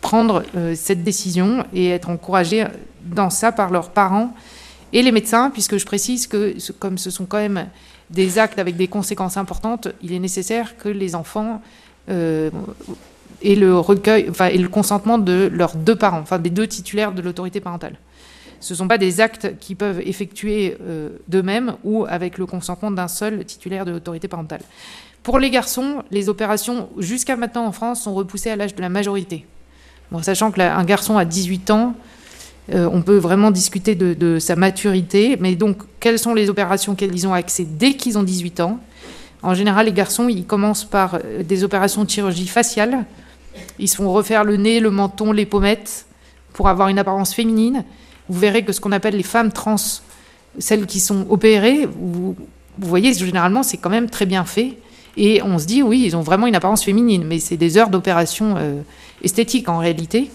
prendre 0.01 0.43
cette 0.75 1.03
décision 1.03 1.65
et 1.73 1.89
être 1.89 2.11
encouragés 2.11 2.67
dans 3.07 3.31
ça 3.31 3.53
par 3.53 3.71
leurs 3.71 3.89
parents 3.89 4.35
et 4.93 5.03
les 5.03 5.13
médecins, 5.13 5.51
puisque 5.51 5.79
je 5.79 5.87
précise 5.87 6.27
que 6.27 6.55
comme 6.79 6.99
ce 6.99 7.11
sont 7.11 7.25
quand 7.25 7.39
même 7.39 7.67
des 8.11 8.39
actes 8.39 8.59
avec 8.59 8.77
des 8.77 8.89
conséquences 8.89 9.37
importantes, 9.37 9.89
il 10.03 10.13
est 10.13 10.19
nécessaire 10.19 10.77
que 10.77 10.89
les 10.89 11.15
enfants 11.15 11.63
euh, 12.11 12.51
aient 13.43 13.55
le 13.55 13.79
recueil, 13.79 14.27
enfin, 14.31 14.51
le 14.51 14.69
consentement 14.69 15.19
de 15.19 15.51
leurs 15.53 15.77
deux 15.77 15.97
parents, 15.97 16.21
enfin 16.21 16.39
des 16.39 16.51
deux 16.51 16.67
titulaires 16.67 17.13
de 17.13 17.23
l'autorité 17.23 17.61
parentale. 17.61 17.97
Ce 18.61 18.73
ne 18.73 18.79
sont 18.79 18.89
pas 18.89 18.99
des 18.99 19.21
actes 19.21 19.59
qui 19.59 19.75
peuvent 19.75 20.01
effectuer 20.01 20.77
euh, 20.81 21.11
d'eux-mêmes 21.29 21.75
ou 21.85 22.07
avec 22.09 22.39
le 22.39 22.47
consentement 22.47 22.91
d'un 22.91 23.09
seul 23.09 23.45
titulaire 23.45 23.85
de 23.85 23.91
l'autorité 23.91 24.29
parentale. 24.29 24.63
Pour 25.23 25.39
les 25.39 25.51
garçons, 25.51 26.03
les 26.11 26.29
opérations 26.29 26.89
jusqu'à 26.99 27.37
maintenant 27.37 27.67
en 27.67 27.73
France 27.73 28.03
sont 28.03 28.15
repoussées 28.15 28.51
à 28.51 28.57
l'âge 28.57 28.75
de 28.75 28.81
la 28.81 28.89
majorité. 28.89 29.47
Bon, 30.11 30.23
sachant 30.23 30.51
qu'un 30.51 30.85
garçon 30.85 31.17
à 31.17 31.25
18 31.25 31.71
ans, 31.71 31.95
euh, 32.73 32.89
on 32.91 33.03
peut 33.03 33.17
vraiment 33.17 33.51
discuter 33.51 33.95
de, 33.95 34.39
sa 34.39 34.57
maturité. 34.57 35.37
Mais 35.41 35.55
donc, 35.55 35.79
quelles 36.01 36.19
sont 36.19 36.35
les 36.35 36.49
opérations 36.49 36.93
auxquelles 36.93 37.15
ils 37.15 37.27
ont 37.27 37.35
accès 37.35 37.65
dès 37.65 37.95
qu'ils 37.95 38.19
ont 38.19 38.23
18 38.23 38.61
ans? 38.61 38.81
En 39.43 39.55
général, 39.55 39.87
les 39.87 39.93
garçons, 39.93 40.29
ils 40.29 40.47
commencent 40.47 40.85
par 40.85 41.17
euh, 41.17 41.43
des 41.43 41.65
opérations 41.65 42.05
de 42.05 42.11
chirurgie 42.11 42.47
faciale. 42.47 43.05
Ils 43.79 43.89
se 43.89 43.97
font 43.97 44.11
refaire 44.11 44.45
le 44.45 44.57
nez, 44.57 44.81
le 44.81 44.91
menton, 44.91 45.33
les 45.33 45.47
pommettes 45.47 46.07
pour 46.55 46.69
avoir 46.69 46.89
une 46.89 46.99
apparence 46.99 47.35
féminine. 47.35 47.85
Vous 48.29 48.39
verrez 48.39 48.65
que 48.65 48.73
ce 48.73 48.81
qu'on 48.81 48.93
appelle 48.93 49.17
les 49.17 49.23
femmes 49.23 49.53
trans, 49.53 49.77
celles 50.59 50.87
qui 50.87 51.01
sont 51.01 51.27
opérées, 51.29 51.87
vous, 51.87 52.35
voyez, 52.79 53.13
généralement, 53.13 53.63
c'est 53.63 53.77
quand 53.77 53.91
même 53.91 54.09
très 54.09 54.25
bien 54.25 54.45
fait. 54.45 54.79
Et 55.17 55.43
on 55.43 55.59
se 55.59 55.67
dit, 55.67 55.83
oui, 55.83 56.03
ils 56.07 56.17
ont 56.17 56.23
vraiment 56.23 56.47
une 56.47 56.57
apparence 56.57 56.83
féminine, 56.83 57.25
mais 57.25 57.39
c'est 57.39 57.57
des 57.57 57.77
heures 57.77 57.91
d'opération 57.91 58.55
euh, 58.57 58.81
esthétique 59.23 59.69
en 59.69 59.79
réalité. 59.79 60.31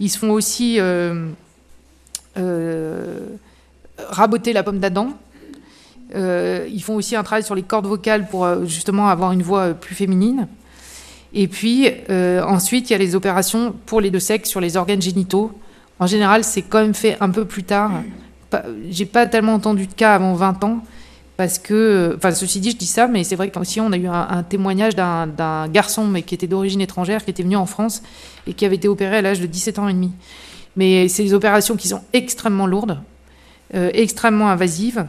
Ils 0.00 0.10
se 0.10 0.18
font 0.18 0.30
aussi 0.30 0.78
raboter 3.96 4.52
la 4.52 4.62
pomme 4.62 4.78
d'Adam. 4.78 5.10
Euh, 6.14 6.68
ils 6.70 6.82
font 6.82 6.94
aussi 6.94 7.16
un 7.16 7.22
travail 7.22 7.42
sur 7.42 7.54
les 7.54 7.62
cordes 7.62 7.86
vocales 7.86 8.28
pour 8.28 8.44
euh, 8.44 8.64
justement 8.66 9.08
avoir 9.08 9.32
une 9.32 9.42
voix 9.42 9.74
plus 9.74 9.94
féminine. 9.94 10.48
Et 11.32 11.48
puis 11.48 11.88
ensuite, 12.08 12.90
il 12.90 12.92
y 12.92 12.96
a 12.96 12.98
les 12.98 13.16
opérations 13.16 13.74
pour 13.86 14.00
les 14.00 14.12
deux 14.12 14.20
sexes 14.20 14.48
sur 14.48 14.60
les 14.60 14.76
organes 14.76 15.02
génitaux. 15.02 15.50
En 15.98 16.06
général, 16.06 16.44
c'est 16.44 16.62
quand 16.62 16.80
même 16.80 16.94
fait 16.94 17.16
un 17.20 17.28
peu 17.28 17.44
plus 17.44 17.64
tard. 17.64 17.90
J'ai 18.88 19.04
pas 19.04 19.26
tellement 19.26 19.54
entendu 19.54 19.88
de 19.88 19.92
cas 19.94 20.14
avant 20.14 20.34
20 20.34 20.62
ans. 20.62 20.84
Parce 21.36 21.58
que, 21.58 22.14
enfin, 22.16 22.30
ceci 22.30 22.60
dit, 22.60 22.70
je 22.70 22.76
dis 22.76 22.86
ça, 22.86 23.08
mais 23.08 23.24
c'est 23.24 23.34
vrai 23.34 23.50
qu'aussi 23.50 23.80
on 23.80 23.90
a 23.90 23.96
eu 23.96 24.06
un, 24.06 24.28
un 24.30 24.44
témoignage 24.44 24.94
d'un 24.94 25.66
garçon, 25.66 26.06
mais 26.06 26.22
qui 26.22 26.36
était 26.36 26.46
d'origine 26.46 26.80
étrangère, 26.80 27.24
qui 27.24 27.30
était 27.30 27.42
venu 27.42 27.56
en 27.56 27.66
France 27.66 28.04
et 28.46 28.54
qui 28.54 28.64
avait 28.64 28.76
été 28.76 28.86
opéré 28.86 29.16
à 29.16 29.22
l'âge 29.22 29.40
de 29.40 29.46
17 29.46 29.80
ans 29.80 29.88
et 29.88 29.94
demi. 29.94 30.12
Mais 30.76 31.08
c'est 31.08 31.22
des 31.22 31.34
opérations 31.34 31.76
qui 31.76 31.88
sont 31.88 32.02
extrêmement 32.12 32.66
lourdes, 32.66 32.98
euh, 33.74 33.90
extrêmement 33.94 34.50
invasives. 34.50 35.06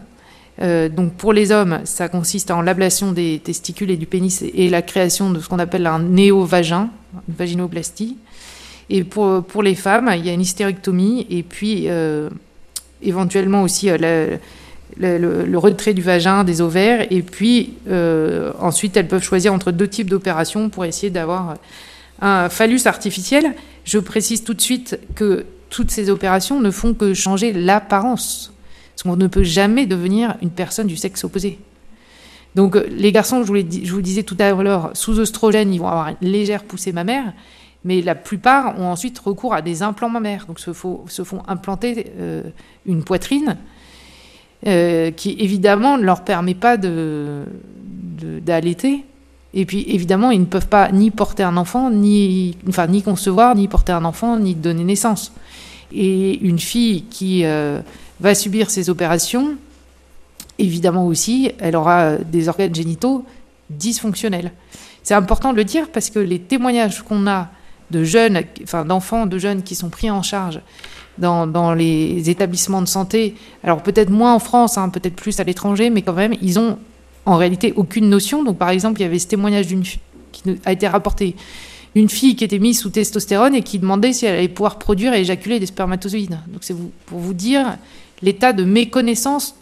Euh, 0.62 0.88
donc 0.89 1.13
pour 1.13 1.34
les 1.34 1.51
hommes, 1.51 1.80
ça 1.84 2.08
consiste 2.08 2.51
en 2.51 2.62
l'ablation 2.62 3.12
des 3.12 3.41
testicules 3.43 3.91
et 3.91 3.97
du 3.97 4.06
pénis 4.06 4.41
et 4.41 4.69
la 4.69 4.82
création 4.82 5.30
de 5.32 5.39
ce 5.39 5.49
qu'on 5.49 5.60
appelle 5.60 5.88
un 5.88 5.99
néovagin, 5.99 6.89
une 7.28 7.36
vaginoplastie. 7.36 8.17
Et 8.89 9.04
pour, 9.04 9.63
les 9.63 9.73
femmes, 9.73 10.12
il 10.15 10.25
y 10.25 10.30
a 10.30 10.34
une 10.34 10.41
hystérectomie 10.41 11.25
et 11.32 11.41
puis 11.41 11.86
euh, 11.88 12.30
éventuellement 13.01 13.63
aussi 13.63 13.89
le, 13.89 14.38
le, 14.99 15.58
retrait 15.58 15.95
du 15.95 16.04
vagin, 16.04 16.43
des 16.43 16.62
ovaires. 16.62 17.07
Et 17.11 17.24
puis 17.24 17.74
ensuite, 18.59 18.95
elles 18.95 19.07
peuvent 19.07 19.24
choisir 19.24 19.53
entre 19.53 19.72
deux 19.72 19.88
types 19.88 20.09
d'opérations 20.09 20.70
pour 20.70 20.86
essayer 20.86 21.09
d'avoir 21.09 21.55
un 22.22 22.47
phallus 22.49 22.82
artificiel. 22.86 23.55
Je 23.86 23.97
précise 23.97 24.43
tout 24.43 24.53
de 24.53 24.61
suite 24.61 24.99
que 25.16 25.45
toutes 25.76 25.91
ces 25.91 26.09
opérations 26.09 26.61
ne 26.61 26.71
font 26.71 26.93
que 26.93 27.13
changer 27.13 27.51
l'apparence. 27.51 28.53
Parce 28.93 29.03
qu'on 29.03 29.17
ne 29.17 29.28
peut 29.28 29.43
jamais 29.43 29.86
devenir 29.86 30.38
une 30.41 30.49
personne 30.49 30.88
du 30.88 30.95
sexe 30.95 31.26
opposé. 31.26 31.59
Donc 32.55 32.78
les 32.89 33.11
garçons, 33.11 33.43
je 33.43 33.91
vous, 33.91 34.01
disais 34.01 34.23
tout 34.23 34.38
à 34.39 34.53
l'heure, 34.53 34.91
sous 34.93 35.19
oestrogène, 35.19 35.73
ils 35.73 35.80
vont 35.80 35.89
avoir 35.89 36.13
une 36.21 36.30
légère 36.30 36.63
poussée 36.63 36.93
mammaire, 36.93 37.34
mais 37.84 38.01
la 38.01 38.15
plupart 38.15 38.80
ont 38.80 38.86
ensuite 38.86 39.19
recours 39.19 39.53
à 39.53 39.61
des 39.61 39.84
implants 39.84 40.07
mammaires. 40.07 40.45
Donc 40.47 40.61
se, 40.61 40.71
se 41.07 41.23
font 41.26 41.43
implanter 41.45 42.05
euh, 42.19 42.43
une 42.86 43.03
poitrine 43.03 43.57
qui 44.63 45.36
évidemment 45.38 45.97
ne 45.99 46.03
leur 46.03 46.23
permet 46.23 46.55
pas 46.55 46.78
d'allaiter. 46.78 49.03
Et 49.53 49.65
puis 49.65 49.86
évidemment, 49.89 50.32
ils 50.32 50.39
ne 50.39 50.45
peuvent 50.45 50.69
pas 50.69 50.91
ni 50.91 51.11
porter 51.11 51.43
un 51.43 51.57
enfant, 51.57 51.91
ni, 51.91 52.57
enfin, 52.67 52.88
ni 52.88 53.03
concevoir, 53.03 53.55
ni 53.55 53.67
porter 53.67 53.91
un 53.91 54.05
enfant, 54.05 54.39
ni 54.39 54.55
donner 54.55 54.84
naissance. 54.84 55.32
Et 55.91 56.39
une 56.39 56.59
fille 56.59 57.03
qui 57.03 57.43
va 58.19 58.36
subir 58.36 58.69
ces 58.69 58.89
opérations, 58.89 59.55
évidemment 60.57 61.05
aussi, 61.05 61.51
elle 61.59 61.75
aura 61.75 62.15
des 62.17 62.49
organes 62.49 62.73
génitaux 62.73 63.25
dysfonctionnels. 63.69 64.51
C'est 65.03 65.13
important 65.13 65.51
de 65.51 65.57
le 65.57 65.63
dire 65.63 65.89
parce 65.91 66.09
que 66.09 66.19
les 66.19 66.39
témoignages 66.39 67.01
qu'on 67.03 67.27
a 67.27 67.49
de 67.91 68.03
jeunes, 68.03 68.41
enfin 68.63 68.86
d'enfants, 68.86 69.25
de 69.27 69.38
jeunes 69.38 69.61
qui 69.61 69.75
sont 69.75 69.89
pris 69.89 70.09
en 70.09 70.23
charge 70.23 70.59
dans, 71.17 71.45
dans 71.45 71.73
les 71.73 72.29
établissements 72.29 72.81
de 72.81 72.88
santé, 72.88 73.36
alors 73.63 73.83
peut-être 73.83 74.09
moins 74.09 74.33
en 74.33 74.39
France, 74.39 74.77
hein, 74.77 74.89
peut-être 74.89 75.15
plus 75.15 75.39
à 75.39 75.43
l'étranger, 75.43 75.89
mais 75.89 76.01
quand 76.01 76.13
même, 76.13 76.33
ils 76.41 76.57
ont 76.57 76.77
en 77.25 77.38
réalité 77.38 77.73
aucune 77.75 78.09
notion. 78.09 78.43
Donc 78.43 78.57
par 78.57 78.69
exemple, 78.69 78.99
il 78.99 79.03
y 79.03 79.05
avait 79.05 79.19
ce 79.19 79.27
témoignage 79.27 79.67
d'une 79.67 79.83
qui 79.83 80.59
a 80.65 80.71
été 80.71 80.88
rapporté 80.88 81.36
une 81.95 82.09
fille 82.09 82.35
qui 82.35 82.43
était 82.43 82.59
mise 82.59 82.79
sous 82.79 82.89
testostérone 82.89 83.55
et 83.55 83.63
qui 83.63 83.79
demandait 83.79 84.11
si 84.11 84.25
elle 84.25 84.35
allait 84.35 84.49
pouvoir 84.49 84.77
produire 84.77 85.13
et 85.13 85.21
éjaculer 85.21 85.59
des 85.59 85.65
spermatozoïdes. 85.65 86.37
Donc 86.47 86.59
c'est 86.61 86.75
pour 87.05 87.19
vous 87.19 87.33
dire 87.33 87.77
l'état 88.21 88.51
de 88.51 88.65
méconnaissance 88.65 89.55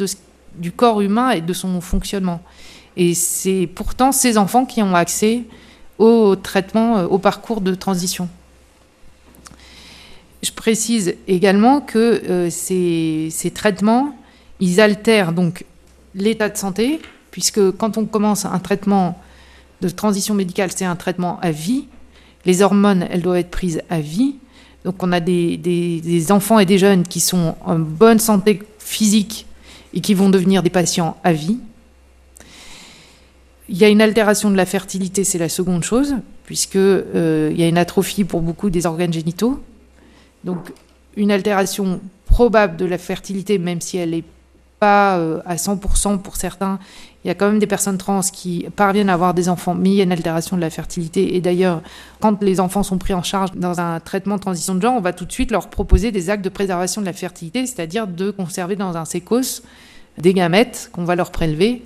du 0.56 0.72
corps 0.72 1.02
humain 1.02 1.30
et 1.30 1.42
de 1.42 1.54
son 1.54 1.80
fonctionnement. 1.80 2.42
Et 2.98 3.14
c'est 3.14 3.70
pourtant 3.74 4.12
ces 4.12 4.38
enfants 4.38 4.66
qui 4.66 4.82
ont 4.82 4.96
accès 4.96 5.44
au 6.00 6.36
traitement, 6.36 6.98
euh, 6.98 7.06
au 7.06 7.20
parcours 7.20 7.62
de 7.62 7.76
transition. 7.76 8.28
Je 10.42 10.52
précise 10.52 11.16
également 11.28 11.82
que 11.82 11.98
euh, 12.00 12.50
ces, 12.50 13.30
ces, 13.32 13.52
traitements, 13.52 14.16
ils 14.60 14.82
altèrent 14.82 15.34
donc 15.34 15.66
l'état 16.16 16.50
de 16.50 16.58
santé, 16.58 17.00
puisque 17.32 17.72
quand 17.72 17.98
on 17.98 18.06
commence 18.06 18.46
un 18.46 18.60
traitement 18.60 19.20
de 19.82 19.90
transition 19.90 20.34
médicale, 20.34 20.72
c'est 20.76 20.86
un 20.86 20.96
traitement 20.96 21.40
à 21.42 21.52
vie. 21.52 21.86
Les 22.46 22.62
hormones, 22.62 23.08
elles 23.10 23.22
doivent 23.22 23.38
être 23.38 23.52
prises 23.52 23.82
à 23.90 24.00
vie. 24.00 24.36
Donc 24.84 25.02
on 25.02 25.12
a 25.12 25.20
des, 25.20 26.32
enfants 26.32 26.60
et 26.60 26.66
des 26.66 26.78
jeunes 26.78 27.04
qui 27.04 27.20
sont 27.20 27.56
en 27.66 27.80
bonne 27.80 28.20
santé 28.20 28.62
physique 28.80 29.46
et 29.94 30.02
qui 30.02 30.14
vont 30.14 30.30
devenir 30.30 30.64
des 30.64 30.70
patients 30.70 31.18
à 31.24 31.34
vie. 31.34 31.58
Il 33.70 33.78
y 33.78 33.86
a 33.86 33.90
une 33.90 34.02
altération 34.02 34.52
de 34.52 34.58
la 34.58 34.66
fertilité, 34.66 35.24
c'est 35.24 35.38
la 35.38 35.48
seconde 35.48 35.84
chose, 35.84 36.16
puisqu'il 36.46 36.80
euh, 36.80 37.54
y 37.56 37.64
a 37.64 37.68
une 37.68 37.78
atrophie 37.78 38.26
pour 38.26 38.42
beaucoup 38.42 38.70
des 38.70 38.86
organes 38.86 39.14
génitaux. 39.14 39.64
Donc 40.44 40.74
une 41.16 41.32
altération 41.32 42.02
probable 42.26 42.76
de 42.76 42.86
la 42.86 42.98
fertilité, 42.98 43.58
même 43.58 43.80
si 43.80 43.98
elle 43.98 44.10
n'est 44.10 44.24
pas 44.80 45.18
euh, 45.18 45.40
à 45.46 45.56
100% 45.56 46.20
pour 46.20 46.36
certains, 46.36 46.80
il 47.24 47.30
y 47.30 47.32
a 47.32 47.36
quand 47.36 47.48
même 47.48 47.60
des 47.60 47.68
personnes 47.68 47.98
trans 47.98 48.20
qui 48.22 48.66
parviennent 48.76 49.10
à 49.10 49.14
avoir 49.14 49.34
des 49.34 49.48
enfants, 49.48 49.76
mais 49.76 49.90
il 49.92 49.96
y 49.96 50.02
a 50.02 50.04
une 50.04 50.12
altération 50.12 50.58
de 50.58 50.62
la 50.62 50.70
fertilité. 50.70 51.36
Et 51.36 51.42
d'ailleurs, 51.42 51.82
quand 52.20 52.44
les 52.44 52.60
enfants 52.60 52.84
sont 52.84 52.98
pris 52.98 53.14
en 53.14 53.24
charge 53.24 53.52
dans 53.54 53.80
un 53.80 54.02
traitement 54.02 54.36
de 54.36 54.42
transition 54.42 54.76
de 54.76 54.82
genre, 54.82 54.96
on 54.96 55.02
va 55.02 55.14
tout 55.14 55.24
de 55.26 55.32
suite 55.32 55.50
leur 55.50 55.70
proposer 55.70 56.12
des 56.12 56.30
actes 56.30 56.44
de 56.44 56.50
préservation 56.50 57.00
de 57.00 57.06
la 57.06 57.14
fertilité, 57.14 57.66
c'est-à-dire 57.66 58.08
de 58.08 58.30
conserver 58.30 58.76
dans 58.76 58.98
un 58.98 59.06
sécos 59.06 59.62
des 60.18 60.34
gamètes 60.34 60.90
qu'on 60.92 61.06
va 61.06 61.16
leur 61.16 61.32
prélever, 61.32 61.84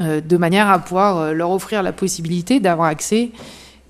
euh, 0.00 0.22
de 0.22 0.36
manière 0.38 0.70
à 0.70 0.78
pouvoir 0.78 1.18
euh, 1.18 1.32
leur 1.32 1.50
offrir 1.50 1.82
la 1.82 1.92
possibilité 1.92 2.60
d'avoir 2.60 2.88
accès, 2.88 3.30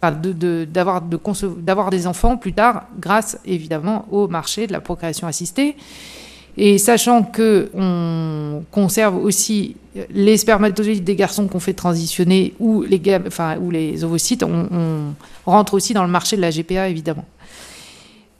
d'avoir 0.03 1.01
de, 1.01 1.91
des 1.97 2.07
enfants 2.09 2.37
plus 2.37 2.53
tard, 2.53 2.85
grâce 2.99 3.39
évidemment 3.47 4.07
au 4.11 4.27
marché 4.27 4.67
de 4.67 4.73
la 4.73 4.81
procréation 4.81 5.29
assistée. 5.29 5.77
Et 6.57 6.79
sachant 6.79 7.23
que 7.23 7.71
on 7.75 8.65
conserve 8.71 9.17
aussi 9.17 9.77
les 10.11 10.37
spermatozoïdes 10.37 11.05
des 11.05 11.17
garçons 11.17 11.49
qu'on 11.49 11.61
fait 11.61 11.73
transitionner 11.73 12.55
ou 12.61 12.83
les, 12.83 14.05
ovocytes, 14.05 14.43
on, 14.43 15.15
rentre 15.47 15.75
aussi 15.75 15.95
dans 15.95 16.05
le 16.05 16.11
marché 16.11 16.37
de 16.37 16.41
la 16.41 16.51
GPA 16.51 16.89
évidemment. 16.89 17.25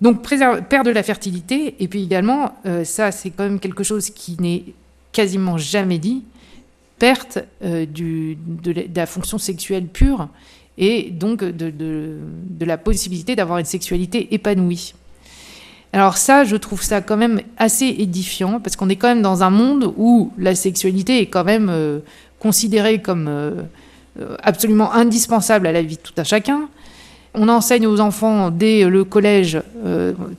Donc 0.01 0.23
perdre 0.23 0.85
de 0.85 0.95
la 0.95 1.03
fertilité 1.03 1.77
et 1.81 1.89
puis 1.89 2.03
également, 2.03 2.55
euh, 2.67 2.85
ça 2.85 3.13
c'est 3.13 3.31
quand 3.31 3.45
même 3.45 3.61
quelque 3.61 3.85
chose 3.85 4.11
qui 4.11 4.37
n'est 4.41 4.65
quasiment 5.13 5.57
jamais 5.59 5.99
dit, 5.99 6.25
perte 6.99 7.39
euh, 7.63 7.87
de, 7.87 8.37
la 8.95 9.07
fonction 9.07 9.39
sexuelle 9.39 9.87
pure 9.87 10.29
et 10.77 11.11
donc 11.11 11.45
de 11.45 12.65
la 12.65 12.77
possibilité 12.77 13.37
d'avoir 13.37 13.59
une 13.59 13.65
sexualité 13.65 14.35
épanouie. 14.35 14.95
Alors 15.95 16.17
ça, 16.17 16.43
je 16.43 16.57
trouve 16.57 16.83
ça 16.83 17.01
quand 17.01 17.17
même 17.17 17.41
assez 17.57 17.87
édifiant, 17.87 18.59
parce 18.59 18.75
qu'on 18.75 18.89
est 18.89 18.97
quand 18.97 19.07
même 19.07 19.23
dans 19.23 19.45
un 19.45 19.51
monde 19.51 19.95
où 19.97 20.33
la 20.37 20.57
sexualité 20.57 21.21
est 21.21 21.27
quand 21.27 21.45
même 21.45 21.69
euh, 21.71 22.01
considérée 22.41 23.01
comme 23.01 23.29
euh, 23.29 23.63
euh, 24.21 24.37
absolument 24.43 24.93
indispensable 24.93 25.69
à 25.69 25.73
la 25.73 25.83
vie 25.83 25.95
de 25.95 26.01
tout 26.01 26.13
un 26.17 26.25
chacun. 26.25 26.63
On 27.33 27.49
enseigne 27.49 27.87
aux 27.87 28.01
enfants 28.01 28.51
dès 28.51 28.85
le 28.87 29.05
collège 29.05 29.61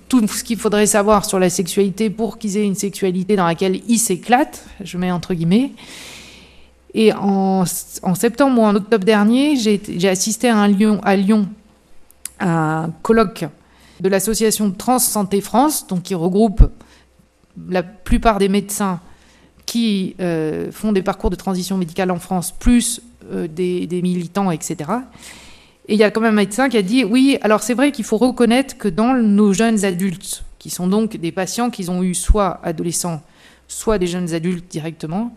tout 0.08 0.26
ce 0.28 0.46
qu'il 0.46 0.58
faudrait 0.58 0.88
savoir 0.88 1.26
sur 1.26 1.40
la 1.40 1.50
sexualité 1.50 2.10
pour 2.10 2.38
qu'ils 2.38 2.56
aient 2.56 2.66
une 2.66 2.76
sexualité 2.76 3.36
dans 3.36 3.46
laquelle 3.46 3.82
ils 3.90 3.98
s'éclatent, 3.98 4.66
je 4.82 4.98
mets 4.98 5.12
entre 5.12 5.34
guillemets. 5.34 5.72
Et 6.94 7.12
en, 7.12 7.66
septembre 7.66 8.62
ou 8.62 8.64
en 8.64 8.76
octobre 8.76 9.04
dernier, 9.04 9.58
j'ai 9.58 10.08
assisté 10.08 10.48
à, 10.48 10.58
un 10.58 10.70
Lyon, 10.70 11.02
à 11.04 11.18
Lyon 11.18 11.48
à 12.40 12.84
un 12.84 12.90
colloque 13.02 13.46
de 14.00 14.10
l'association 14.10 14.72
Trans 14.72 15.00
Santé 15.00 15.42
France, 15.42 15.88
donc 15.88 16.04
qui 16.04 16.16
regroupe 16.16 16.70
la 17.70 17.84
plupart 17.84 18.38
des 18.38 18.50
médecins 18.50 19.00
qui 19.66 20.16
euh, 20.20 20.72
font 20.72 20.92
des 20.92 21.02
parcours 21.02 21.30
de 21.30 21.36
transition 21.36 21.78
médicale 21.78 22.12
en 22.12 22.20
France, 22.20 22.52
plus 22.52 23.02
euh, 23.32 23.48
des, 23.48 23.88
militants, 24.02 24.52
etc. 24.52 24.92
Et 25.88 25.94
il 25.94 26.00
y 26.00 26.04
a 26.04 26.12
quand 26.12 26.22
même 26.22 26.34
un 26.34 26.44
médecin 26.44 26.70
qui 26.70 26.78
a 26.78 26.82
dit 26.82 27.04
oui, 27.04 27.38
alors 27.42 27.64
c'est 27.64 27.74
vrai 27.74 27.92
qu'il 27.92 28.06
faut 28.06 28.18
reconnaître 28.18 28.78
que 28.78 28.88
dans 28.88 29.14
nos 29.16 29.54
jeunes 29.54 29.86
adultes, 29.86 30.44
qui 30.60 30.70
sont 30.70 30.88
donc 30.88 31.18
des 31.18 31.32
patients 31.32 31.70
qui 31.70 31.90
ont 31.90 32.04
eu 32.04 32.16
soit 32.16 32.60
adolescents, 32.64 33.22
soit 33.68 33.98
des 33.98 34.08
jeunes 34.08 34.34
adultes 34.34 34.70
directement, 34.70 35.34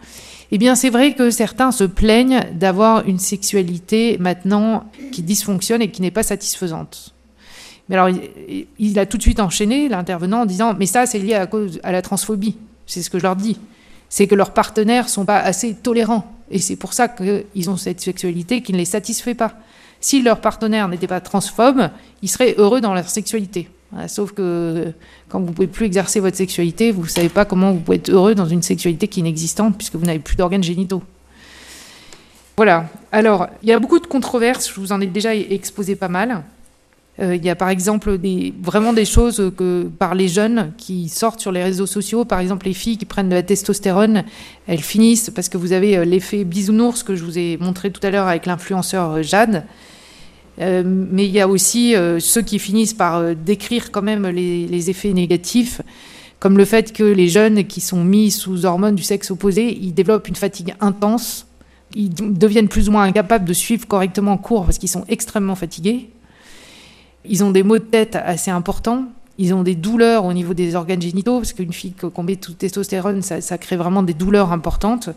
eh 0.51 0.59
bien 0.59 0.75
c'est 0.75 0.91
vrai 0.91 1.15
que 1.15 1.31
certains 1.31 1.73
se 1.73 1.85
plaignent 1.85 2.45
d'avoir 2.53 3.07
une 3.07 3.19
sexualité 3.19 4.17
maintenant 4.19 4.85
qui 5.13 5.23
dysfonctionne 5.23 5.83
et 5.83 5.91
qui 5.91 6.03
n'est 6.03 6.11
pas 6.11 6.23
satisfaisante. 6.23 7.15
Mais 7.89 7.97
alors, 7.97 8.15
il, 8.79 8.99
a 8.99 9.07
tout 9.07 9.17
de 9.17 9.23
suite 9.23 9.41
enchaîné, 9.41 9.89
l'intervenant, 9.89 10.43
en 10.43 10.47
disant 10.47 10.75
Mais 10.79 10.87
ça, 10.87 11.07
c'est 11.07 11.19
lié 11.19 11.35
à, 11.35 11.47
cause, 11.47 11.81
à 11.83 11.93
la 11.93 12.03
transphobie. 12.03 12.57
C'est 12.87 13.03
ce 13.03 13.11
que 13.11 13.19
je 13.19 13.23
leur 13.23 13.37
dis. 13.37 13.59
C'est 14.09 14.27
que 14.27 14.35
leurs 14.35 14.53
partenaires 14.53 15.09
sont 15.09 15.25
pas 15.25 15.39
assez 15.39 15.75
tolérants. 15.75 16.31
Et 16.51 16.59
c'est 16.59 16.77
pour 16.77 16.93
ça 16.93 17.09
qu'ils 17.09 17.71
ont 17.71 17.77
cette 17.77 18.01
sexualité 18.01 18.63
qui 18.63 18.73
ne 18.73 18.79
les 18.79 18.85
satisfait 18.85 19.35
pas. 19.35 19.55
Si 20.01 20.23
leur 20.23 20.41
partenaire 20.41 20.89
n'était 20.89 21.07
pas 21.07 21.21
transphobe, 21.21 21.89
ils 22.23 22.29
seraient 22.29 22.55
heureux 22.57 22.81
dans 22.81 22.95
leur 22.95 23.09
sexualité. 23.09 23.69
Sauf 24.07 24.33
que 24.33 24.93
quand 25.29 25.41
vous 25.41 25.49
ne 25.49 25.53
pouvez 25.53 25.67
plus 25.67 25.87
exercer 25.87 26.21
votre 26.21 26.37
sexualité, 26.37 26.93
vous 26.93 27.05
ne 27.05 27.09
savez 27.09 27.31
pas 27.31 27.45
comment 27.45 27.73
vous 27.73 27.81
pouvez 27.81 27.97
être 27.97 28.11
heureux 28.11 28.35
dans 28.35 28.47
une 28.47 28.63
sexualité 28.63 29.09
qui 29.09 29.21
est 29.21 29.23
inexistante 29.23 29.77
puisque 29.77 29.97
vous 29.97 30.05
n'avez 30.05 30.19
plus 30.19 30.37
d'organes 30.37 30.63
génitaux. 30.63 31.03
Voilà. 32.57 32.87
Alors, 33.13 33.49
il 33.63 33.69
y 33.69 33.73
a 33.73 33.79
beaucoup 33.79 33.99
de 33.99 34.07
controverses, 34.07 34.69
je 34.69 34.79
vous 34.81 34.93
en 34.93 35.01
ai 35.01 35.07
déjà 35.07 35.35
exposé 35.35 35.97
pas 35.97 36.09
mal. 36.09 36.43
Euh, 37.21 37.35
il 37.35 37.45
y 37.45 37.51
a 37.51 37.57
par 37.57 37.69
exemple 37.69 38.17
vraiment 38.63 38.93
des 38.93 39.05
choses 39.05 39.53
que 39.57 39.91
par 39.99 40.15
les 40.15 40.29
jeunes 40.29 40.73
qui 40.77 41.09
sortent 41.09 41.41
sur 41.41 41.51
les 41.51 41.63
réseaux 41.63 41.87
sociaux, 41.87 42.25
par 42.25 42.39
exemple 42.39 42.67
les 42.67 42.75
filles 42.75 42.97
qui 42.97 43.07
prennent 43.07 43.29
de 43.29 43.35
la 43.35 43.43
testostérone, 43.43 44.25
elles 44.67 44.83
finissent 44.83 45.31
parce 45.31 45.49
que 45.49 45.59
vous 45.59 45.73
avez 45.73 45.97
euh, 45.97 46.05
l'effet 46.05 46.45
bisounours 46.45 47.03
que 47.03 47.17
je 47.17 47.25
vous 47.25 47.39
ai 47.39 47.57
montré 47.57 47.91
tout 47.91 48.05
à 48.07 48.11
l'heure 48.11 48.29
avec 48.29 48.47
l'influenceur 48.47 49.11
euh, 49.11 49.23
Jade. 49.23 49.65
mais 50.59 51.25
il 51.25 51.31
y 51.31 51.41
a 51.41 51.47
aussi 51.47 51.95
ceux 52.19 52.43
qui 52.43 52.59
finissent 52.59 52.95
par 52.95 53.37
décrire 53.37 53.93
quand 53.93 54.03
même 54.03 54.27
les, 54.27 54.67
les, 54.67 54.91
effets 54.91 55.13
négatifs, 55.13 55.81
comme 56.41 56.59
le 56.59 56.65
fait 56.65 56.93
que 56.93 57.05
les 57.05 57.29
jeunes 57.29 57.65
qui 57.65 57.81
sont 57.81 58.03
mis 58.03 58.33
sous 58.33 58.67
hormones 58.67 58.97
du 58.97 59.05
sexe 59.05 59.31
opposé, 59.31 59.79
ils 59.81 59.95
développent 59.95 60.27
une 60.27 60.35
fatigue 60.35 60.75
intense, 60.81 61.47
ils 61.95 62.11
deviennent 62.13 62.67
plus 62.67 62.89
ou 62.89 62.93
moins 62.93 63.05
incapables 63.05 63.45
de 63.45 63.53
suivre 63.53 63.87
correctement 63.87 64.33
en 64.33 64.37
cours 64.37 64.65
parce 64.65 64.79
qu'ils 64.79 64.89
sont 64.89 65.05
extrêmement 65.09 65.55
fatigués. 65.55 66.11
Ils 67.25 67.45
ont 67.45 67.51
des 67.51 67.63
maux 67.63 67.79
de 67.79 67.85
tête 67.85 68.17
assez 68.17 68.51
importants. 68.51 69.05
Ils 69.39 69.55
ont 69.55 69.63
des 69.63 69.75
douleurs 69.75 70.25
au 70.25 70.33
niveau 70.33 70.55
des 70.55 70.75
organes 70.75 71.01
génitaux, 71.01 71.39
parce 71.39 71.53
qu'une 71.53 71.73
fille 71.73 71.93
qui 71.93 72.23
met 72.23 72.37
tout 72.37 72.53
testostérone, 72.53 73.23
ça, 73.23 73.59
crée 73.59 73.77
vraiment 73.77 74.03
des 74.03 74.15
douleurs 74.15 74.53
importantes. 74.53 75.11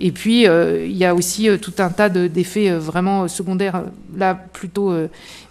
Et 0.00 0.12
puis, 0.12 0.46
euh, 0.46 0.86
il 0.86 0.96
y 0.96 1.04
a 1.04 1.12
aussi 1.12 1.48
euh, 1.48 1.58
tout 1.58 1.72
un 1.78 1.90
tas 1.90 2.08
d'effets 2.08 2.70
euh, 2.70 2.78
vraiment 2.78 3.26
secondaires, 3.26 3.82
là 4.16 4.34
plutôt 4.34 4.94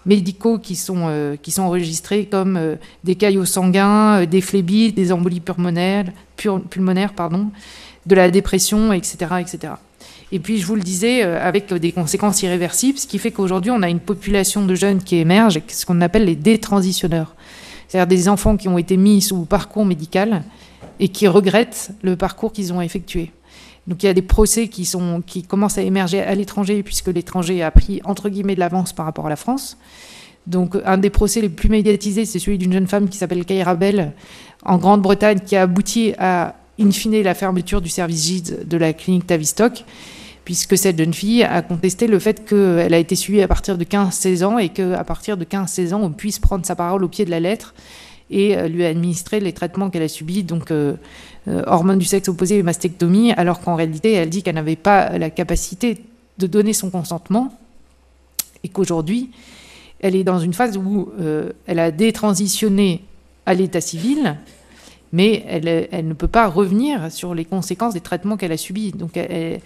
médicaux, 0.05 0.57
qui 0.57 0.75
sont, 0.75 1.37
qui 1.41 1.51
sont 1.51 1.63
enregistrés, 1.63 2.25
comme 2.25 2.77
des 3.03 3.15
caillots 3.15 3.45
sanguins, 3.45 4.25
des 4.25 4.41
phlébites, 4.41 4.95
des 4.95 5.11
embolies 5.11 5.41
pulmonaires, 5.41 6.05
pulmonaires 6.69 7.13
pardon, 7.13 7.49
de 8.05 8.15
la 8.15 8.31
dépression, 8.31 8.93
etc., 8.93 9.17
etc. 9.41 9.73
Et 10.31 10.39
puis, 10.39 10.57
je 10.57 10.65
vous 10.65 10.75
le 10.75 10.81
disais, 10.81 11.23
euh, 11.23 11.39
avec 11.41 11.73
des 11.73 11.91
conséquences 11.91 12.43
irréversibles, 12.43 12.99
ce 12.99 13.07
qui 13.07 13.17
fait 13.17 13.31
qu'aujourd'hui, 13.31 13.71
on 13.71 13.81
a 13.81 13.89
une 13.89 13.99
population 13.99 14.65
de 14.65 14.75
jeunes 14.75 15.01
qui 15.01 15.17
émergent, 15.17 15.61
ce 15.67 15.85
qu'on 15.85 16.01
appelle 16.01 16.25
les 16.25 16.35
détransitionneurs. 16.35 17.35
C'est-à-dire 17.87 18.07
des 18.07 18.29
enfants 18.29 18.57
qui 18.57 18.67
ont 18.67 18.77
été 18.77 18.97
mis 18.97 19.21
sous 19.21 19.45
parcours 19.45 19.85
médical 19.85 20.43
et 20.99 21.07
qui 21.07 21.27
regrettent 21.27 21.91
le 22.01 22.15
parcours 22.15 22.51
qu'ils 22.51 22.73
ont 22.73 22.81
effectué. 22.81 23.31
Donc 23.87 24.03
il 24.03 24.07
y 24.07 24.09
a 24.09 24.13
des 24.13 24.21
procès 24.21 24.67
qui, 24.67 24.83
sont, 24.83 25.23
qui 25.25 25.43
commencent 25.43 25.77
à 25.77 25.81
émerger 25.81 26.21
à 26.21 26.35
l'étranger, 26.35 26.83
puisque 26.83 27.07
l'étranger 27.07 27.63
a 27.63 27.71
pris 27.71 28.01
entre 28.03 28.27
guillemets 28.27 28.55
de 28.55 28.59
l'avance 28.59 28.91
par 28.91 29.05
rapport 29.05 29.27
à 29.27 29.29
la 29.29 29.37
France. 29.37 29.77
Donc 30.45 30.77
un 30.85 30.97
des 30.97 31.09
procès 31.09 31.39
les 31.39 31.49
plus 31.49 31.69
médiatisés, 31.69 32.25
c'est 32.25 32.39
celui 32.39 32.57
d'une 32.57 32.73
jeune 32.73 32.87
femme 32.87 33.07
qui 33.07 33.17
s'appelle 33.17 33.45
Kaira 33.45 33.75
Bell 33.75 34.11
en 34.63 34.77
Grande-Bretagne, 34.77 35.39
qui 35.45 35.55
a 35.55 35.61
abouti 35.63 36.13
à, 36.17 36.55
in 36.79 36.91
fine, 36.91 37.21
la 37.21 37.33
fermeture 37.33 37.81
du 37.81 37.89
service 37.89 38.25
GIDS 38.25 38.65
de 38.65 38.77
la 38.77 38.91
clinique 38.91 39.27
Tavistock, 39.27 39.85
puisque 40.47 40.77
cette 40.77 40.97
jeune 40.97 41.13
fille 41.13 41.43
a 41.43 41.61
contesté 41.61 42.07
le 42.07 42.19
fait 42.19 42.45
qu'elle 42.47 42.93
a 42.93 42.97
été 42.97 43.15
suivie 43.15 43.41
à 43.41 43.49
partir 43.49 43.77
de 43.77 43.83
15-16 43.83 44.45
ans 44.45 44.57
et 44.57 44.69
qu'à 44.69 45.03
partir 45.03 45.35
de 45.35 45.43
15-16 45.43 45.93
ans, 45.93 46.01
on 46.01 46.11
puisse 46.11 46.39
prendre 46.39 46.65
sa 46.65 46.73
parole 46.73 47.03
au 47.03 47.09
pied 47.09 47.25
de 47.25 47.31
la 47.31 47.41
lettre 47.41 47.73
et 48.29 48.55
euh, 48.55 48.69
lui 48.69 48.85
administrer 48.85 49.41
les 49.41 49.51
traitements 49.51 49.89
qu'elle 49.89 50.03
a 50.03 50.07
subis, 50.07 50.43
donc 50.43 50.71
euh, 50.71 50.93
euh, 51.49 51.63
hormones 51.67 51.99
du 51.99 52.05
sexe 52.05 52.29
opposé 52.29 52.59
et 52.59 52.63
mastectomie, 52.63 53.33
alors 53.33 53.59
qu'en 53.59 53.75
réalité, 53.75 54.13
elle 54.13 54.29
dit 54.29 54.41
qu'elle 54.41 54.55
n'avait 54.55 54.77
pas 54.77 55.17
la 55.17 55.29
capacité 55.29 55.97
de 56.37 56.47
donner 56.47 56.71
son 56.71 56.91
consentement 56.91 57.53
et 58.63 58.69
qu'aujourd'hui, 58.69 59.31
elle 59.99 60.15
est 60.15 60.23
dans 60.23 60.39
une 60.39 60.53
phase 60.53 60.77
où 60.77 61.09
elle 61.65 61.79
a 61.79 61.91
détransitionné 61.91 63.03
à 63.45 63.53
l'état 63.53 63.81
civil, 63.81 64.37
mais 65.11 65.43
elle, 65.49 65.89
elle, 65.91 66.07
ne 66.07 66.13
peut 66.13 66.27
pas 66.29 66.47
revenir 66.47 67.11
sur 67.11 67.35
les 67.35 67.43
conséquences 67.43 67.95
des 67.95 68.01
traitements 68.01 68.37
qu'elle 68.37 68.51
a 68.53 68.57
subis. 68.57 68.91
Donc 68.91 69.17
elle, 69.17 69.61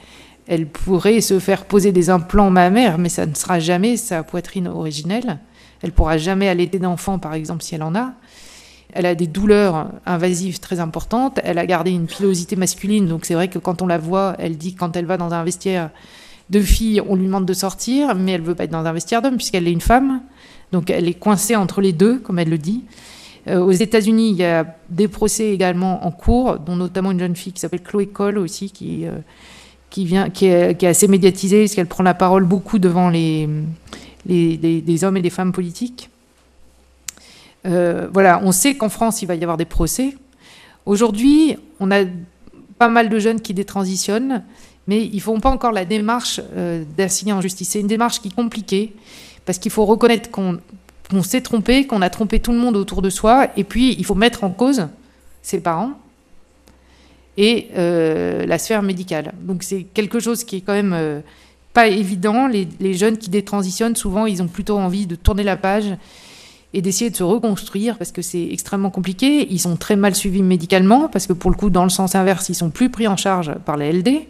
elle, 0.51 0.67
pourrait 0.67 1.21
se 1.21 1.39
faire 1.39 1.65
poser 1.65 1.91
des 1.91 2.09
implants 2.09 2.49
mammaires, 2.49 2.97
mais 2.97 3.09
ça 3.09 3.25
ne 3.25 3.33
sera 3.33 3.59
jamais 3.59 3.97
sa 3.97 4.23
poitrine 4.23 4.67
originelle. 4.67 5.39
Elle 5.81 5.91
pourra 5.91 6.17
jamais 6.17 6.47
allaiter 6.47 6.77
d'enfant, 6.77 7.19
par 7.19 7.33
exemple, 7.33 7.63
si 7.63 7.75
elle 7.75 7.83
en 7.83 7.95
a. 7.95 8.13
Elle 8.93 9.05
a 9.05 9.15
des 9.15 9.27
douleurs 9.27 9.89
invasives 10.05 10.59
très 10.59 10.79
importantes. 10.79 11.39
Elle 11.43 11.57
a 11.57 11.65
gardé 11.65 11.91
une 11.91 12.05
pilosité 12.05 12.55
masculine. 12.55 13.07
Donc 13.07 13.25
c'est 13.25 13.33
vrai 13.33 13.47
que 13.47 13.59
quand 13.59 13.81
on 13.81 13.87
la 13.87 13.97
voit, 13.97 14.35
elle 14.39 14.57
dit 14.57 14.75
quand 14.75 14.95
elle 14.97 15.05
va 15.05 15.17
dans 15.17 15.33
un 15.33 15.43
vestiaire 15.43 15.89
de 16.49 16.59
filles, 16.59 17.01
on 17.07 17.15
lui 17.15 17.25
demande 17.25 17.45
de 17.45 17.53
sortir, 17.53 18.13
mais 18.15 18.33
elle 18.33 18.41
veut 18.41 18.55
pas 18.55 18.65
être 18.65 18.71
dans 18.71 18.85
un 18.85 18.93
vestiaire 18.93 19.21
d'homme 19.21 19.37
puisqu'elle 19.37 19.67
est 19.67 19.71
une 19.71 19.81
femme. 19.81 20.21
Donc 20.73 20.89
elle 20.89 21.07
est 21.07 21.13
coincée 21.13 21.55
entre 21.55 21.79
les 21.79 21.93
deux, 21.93 22.19
comme 22.19 22.39
elle 22.39 22.49
le 22.49 22.57
dit. 22.57 22.83
Euh, 23.47 23.59
aux 23.59 23.71
États-Unis, 23.71 24.31
il 24.31 24.35
y 24.35 24.43
a 24.43 24.75
des 24.89 25.07
procès 25.07 25.51
également 25.51 26.05
en 26.05 26.11
cours, 26.11 26.59
dont 26.59 26.75
notamment 26.75 27.11
une 27.11 27.19
jeune 27.19 27.35
fille 27.35 27.53
qui 27.53 27.61
s'appelle 27.61 27.81
Chloé 27.81 28.07
Cole 28.07 28.37
aussi, 28.37 28.69
qui, 28.69 29.05
euh, 29.07 29.13
qui, 29.91 30.05
vient, 30.05 30.31
qui, 30.31 30.47
est, 30.47 30.75
qui 30.75 30.85
est 30.85 30.89
assez 30.89 31.07
médiatisée, 31.07 31.65
parce 31.65 31.75
qu'elle 31.75 31.85
prend 31.85 32.01
la 32.01 32.15
parole 32.15 32.45
beaucoup 32.45 32.79
devant 32.79 33.09
les, 33.09 33.47
les, 34.25 35.03
hommes 35.03 35.17
et 35.17 35.21
les 35.21 35.29
femmes 35.29 35.51
politiques. 35.51 36.09
Euh, 37.67 38.07
voilà, 38.11 38.41
on 38.43 38.51
sait 38.51 38.75
qu'en 38.75 38.89
France, 38.89 39.21
il 39.21 39.27
va 39.27 39.35
y 39.35 39.43
avoir 39.43 39.57
des 39.57 39.65
procès. 39.65 40.15
Aujourd'hui, 40.87 41.57
on 41.79 41.91
a 41.91 42.05
pas 42.79 42.89
mal 42.89 43.09
de 43.09 43.19
jeunes 43.19 43.41
qui 43.41 43.53
détransitionnent, 43.53 44.43
mais 44.87 45.05
ils 45.05 45.17
ne 45.17 45.21
font 45.21 45.39
pas 45.39 45.51
encore 45.51 45.73
la 45.73 45.85
démarche 45.85 46.41
euh, 46.55 46.83
d'assigner 46.97 47.33
en 47.33 47.41
justice. 47.41 47.69
C'est 47.69 47.81
une 47.81 47.87
démarche 47.87 48.21
qui 48.21 48.29
est 48.29 48.35
compliquée, 48.35 48.93
parce 49.45 49.59
qu'il 49.59 49.71
faut 49.71 49.85
reconnaître 49.85 50.31
qu'on 50.31 50.59
s'est 51.21 51.41
trompé, 51.41 51.85
qu'on 51.85 52.01
a 52.01 52.09
trompé 52.09 52.39
tout 52.39 52.53
le 52.53 52.57
monde 52.57 52.77
autour 52.77 53.01
de 53.01 53.09
soi, 53.09 53.49
et 53.57 53.65
puis 53.65 53.95
il 53.99 54.05
faut 54.05 54.15
mettre 54.15 54.45
en 54.45 54.51
cause 54.51 54.87
ses 55.41 55.59
parents 55.59 56.00
et 57.37 57.67
euh, 57.77 58.45
la 58.45 58.57
sphère 58.57 58.81
médicale. 58.81 59.33
Donc 59.41 59.63
c'est 59.63 59.83
quelque 59.83 60.19
chose 60.19 60.43
qui 60.43 60.57
est 60.57 60.61
quand 60.61 60.73
même 60.73 61.23
pas 61.73 61.87
évident. 61.87 62.47
Les, 62.47 62.67
les, 62.79 62.93
jeunes 62.93 63.17
qui 63.17 63.29
détransitionnent, 63.29 63.95
souvent, 63.95 64.25
ils 64.25 64.41
ont 64.41 64.47
plutôt 64.47 64.77
envie 64.77 65.07
de 65.07 65.15
tourner 65.15 65.43
la 65.43 65.57
page 65.57 65.85
et 66.73 66.81
d'essayer 66.81 67.09
de 67.09 67.15
se 67.15 67.23
reconstruire 67.23 67.97
parce 67.97 68.11
que 68.11 68.21
c'est 68.21 68.47
extrêmement 68.51 68.89
compliqué. 68.89 69.47
Ils 69.49 69.59
sont 69.59 69.75
très 69.75 69.95
mal 69.95 70.15
suivis 70.15 70.41
médicalement 70.41 71.09
parce 71.09 71.27
que 71.27 71.33
pour 71.33 71.51
le 71.51 71.57
coup, 71.57 71.69
dans 71.69 71.83
le 71.83 71.89
sens 71.89 72.15
inverse, 72.15 72.49
ils 72.49 72.55
sont 72.55 72.69
plus 72.69 72.89
pris 72.89 73.07
en 73.07 73.17
charge 73.17 73.53
par 73.65 73.77
la 73.77 73.91
LD. 73.91 74.27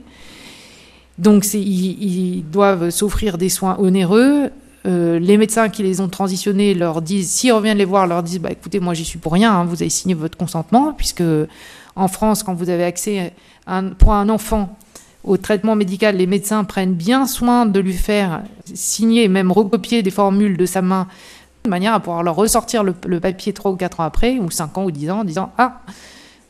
Donc 1.18 1.46
ils, 1.54 1.60
ils, 1.60 2.44
doivent 2.50 2.90
s'offrir 2.90 3.38
des 3.38 3.50
soins 3.50 3.78
onéreux. 3.80 4.50
Euh, 4.88 5.20
les 5.20 5.38
médecins 5.38 5.70
qui 5.70 5.84
les 5.84 6.02
ont 6.02 6.10
transitionnés 6.10 6.74
leur 6.74 7.04
disent, 7.04 7.30
s'ils 7.30 7.52
reviennent 7.52 7.78
les 7.78 7.86
voir, 7.86 8.08
leur 8.08 8.24
disent 8.24 8.40
bah, 8.40 8.52
écoutez, 8.52 8.80
moi 8.80 8.96
j'y 8.96 9.06
suis 9.06 9.20
pour 9.20 9.34
rien, 9.34 9.54
hein, 9.54 9.66
vous 9.66 9.84
avez 9.84 9.92
signé 9.92 10.16
votre 10.16 10.36
consentement, 10.36 10.94
puisque 10.94 11.24
en 11.96 12.08
France, 12.08 12.44
quand 12.44 12.54
vous 12.54 12.70
avez 12.70 12.84
accès 12.84 13.34
pour 13.98 14.14
un 14.14 14.30
enfant 14.30 14.76
au 15.24 15.38
traitement 15.38 15.76
médical, 15.76 16.18
les 16.18 16.26
médecins 16.26 16.64
prennent 16.64 16.94
bien 16.94 17.28
soin 17.28 17.66
de 17.66 17.80
lui 17.80 17.94
faire 17.94 18.42
signer, 18.74 19.28
même 19.28 19.52
recopier 19.52 20.02
des 20.02 20.12
formules 20.12 20.58
de 20.58 20.66
sa 20.66 20.82
main 20.82 21.08
de 21.64 21.70
manière 21.70 21.94
à 21.94 22.00
pouvoir 22.00 22.24
leur 22.24 22.36
ressortir 22.36 22.84
le, 22.84 23.20
papier 23.20 23.54
trois 23.54 23.72
ou 23.72 23.76
quatre 23.76 24.00
ans 24.00 24.04
après, 24.04 24.40
ou 24.40 24.50
cinq 24.50 24.78
ans 24.78 24.86
ou 24.86 24.92
dix 24.92 25.12
ans, 25.12 25.20
en 25.20 25.24
disant 25.24 25.52
Ah, 25.58 25.82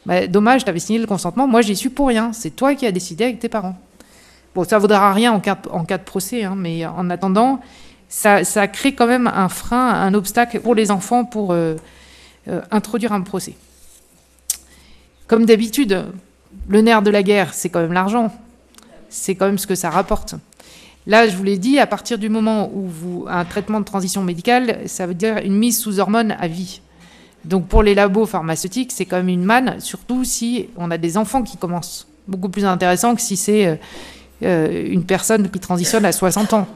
bah, 0.05 0.27
dommage, 0.27 0.63
tu 0.63 0.69
avais 0.69 0.79
signé 0.79 0.99
le 0.99 1.07
consentement, 1.07 1.47
moi 1.47 1.61
j'y 1.61 1.75
suis 1.75 1.89
pour 1.89 2.07
rien, 2.07 2.31
c'est 2.33 2.51
toi 2.51 2.75
qui 2.75 2.85
as 2.85 2.91
décidé 2.91 3.25
avec 3.25 3.39
tes 3.39 3.49
parents. 3.49 3.77
Bon, 4.55 4.63
ça 4.63 4.77
ne 4.77 4.81
vaudra 4.81 5.13
rien 5.13 5.31
en 5.33 5.39
cas, 5.39 5.55
de 5.55 6.03
procès, 6.03 6.43
hein, 6.43 6.55
mais 6.57 6.85
en 6.85 7.09
attendant, 7.09 7.61
ça, 8.09 8.43
ça, 8.43 8.67
crée 8.67 8.93
quand 8.93 9.07
même 9.07 9.27
un 9.27 9.47
frein, 9.47 9.89
un 9.89 10.13
obstacle 10.13 10.59
pour 10.59 10.75
les 10.75 10.91
enfants 10.91 11.23
pour 11.23 11.51
euh, 11.51 11.75
euh, 12.49 12.61
introduire 12.71 13.13
un 13.13 13.21
procès. 13.21 13.55
Comme 15.31 15.45
d'habitude, 15.45 16.07
le 16.67 16.81
nerf 16.81 17.01
de 17.01 17.09
la 17.09 17.23
guerre, 17.23 17.53
c'est 17.53 17.69
quand 17.69 17.79
même 17.79 17.93
l'argent. 17.93 18.33
C'est 19.07 19.33
quand 19.33 19.45
même 19.45 19.57
ce 19.57 19.65
que 19.65 19.75
ça 19.75 19.89
rapporte. 19.89 20.35
Là, 21.07 21.25
je 21.29 21.37
vous 21.37 21.43
l'ai 21.45 21.57
dit, 21.57 21.79
à 21.79 21.87
partir 21.87 22.17
du 22.17 22.27
moment 22.27 22.69
où 22.73 22.81
vous 22.85 23.25
un 23.29 23.45
traitement 23.45 23.79
de 23.79 23.85
transition 23.85 24.23
médicale, 24.23 24.79
ça 24.87 25.07
veut 25.07 25.13
dire 25.13 25.37
une 25.37 25.55
mise 25.55 25.79
sous 25.79 26.01
hormones 26.01 26.35
à 26.37 26.49
vie. 26.49 26.81
Donc 27.45 27.69
pour 27.69 27.81
les 27.81 27.95
labos 27.95 28.25
pharmaceutiques, 28.25 28.91
c'est 28.91 29.05
quand 29.05 29.15
même 29.15 29.29
une 29.29 29.45
manne, 29.45 29.79
surtout 29.79 30.25
si 30.25 30.67
on 30.75 30.91
a 30.91 30.97
des 30.97 31.15
enfants 31.17 31.43
qui 31.43 31.55
commencent. 31.55 32.09
Beaucoup 32.27 32.49
plus 32.49 32.65
intéressant 32.65 33.15
que 33.15 33.21
si 33.21 33.37
c'est 33.37 33.67
euh, 33.67 33.75
euh, 34.43 34.85
une 34.91 35.05
personne 35.05 35.49
qui 35.49 35.59
transitionne 35.59 36.03
à 36.03 36.11
60 36.11 36.51
ans. 36.51 36.67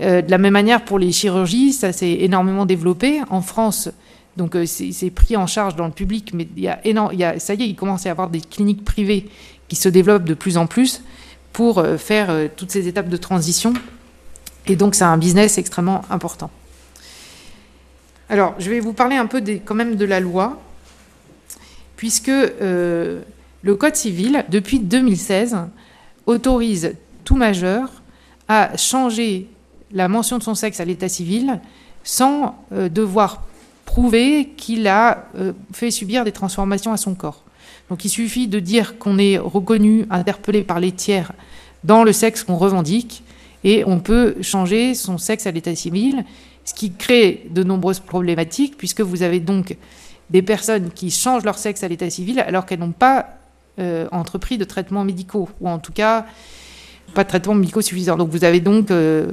Euh, 0.00 0.22
de 0.22 0.30
la 0.32 0.38
même 0.38 0.54
manière, 0.54 0.84
pour 0.84 0.98
les 0.98 1.12
chirurgies, 1.12 1.72
ça 1.72 1.92
s'est 1.92 2.14
énormément 2.14 2.66
développé. 2.66 3.20
En 3.30 3.42
France, 3.42 3.90
donc 4.36 4.56
c'est 4.66 5.10
pris 5.10 5.36
en 5.36 5.46
charge 5.46 5.76
dans 5.76 5.86
le 5.86 5.92
public, 5.92 6.32
mais 6.34 6.48
il 6.56 6.62
y 6.62 6.68
a 6.68 6.84
énorme, 6.86 7.14
y 7.14 7.24
a, 7.24 7.38
ça 7.38 7.54
y 7.54 7.62
est, 7.62 7.68
il 7.68 7.76
commence 7.76 8.06
à 8.06 8.08
y 8.08 8.12
avoir 8.12 8.30
des 8.30 8.40
cliniques 8.40 8.84
privées 8.84 9.28
qui 9.68 9.76
se 9.76 9.88
développent 9.88 10.24
de 10.24 10.34
plus 10.34 10.56
en 10.56 10.66
plus 10.66 11.02
pour 11.52 11.78
euh, 11.78 11.96
faire 11.96 12.30
euh, 12.30 12.48
toutes 12.54 12.70
ces 12.70 12.88
étapes 12.88 13.08
de 13.08 13.16
transition. 13.16 13.72
Et 14.66 14.76
donc, 14.76 14.94
c'est 14.94 15.04
un 15.04 15.16
business 15.16 15.58
extrêmement 15.58 16.02
important. 16.10 16.50
Alors, 18.28 18.54
je 18.58 18.70
vais 18.70 18.80
vous 18.80 18.92
parler 18.92 19.16
un 19.16 19.26
peu 19.26 19.42
quand 19.64 19.74
même 19.74 19.96
de 19.96 20.04
la 20.04 20.20
loi, 20.20 20.60
puisque 21.96 22.28
euh, 22.28 23.22
le 23.62 23.74
Code 23.74 23.96
civil, 23.96 24.44
depuis 24.48 24.78
2016, 24.78 25.56
autorise 26.26 26.94
tout 27.24 27.36
majeur 27.36 27.88
à 28.48 28.76
changer 28.76 29.48
la 29.92 30.08
mention 30.08 30.38
de 30.38 30.42
son 30.42 30.54
sexe 30.54 30.80
à 30.80 30.84
l'état 30.84 31.08
civil 31.08 31.60
sans 32.02 32.56
devoir 32.70 33.42
prouver 33.90 34.50
qu'il 34.56 34.86
a 34.86 35.24
fait 35.72 35.90
subir 35.90 36.24
des 36.24 36.30
transformations 36.30 36.92
à 36.92 36.96
son 36.96 37.14
corps. 37.16 37.42
Donc 37.88 38.04
il 38.04 38.08
suffit 38.08 38.46
de 38.46 38.60
dire 38.60 38.98
qu'on 38.98 39.18
est 39.18 39.36
reconnu, 39.36 40.06
interpellé 40.10 40.62
par 40.62 40.78
les 40.78 40.92
tiers 40.92 41.32
dans 41.82 42.04
le 42.04 42.12
sexe 42.12 42.44
qu'on 42.44 42.56
revendique, 42.56 43.24
et 43.64 43.84
on 43.84 43.98
peut 43.98 44.36
changer 44.42 44.94
son 44.94 45.18
sexe 45.18 45.46
à 45.48 45.50
l'état 45.50 45.74
civil, 45.74 46.24
ce 46.64 46.72
qui 46.72 46.92
crée 46.92 47.48
de 47.50 47.64
nombreuses 47.64 47.98
problématiques, 47.98 48.76
puisque 48.78 49.00
vous 49.00 49.22
avez 49.22 49.40
donc 49.40 49.76
des 50.30 50.42
personnes 50.42 50.90
qui 50.94 51.10
changent 51.10 51.44
leur 51.44 51.58
sexe 51.58 51.82
à 51.82 51.88
l'état 51.88 52.08
civil 52.10 52.38
alors 52.38 52.66
qu'elles 52.66 52.78
n'ont 52.78 52.92
pas 52.92 53.26
euh, 53.80 54.06
entrepris 54.12 54.56
de 54.56 54.64
traitements 54.64 55.04
médicaux, 55.04 55.48
ou 55.60 55.68
en 55.68 55.80
tout 55.80 55.92
cas 55.92 56.26
pas 57.12 57.24
de 57.24 57.28
traitements 57.28 57.56
médicaux 57.56 57.82
suffisants. 57.82 58.16
Donc 58.16 58.30
vous 58.30 58.44
avez 58.44 58.60
donc 58.60 58.92
euh, 58.92 59.32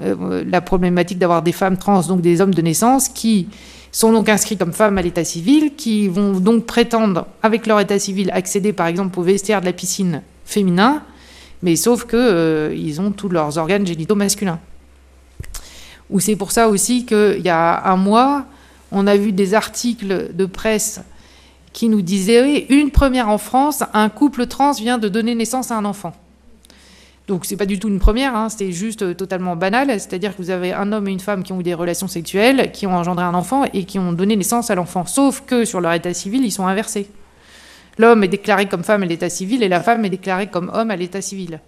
euh, 0.00 0.42
la 0.44 0.60
problématique 0.60 1.18
d'avoir 1.18 1.42
des 1.42 1.52
femmes 1.52 1.76
trans, 1.76 2.00
donc 2.02 2.20
des 2.20 2.40
hommes 2.40 2.54
de 2.54 2.62
naissance, 2.62 3.08
qui 3.08 3.46
sont 3.92 4.10
donc 4.10 4.28
inscrits 4.30 4.56
comme 4.56 4.72
femmes 4.72 4.98
à 4.98 5.02
l'état 5.02 5.22
civil, 5.22 5.74
qui 5.76 6.08
vont 6.08 6.32
donc 6.32 6.64
prétendre, 6.64 7.26
avec 7.42 7.66
leur 7.66 7.78
état 7.78 7.98
civil, 7.98 8.30
accéder 8.32 8.72
par 8.72 8.86
exemple 8.86 9.20
au 9.20 9.22
vestiaire 9.22 9.60
de 9.60 9.66
la 9.66 9.74
piscine 9.74 10.22
féminin, 10.46 11.02
mais 11.62 11.76
sauf 11.76 12.06
qu'ils 12.06 12.18
euh, 12.18 12.98
ont 12.98 13.12
tous 13.12 13.28
leurs 13.28 13.58
organes 13.58 13.86
génitaux 13.86 14.14
masculins. 14.14 14.58
Ou 16.10 16.20
c'est 16.20 16.36
pour 16.36 16.52
ça 16.52 16.68
aussi 16.68 17.04
qu'il 17.06 17.42
y 17.44 17.50
a 17.50 17.86
un 17.86 17.96
mois, 17.96 18.46
on 18.90 19.06
a 19.06 19.16
vu 19.16 19.32
des 19.32 19.54
articles 19.54 20.34
de 20.34 20.46
presse 20.46 21.00
qui 21.72 21.88
nous 21.88 22.02
disaient 22.02 22.66
une 22.68 22.90
première 22.90 23.28
en 23.28 23.38
France, 23.38 23.82
un 23.94 24.08
couple 24.08 24.46
trans 24.46 24.72
vient 24.72 24.98
de 24.98 25.08
donner 25.08 25.34
naissance 25.34 25.70
à 25.70 25.76
un 25.76 25.84
enfant. 25.84 26.14
Donc 27.28 27.44
c'est 27.44 27.56
pas 27.56 27.66
du 27.66 27.78
tout 27.78 27.88
une 27.88 28.00
première, 28.00 28.34
hein, 28.34 28.48
c'est 28.48 28.72
juste 28.72 29.02
euh, 29.02 29.14
totalement 29.14 29.54
banal. 29.54 29.88
C'est-à-dire 29.88 30.36
que 30.36 30.42
vous 30.42 30.50
avez 30.50 30.72
un 30.72 30.92
homme 30.92 31.06
et 31.08 31.12
une 31.12 31.20
femme 31.20 31.42
qui 31.42 31.52
ont 31.52 31.60
eu 31.60 31.62
des 31.62 31.74
relations 31.74 32.08
sexuelles, 32.08 32.70
qui 32.72 32.86
ont 32.86 32.94
engendré 32.94 33.24
un 33.24 33.34
enfant 33.34 33.64
et 33.72 33.84
qui 33.84 33.98
ont 33.98 34.12
donné 34.12 34.36
naissance 34.36 34.70
à 34.70 34.74
l'enfant. 34.74 35.06
Sauf 35.06 35.42
que 35.46 35.64
sur 35.64 35.80
leur 35.80 35.92
état 35.92 36.12
civil, 36.14 36.44
ils 36.44 36.50
sont 36.50 36.66
inversés. 36.66 37.08
L'homme 37.98 38.24
est 38.24 38.28
déclaré 38.28 38.66
comme 38.66 38.82
femme 38.82 39.02
à 39.02 39.06
l'état 39.06 39.28
civil 39.28 39.62
et 39.62 39.68
la 39.68 39.80
femme 39.80 40.04
est 40.04 40.10
déclarée 40.10 40.48
comme 40.48 40.70
homme 40.74 40.90
à 40.90 40.96
l'état 40.96 41.20
civil. 41.20 41.60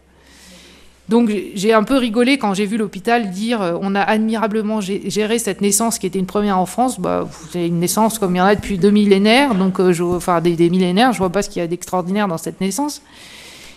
Donc 1.08 1.30
j'ai 1.54 1.74
un 1.74 1.82
peu 1.82 1.98
rigolé 1.98 2.38
quand 2.38 2.54
j'ai 2.54 2.64
vu 2.64 2.78
l'hôpital 2.78 3.30
dire 3.30 3.60
euh, 3.60 3.76
on 3.82 3.94
a 3.94 4.00
admirablement 4.00 4.80
géré 4.80 5.38
cette 5.38 5.60
naissance 5.60 5.98
qui 5.98 6.06
était 6.06 6.18
une 6.18 6.26
première 6.26 6.58
en 6.58 6.64
France. 6.64 6.98
Bah, 6.98 7.28
c'est 7.52 7.66
une 7.66 7.78
naissance 7.78 8.18
comme 8.18 8.34
il 8.34 8.38
y 8.38 8.40
en 8.40 8.46
a 8.46 8.54
depuis 8.54 8.78
deux 8.78 8.90
millénaires, 8.90 9.54
donc 9.54 9.80
euh, 9.80 9.92
je, 9.92 10.02
enfin 10.02 10.40
des, 10.40 10.56
millénaires. 10.70 11.12
Je 11.12 11.18
vois 11.18 11.28
pas 11.28 11.42
ce 11.42 11.50
qu'il 11.50 11.60
y 11.60 11.62
a 11.62 11.68
d'extraordinaire 11.68 12.26
dans 12.26 12.38
cette 12.38 12.60
naissance, 12.62 13.02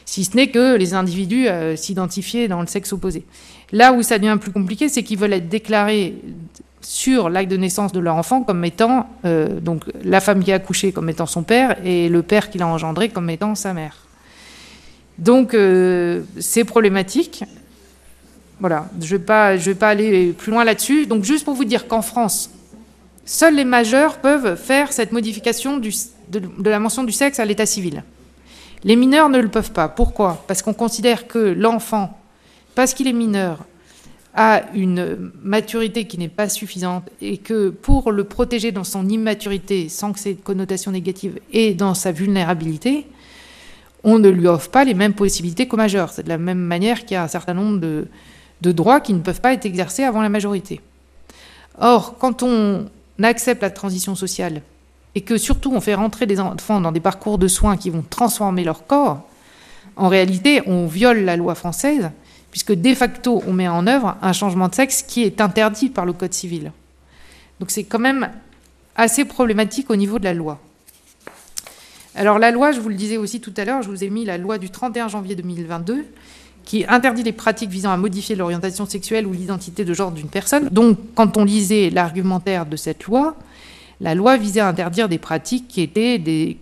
si 0.07 0.23
ce 0.23 0.35
n'est 0.35 0.47
que 0.47 0.75
les 0.75 0.95
individus 0.95 1.47
euh, 1.47 1.75
s'identifiaient 1.75 2.47
dans 2.47 2.61
le 2.61 2.67
sexe 2.67 2.91
opposé. 2.91 3.23
Là 3.71 3.93
où 3.93 4.01
ça 4.01 4.17
devient 4.17 4.39
plus 4.41 4.51
compliqué, 4.51 4.89
c'est 4.89 5.03
qu'ils 5.03 5.19
veulent 5.19 5.33
être 5.33 5.49
déclarés 5.49 6.15
sur 6.81 7.29
l'acte 7.29 7.51
de 7.51 7.57
naissance 7.57 7.91
de 7.91 7.99
leur 7.99 8.15
enfant 8.15 8.41
comme 8.43 8.63
étant 8.63 9.07
donc 9.61 9.83
la 10.05 10.21
femme 10.21 10.41
qui 10.41 10.53
a 10.53 10.55
accouché 10.55 10.93
comme 10.93 11.09
étant 11.09 11.25
son 11.25 11.43
père 11.43 11.75
et 11.83 12.07
le 12.07 12.23
père 12.23 12.49
qui 12.49 12.59
l'a 12.59 12.67
engendré 12.67 13.09
comme 13.09 13.29
étant 13.29 13.55
sa 13.55 13.73
mère. 13.73 14.07
Donc 15.17 15.53
euh, 15.53 16.21
c'est 16.39 16.63
problématique. 16.63 17.43
Voilà, 18.59 18.89
je 18.99 19.15
ne 19.15 19.19
vais, 19.19 19.75
pas, 19.75 19.89
aller 19.89 20.33
plus 20.33 20.51
loin 20.51 20.63
là-dessus. 20.63 21.05
Donc 21.05 21.23
juste 21.23 21.45
pour 21.45 21.53
vous 21.53 21.65
dire 21.65 21.87
qu'en 21.87 22.01
France, 22.01 22.49
seuls 23.25 23.55
les 23.55 23.65
majeurs 23.65 24.17
peuvent 24.17 24.55
faire 24.55 24.91
cette 24.91 25.11
modification 25.11 25.77
de, 25.77 25.89
la 26.63 26.79
mention 26.79 27.03
du 27.03 27.11
sexe 27.11 27.39
à 27.39 27.45
l'état 27.45 27.65
civil. 27.65 28.03
Les 28.83 28.95
mineurs 28.95 29.29
ne 29.29 29.39
le 29.39 29.47
peuvent 29.47 29.71
pas. 29.71 29.89
Pourquoi? 29.89 30.43
Parce 30.47 30.61
qu'on 30.61 30.73
considère 30.73 31.27
que 31.27 31.39
l'enfant, 31.39 32.17
parce 32.75 32.93
qu'il 32.93 33.07
est 33.07 33.13
mineur, 33.13 33.65
a 34.37 34.61
une 34.75 35.31
maturité 35.41 36.05
qui 36.05 36.19
n'est 36.19 36.29
pas 36.29 36.47
suffisante 36.47 37.09
et 37.21 37.37
que 37.39 37.69
pour 37.69 38.11
le 38.11 38.23
protéger 38.23 38.71
dans 38.71 38.83
son 38.83 39.09
immaturité, 39.09 39.89
sans 39.89 40.13
que 40.13 40.19
c'est 40.19 40.35
de 40.35 40.41
connotation 40.41 40.91
négative, 40.91 41.39
et 41.51 41.73
dans 41.73 41.95
sa 41.95 42.11
vulnérabilité, 42.11 43.07
on 44.03 44.19
ne 44.19 44.29
lui 44.29 44.47
offre 44.47 44.69
pas 44.69 44.83
les 44.83 44.93
mêmes 44.93 45.15
possibilités 45.15 45.67
qu'au 45.67 45.75
majeur. 45.75 46.11
C'est 46.11 46.21
de 46.21 46.29
la 46.29 46.37
même 46.37 46.59
manière 46.59 47.01
qu'il 47.01 47.13
y 47.13 47.17
a 47.17 47.23
un 47.23 47.27
certain 47.27 47.55
nombre 47.55 47.79
de, 47.79 48.07
droits 48.71 49.01
qui 49.01 49.13
ne 49.13 49.19
peuvent 49.19 49.41
pas 49.41 49.53
être 49.53 49.65
exercés 49.65 50.03
avant 50.03 50.21
la 50.21 50.29
majorité. 50.29 50.81
Or, 51.79 52.17
quand 52.19 52.43
on 52.43 52.85
accepte 53.23 53.63
la 53.63 53.71
transition 53.71 54.13
sociale 54.13 54.61
et 55.17 55.21
que 55.21 55.39
surtout 55.39 55.73
on 55.73 55.81
fait 55.81 55.95
rentrer 55.95 56.27
des 56.27 56.39
enfants 56.39 56.79
dans 56.79 56.91
des 56.91 56.99
parcours 56.99 57.39
de 57.39 57.47
soins 57.47 57.75
qui 57.75 57.89
vont 57.89 58.03
transformer 58.07 58.63
leur 58.63 58.85
corps, 58.85 59.27
en 59.95 60.09
réalité, 60.09 60.61
on 60.67 60.85
viole 60.85 61.21
la 61.21 61.35
loi 61.35 61.55
française, 61.55 62.11
puisque 62.51 62.71
de 62.71 62.93
facto, 62.93 63.41
on 63.47 63.53
met 63.53 63.67
en 63.67 63.87
œuvre 63.87 64.15
un 64.21 64.31
changement 64.31 64.67
de 64.67 64.75
sexe 64.75 65.01
qui 65.01 65.23
est 65.23 65.41
interdit 65.41 65.89
par 65.89 66.05
le 66.05 66.13
Code 66.13 66.35
civil. 66.35 66.71
Donc 67.59 67.71
c'est 67.71 67.83
quand 67.83 67.97
même 67.97 68.29
assez 68.95 69.25
problématique 69.25 69.89
au 69.89 69.95
niveau 69.95 70.19
de 70.19 70.23
la 70.23 70.35
loi. 70.35 70.59
Alors 72.13 72.37
la 72.37 72.51
loi, 72.51 72.71
je 72.71 72.79
vous 72.79 72.89
le 72.89 72.93
disais 72.93 73.17
aussi 73.17 73.41
tout 73.41 73.53
à 73.57 73.65
l'heure, 73.65 73.81
je 73.81 73.89
vous 73.89 74.03
ai 74.03 74.11
mis 74.11 74.23
la 74.23 74.37
loi 74.37 74.59
du 74.59 74.69
31 74.69 75.07
janvier 75.07 75.35
2022 75.35 76.05
qui 76.63 76.85
interdit 76.87 77.23
les 77.23 77.33
pratiques 77.33 77.71
visant 77.71 77.91
à 77.91 77.97
modifier 77.97 78.35
l'orientation 78.35 78.85
sexuelle 78.85 79.25
ou 79.25 79.33
l'identité 79.33 79.83
de 79.83 79.95
genre 79.95 80.11
d'une 80.11 80.29
personne. 80.29 80.69
Donc 80.69 80.99
quand 81.15 81.37
on 81.37 81.43
lisait 81.43 81.89
l'argumentaire 81.89 82.67
de 82.67 82.75
cette 82.75 83.05
loi, 83.05 83.35
la 84.01 84.15
loi 84.15 84.37
visait 84.37 84.59
à 84.59 84.67
interdire 84.67 85.09
des 85.09 85.17
pratiques 85.17 85.67
qui 85.67 86.57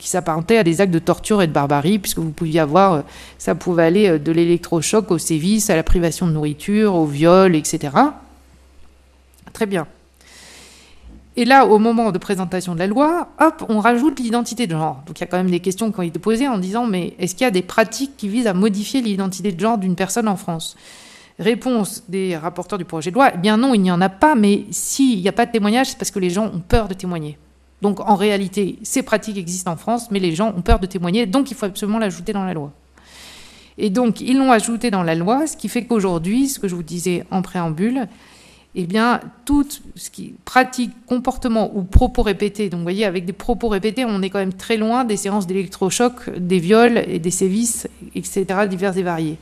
s'apparentaient 0.00 0.58
à 0.58 0.64
des 0.64 0.80
actes 0.80 0.92
de 0.92 0.98
torture 0.98 1.40
et 1.42 1.46
de 1.46 1.52
barbarie, 1.52 1.98
puisque 1.98 2.18
vous 2.18 2.30
pouviez 2.30 2.60
avoir, 2.60 3.04
ça 3.38 3.54
pouvait 3.54 3.84
aller 3.84 4.18
de 4.18 4.32
l'électrochoc 4.32 5.10
au 5.10 5.18
sévice, 5.18 5.70
à 5.70 5.76
la 5.76 5.82
privation 5.82 6.26
de 6.26 6.32
nourriture, 6.32 6.94
au 6.94 7.06
viol, 7.06 7.54
etc. 7.54 7.90
Très 9.52 9.66
bien. 9.66 9.86
Et 11.36 11.44
là, 11.44 11.66
au 11.66 11.78
moment 11.78 12.10
de 12.10 12.18
présentation 12.18 12.74
de 12.74 12.80
la 12.80 12.88
loi, 12.88 13.28
hop, 13.40 13.64
on 13.68 13.78
rajoute 13.78 14.18
l'identité 14.18 14.66
de 14.66 14.72
genre. 14.72 15.02
Donc 15.06 15.20
il 15.20 15.22
y 15.22 15.24
a 15.24 15.28
quand 15.28 15.36
même 15.36 15.50
des 15.50 15.60
questions 15.60 15.92
qui 15.92 16.00
ont 16.00 16.02
été 16.02 16.18
posées 16.18 16.48
en 16.48 16.58
disant, 16.58 16.86
mais 16.86 17.14
est-ce 17.20 17.36
qu'il 17.36 17.44
y 17.44 17.48
a 17.48 17.52
des 17.52 17.62
pratiques 17.62 18.16
qui 18.16 18.28
visent 18.28 18.48
à 18.48 18.54
modifier 18.54 19.00
l'identité 19.00 19.52
de 19.52 19.60
genre 19.60 19.78
d'une 19.78 19.94
personne 19.94 20.26
en 20.26 20.36
France? 20.36 20.76
Réponse 21.38 22.02
des 22.08 22.36
rapporteurs 22.36 22.78
du 22.78 22.84
projet 22.84 23.10
de 23.10 23.14
loi, 23.14 23.30
eh 23.34 23.38
bien 23.38 23.56
non, 23.56 23.74
il 23.74 23.80
n'y 23.80 23.92
en 23.92 24.00
a 24.00 24.08
pas, 24.08 24.34
mais 24.34 24.64
s'il 24.70 25.20
n'y 25.20 25.28
a 25.28 25.32
pas 25.32 25.46
de 25.46 25.52
témoignage, 25.52 25.88
c'est 25.88 25.98
parce 25.98 26.10
que 26.10 26.18
les 26.18 26.30
gens 26.30 26.46
ont 26.46 26.60
peur 26.60 26.88
de 26.88 26.94
témoigner. 26.94 27.38
Donc 27.80 28.00
en 28.00 28.16
réalité, 28.16 28.78
ces 28.82 29.04
pratiques 29.04 29.38
existent 29.38 29.72
en 29.72 29.76
France, 29.76 30.10
mais 30.10 30.18
les 30.18 30.34
gens 30.34 30.52
ont 30.56 30.62
peur 30.62 30.80
de 30.80 30.86
témoigner, 30.86 31.26
donc 31.26 31.50
il 31.50 31.56
faut 31.56 31.66
absolument 31.66 31.98
l'ajouter 31.98 32.32
dans 32.32 32.44
la 32.44 32.54
loi. 32.54 32.72
Et 33.76 33.90
donc 33.90 34.20
ils 34.20 34.36
l'ont 34.36 34.50
ajouté 34.50 34.90
dans 34.90 35.04
la 35.04 35.14
loi, 35.14 35.46
ce 35.46 35.56
qui 35.56 35.68
fait 35.68 35.84
qu'aujourd'hui, 35.84 36.48
ce 36.48 36.58
que 36.58 36.66
je 36.66 36.74
vous 36.74 36.82
disais 36.82 37.24
en 37.30 37.40
préambule, 37.40 38.08
eh 38.74 38.86
bien, 38.86 39.20
tout 39.44 39.66
ce 39.96 40.10
qui 40.10 40.34
pratique, 40.44 40.92
comportement 41.06 41.70
ou 41.74 41.82
propos 41.82 42.22
répétés, 42.22 42.68
donc 42.68 42.78
vous 42.78 42.84
voyez, 42.84 43.04
avec 43.04 43.24
des 43.24 43.32
propos 43.32 43.68
répétés, 43.68 44.04
on 44.04 44.22
est 44.22 44.30
quand 44.30 44.38
même 44.38 44.52
très 44.52 44.76
loin 44.76 45.04
des 45.04 45.16
séances 45.16 45.46
d'électrochoc, 45.46 46.30
des 46.38 46.58
viols 46.58 47.02
et 47.08 47.18
des 47.18 47.30
sévices, 47.30 47.88
etc., 48.14 48.44
divers 48.68 48.96
et 48.96 49.02
variés. 49.02 49.38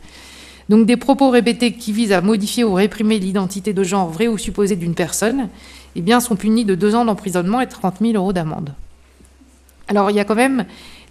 Donc 0.69 0.87
des 0.87 0.97
propos 0.97 1.31
répétés 1.31 1.73
qui 1.73 1.93
visent 1.93 2.13
à 2.13 2.21
modifier 2.21 2.65
ou 2.65 2.75
réprimer 2.75 3.19
l'identité 3.19 3.73
de 3.73 3.83
genre 3.85 4.09
vraie 4.09 4.29
ou 4.29 4.39
supposée 4.39 4.77
d'une 4.77 4.95
personne, 4.95 5.49
eh 5.95 6.01
bien, 6.01 6.21
sont 6.21 6.37
punis 6.37 6.65
de 6.65 6.75
deux 6.75 6.95
ans 6.95 7.05
d'emprisonnement 7.05 7.61
et 7.61 7.69
30 7.69 7.97
000 8.01 8.15
euros 8.15 8.33
d'amende. 8.33 8.75
Alors 9.89 10.11
il 10.11 10.17
y 10.17 10.21
a 10.21 10.25
quand 10.25 10.35
même 10.35 10.65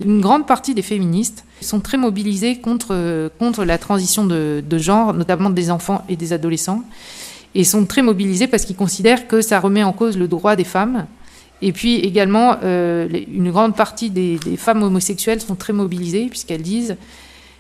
une 0.04 0.20
grande 0.20 0.46
partie 0.46 0.74
des 0.74 0.82
féministes 0.82 1.46
qui 1.60 1.66
sont 1.66 1.80
très 1.80 1.98
mobilisées 1.98 2.58
contre, 2.58 3.32
contre 3.40 3.64
la 3.64 3.78
transition 3.78 4.26
de 4.26 4.78
genre, 4.78 5.14
notamment 5.14 5.50
des 5.50 5.72
enfants 5.72 6.04
et 6.10 6.18
des 6.18 6.34
adolescents 6.34 6.84
et 7.56 7.64
sont 7.64 7.86
très 7.86 8.02
mobilisés 8.02 8.48
parce 8.48 8.66
qu'ils 8.66 8.76
considèrent 8.76 9.28
que 9.28 9.42
ça 9.42 9.60
remet 9.60 9.84
en 9.84 9.94
cause 9.94 10.18
le 10.18 10.28
droit 10.28 10.56
des 10.56 10.66
femmes. 10.66 11.08
Et 11.62 11.72
puis 11.72 11.96
également, 11.96 12.58
euh, 12.64 13.08
une 13.34 13.50
grande 13.50 13.76
partie 13.76 14.10
des, 14.10 14.38
femmes 14.58 14.84
homosexuelles 14.84 15.42
sont 15.42 15.56
très 15.56 15.72
mobilisées 15.72 16.28
puisqu'elles 16.28 16.62
disent 16.62 16.98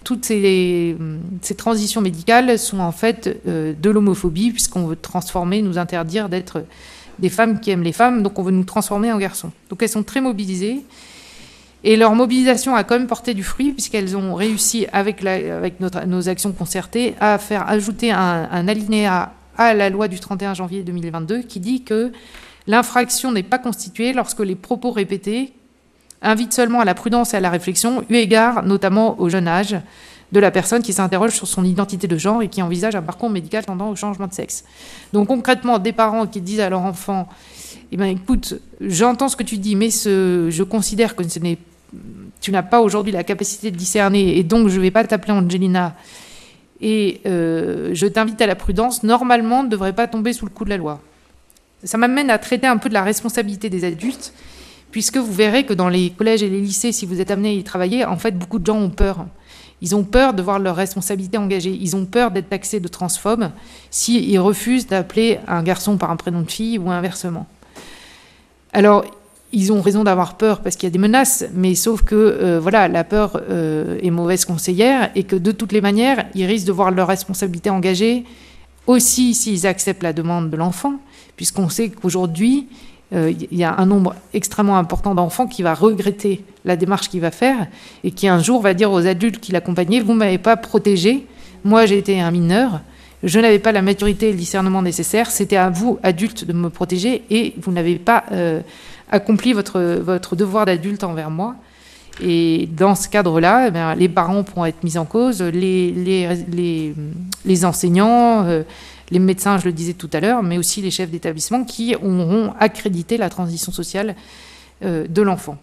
toutes 0.05 0.23
ces, 0.23 0.95
ces, 1.41 1.55
transitions 1.55 1.99
médicales 1.99 2.57
sont 2.57 2.79
en 2.79 2.93
fait 2.93 3.41
euh, 3.47 3.73
de 3.73 3.89
l'homophobie 3.89 4.51
puisqu'on 4.51 4.85
veut 4.85 4.95
transformer, 4.95 5.61
nous 5.61 5.77
interdire 5.77 6.29
d'être 6.29 6.63
des 7.19 7.29
femmes 7.29 7.59
qui 7.59 7.71
aiment 7.71 7.83
les 7.83 7.91
femmes, 7.91 8.23
donc 8.23 8.37
on 8.39 8.43
veut 8.43 8.51
nous 8.51 8.63
transformer 8.63 9.11
en 9.11 9.17
garçons. 9.17 9.51
Donc 9.69 9.81
elles 9.81 9.89
sont 9.89 10.03
très 10.03 10.21
mobilisées. 10.21 10.83
Et 11.83 11.97
leur 11.97 12.15
mobilisation 12.15 12.75
a 12.75 12.83
quand 12.83 12.97
même 12.97 13.07
porté 13.07 13.33
du 13.33 13.43
fruit, 13.43 13.71
puisqu'elles 13.71 14.17
ont 14.17 14.33
réussi, 14.33 14.87
avec, 14.91 15.23
nos 15.23 16.29
actions 16.29 16.51
concertées, 16.51 17.13
à 17.19 17.37
faire 17.37 17.67
ajouter 17.69 18.11
un, 18.11 18.49
un 18.51 18.67
alinéa 18.67 19.33
à 19.57 19.73
la 19.73 19.89
loi 19.89 20.07
du 20.07 20.19
31 20.19 20.53
janvier 20.53 20.83
2022 20.83 21.43
qui 21.43 21.59
dit 21.59 21.83
que 21.83 22.11
l'infraction 22.67 23.31
n'est 23.31 23.43
pas 23.43 23.59
constituée 23.59 24.13
lorsque 24.13 24.39
les 24.39 24.55
propos 24.55 24.91
répétés 24.91 25.53
invitent 26.25 26.53
seulement 26.53 26.81
à 26.81 26.85
la 26.85 26.93
prudence 26.93 27.33
et 27.33 27.37
à 27.37 27.39
la 27.39 27.49
réflexion, 27.49 28.03
eu 28.09 28.15
égard 28.15 28.63
notamment 28.63 29.19
au 29.19 29.29
jeune 29.29 29.47
âge 29.47 29.77
de 30.31 30.39
la 30.39 30.51
personne 30.51 30.81
qui 30.81 30.91
s'interroge 30.91 31.31
sur 31.31 31.47
son 31.47 31.63
identité 31.63 32.07
de 32.07 32.17
genre 32.17 32.41
et 32.41 32.49
qui 32.49 32.61
envisage 32.61 32.95
un 32.95 33.01
parcours 33.01 33.29
médical 33.29 33.65
tendant 33.65 33.89
au 33.89 33.95
changement 33.95 34.27
de 34.27 34.33
sexe. 34.33 34.65
Donc 35.13 35.27
concrètement, 35.27 35.79
des 35.79 35.93
parents 35.93 36.27
qui 36.27 36.41
disent 36.41 36.59
à 36.59 36.69
leur 36.69 36.81
enfant 36.81 37.29
eh 37.91 37.97
ben, 37.97 38.07
écoute, 38.07 38.59
j'entends 38.81 39.29
ce 39.29 39.35
que 39.35 39.43
tu 39.43 39.57
dis, 39.57 39.75
mais 39.75 39.89
je 39.89 40.63
considère 40.63 41.15
que 41.15 41.23
tu 42.41 42.51
n'as 42.51 42.63
pas 42.63 42.81
aujourd'hui 42.81 43.11
la 43.11 43.23
capacité 43.23 43.71
de 43.71 43.77
discerner, 43.77 44.37
et 44.37 44.43
donc 44.43 44.67
je 44.69 44.77
ne 44.77 44.81
vais 44.81 44.91
pas 44.91 45.03
t'appeler 45.03 45.33
Angelina, 45.33 45.95
et 46.81 47.21
euh, 47.25 47.91
je 47.93 48.07
t'invite 48.07 48.41
à 48.41 48.47
la 48.47 48.55
prudence, 48.55 49.03
normalement 49.03 49.63
ne 49.63 49.69
devrait 49.69 49.93
pas 49.93 50.07
tomber 50.07 50.33
sous 50.33 50.45
le 50.45 50.51
coup 50.51 50.65
de 50.65 50.71
la 50.71 50.77
loi. 50.77 50.99
Ça 51.83 51.97
m'amène 51.97 52.29
à 52.29 52.37
traiter 52.37 52.67
un 52.67 52.77
peu 52.77 52.89
de 52.89 52.93
la 52.93 53.03
responsabilité 53.03 53.69
des 53.69 53.85
adultes, 53.85 54.33
puisque 54.95 55.17
vous 55.17 55.33
verrez 55.33 55.65
que 55.65 55.73
dans 55.73 55.89
les 55.89 56.09
collèges 56.09 56.41
et 56.41 56.47
les 56.47 56.61
lycées, 56.61 56.93
si 56.93 57.05
vous 57.05 57.19
êtes 57.19 57.29
amené 57.29 57.49
à 57.49 57.51
y 57.51 57.63
travailler, 57.65 58.05
en 58.05 58.15
fait, 58.15 58.31
beaucoup 58.31 58.59
de 58.59 58.65
gens 58.65 58.77
ont 58.77 58.89
peur. 58.89 59.25
Ils 59.81 59.93
ont 59.93 60.05
peur 60.05 60.33
de 60.33 60.41
voir 60.41 60.57
leur 60.57 60.77
responsabilité 60.77 61.37
engagée. 61.37 61.77
Ils 61.81 61.97
ont 61.97 62.05
peur 62.05 62.31
d'être 62.31 62.47
taxés 62.47 62.79
de 62.79 62.87
transphobes 62.87 63.49
s'ils 63.91 64.39
refusent 64.39 64.87
d'appeler 64.87 65.39
un 65.49 65.63
garçon 65.63 65.97
par 65.97 66.11
un 66.11 66.15
prénom 66.15 66.43
de 66.43 66.49
fille 66.49 66.77
ou 66.77 66.91
inversement. 66.91 67.45
Alors, 68.71 69.03
ils 69.51 69.73
ont 69.73 69.81
raison 69.81 70.05
d'avoir 70.05 70.37
peur 70.37 70.61
parce 70.61 70.77
qu'il 70.77 70.87
y 70.87 70.91
a 70.91 70.93
des 70.93 70.97
menaces, 70.97 71.43
mais 71.53 71.75
sauf 71.75 72.03
que 72.03 72.15
euh, 72.15 72.61
voilà, 72.61 72.87
la 72.87 73.03
peur 73.03 73.41
euh, 73.49 73.99
est 74.01 74.11
mauvaise 74.11 74.45
conseillère 74.45 75.11
et 75.13 75.23
que 75.23 75.35
de 75.35 75.51
toutes 75.51 75.73
les 75.73 75.81
manières, 75.81 76.25
ils 76.35 76.45
risquent 76.45 76.67
de 76.67 76.71
voir 76.71 76.91
leur 76.91 77.09
responsabilité 77.09 77.69
engagée 77.69 78.23
aussi 78.87 79.33
s'ils 79.33 79.67
acceptent 79.67 80.03
la 80.03 80.13
demande 80.13 80.49
de 80.49 80.55
l'enfant, 80.55 80.93
puisqu'on 81.35 81.67
sait 81.67 81.89
qu'aujourd'hui, 81.89 82.69
il 83.11 83.47
y 83.51 83.63
a 83.63 83.75
un 83.77 83.85
nombre 83.85 84.15
extrêmement 84.33 84.77
important 84.77 85.15
d'enfants 85.15 85.47
qui 85.47 85.63
va 85.63 85.73
regretter 85.73 86.43
la 86.65 86.75
démarche 86.75 87.07
qu'il 87.09 87.21
va 87.21 87.31
faire 87.31 87.67
et 88.03 88.11
qui 88.11 88.27
un 88.27 88.39
jour 88.39 88.61
va 88.61 88.73
dire 88.73 88.91
aux 88.91 89.05
adultes 89.05 89.39
qui 89.39 89.51
l'accompagnaient, 89.51 90.01
vous 90.01 90.13
ne 90.13 90.17
m'avez 90.17 90.37
pas 90.37 90.57
protégé, 90.57 91.25
moi 91.63 91.85
j'ai 91.85 91.97
été 91.97 92.19
un 92.19 92.31
mineur, 92.31 92.81
je 93.23 93.39
n'avais 93.39 93.59
pas 93.59 93.71
la 93.71 93.81
maturité 93.81 94.29
et 94.29 94.31
le 94.31 94.37
discernement 94.37 94.81
nécessaire, 94.81 95.29
c'était 95.29 95.55
à 95.55 95.69
vous, 95.69 95.99
adultes, 96.03 96.45
de 96.45 96.53
me 96.53 96.69
protéger 96.69 97.23
et 97.29 97.53
vous 97.61 97.71
n'avez 97.71 97.95
pas 97.95 98.25
accompli 99.11 99.53
votre, 99.53 100.35
devoir 100.35 100.65
d'adulte 100.65 101.03
envers 101.03 101.29
moi. 101.29 101.55
Et 102.21 102.69
dans 102.71 102.95
ce 102.95 103.09
cadre-là, 103.09 103.67
eh 103.67 103.99
les 103.99 104.07
parents 104.07 104.43
pourront 104.43 104.65
être 104.65 104.83
mis 104.83 104.97
en 104.97 105.05
cause, 105.05 105.41
les, 105.41 106.27
enseignants, 107.63 108.45
euh, 108.45 108.63
les 109.11 109.19
médecins, 109.19 109.57
je 109.57 109.65
le 109.65 109.71
disais 109.71 109.93
tout 109.93 110.09
à 110.13 110.19
l'heure, 110.19 110.43
mais 110.43 110.57
aussi 110.57 110.81
les 110.81 110.91
chefs 110.91 111.09
d'établissement 111.09 111.63
qui 111.63 111.95
auront 111.95 112.53
accrédité 112.59 113.17
la 113.17 113.29
transition 113.29 113.71
sociale 113.71 114.15
euh, 114.83 115.07
de 115.07 115.21
l'enfant. 115.21 115.57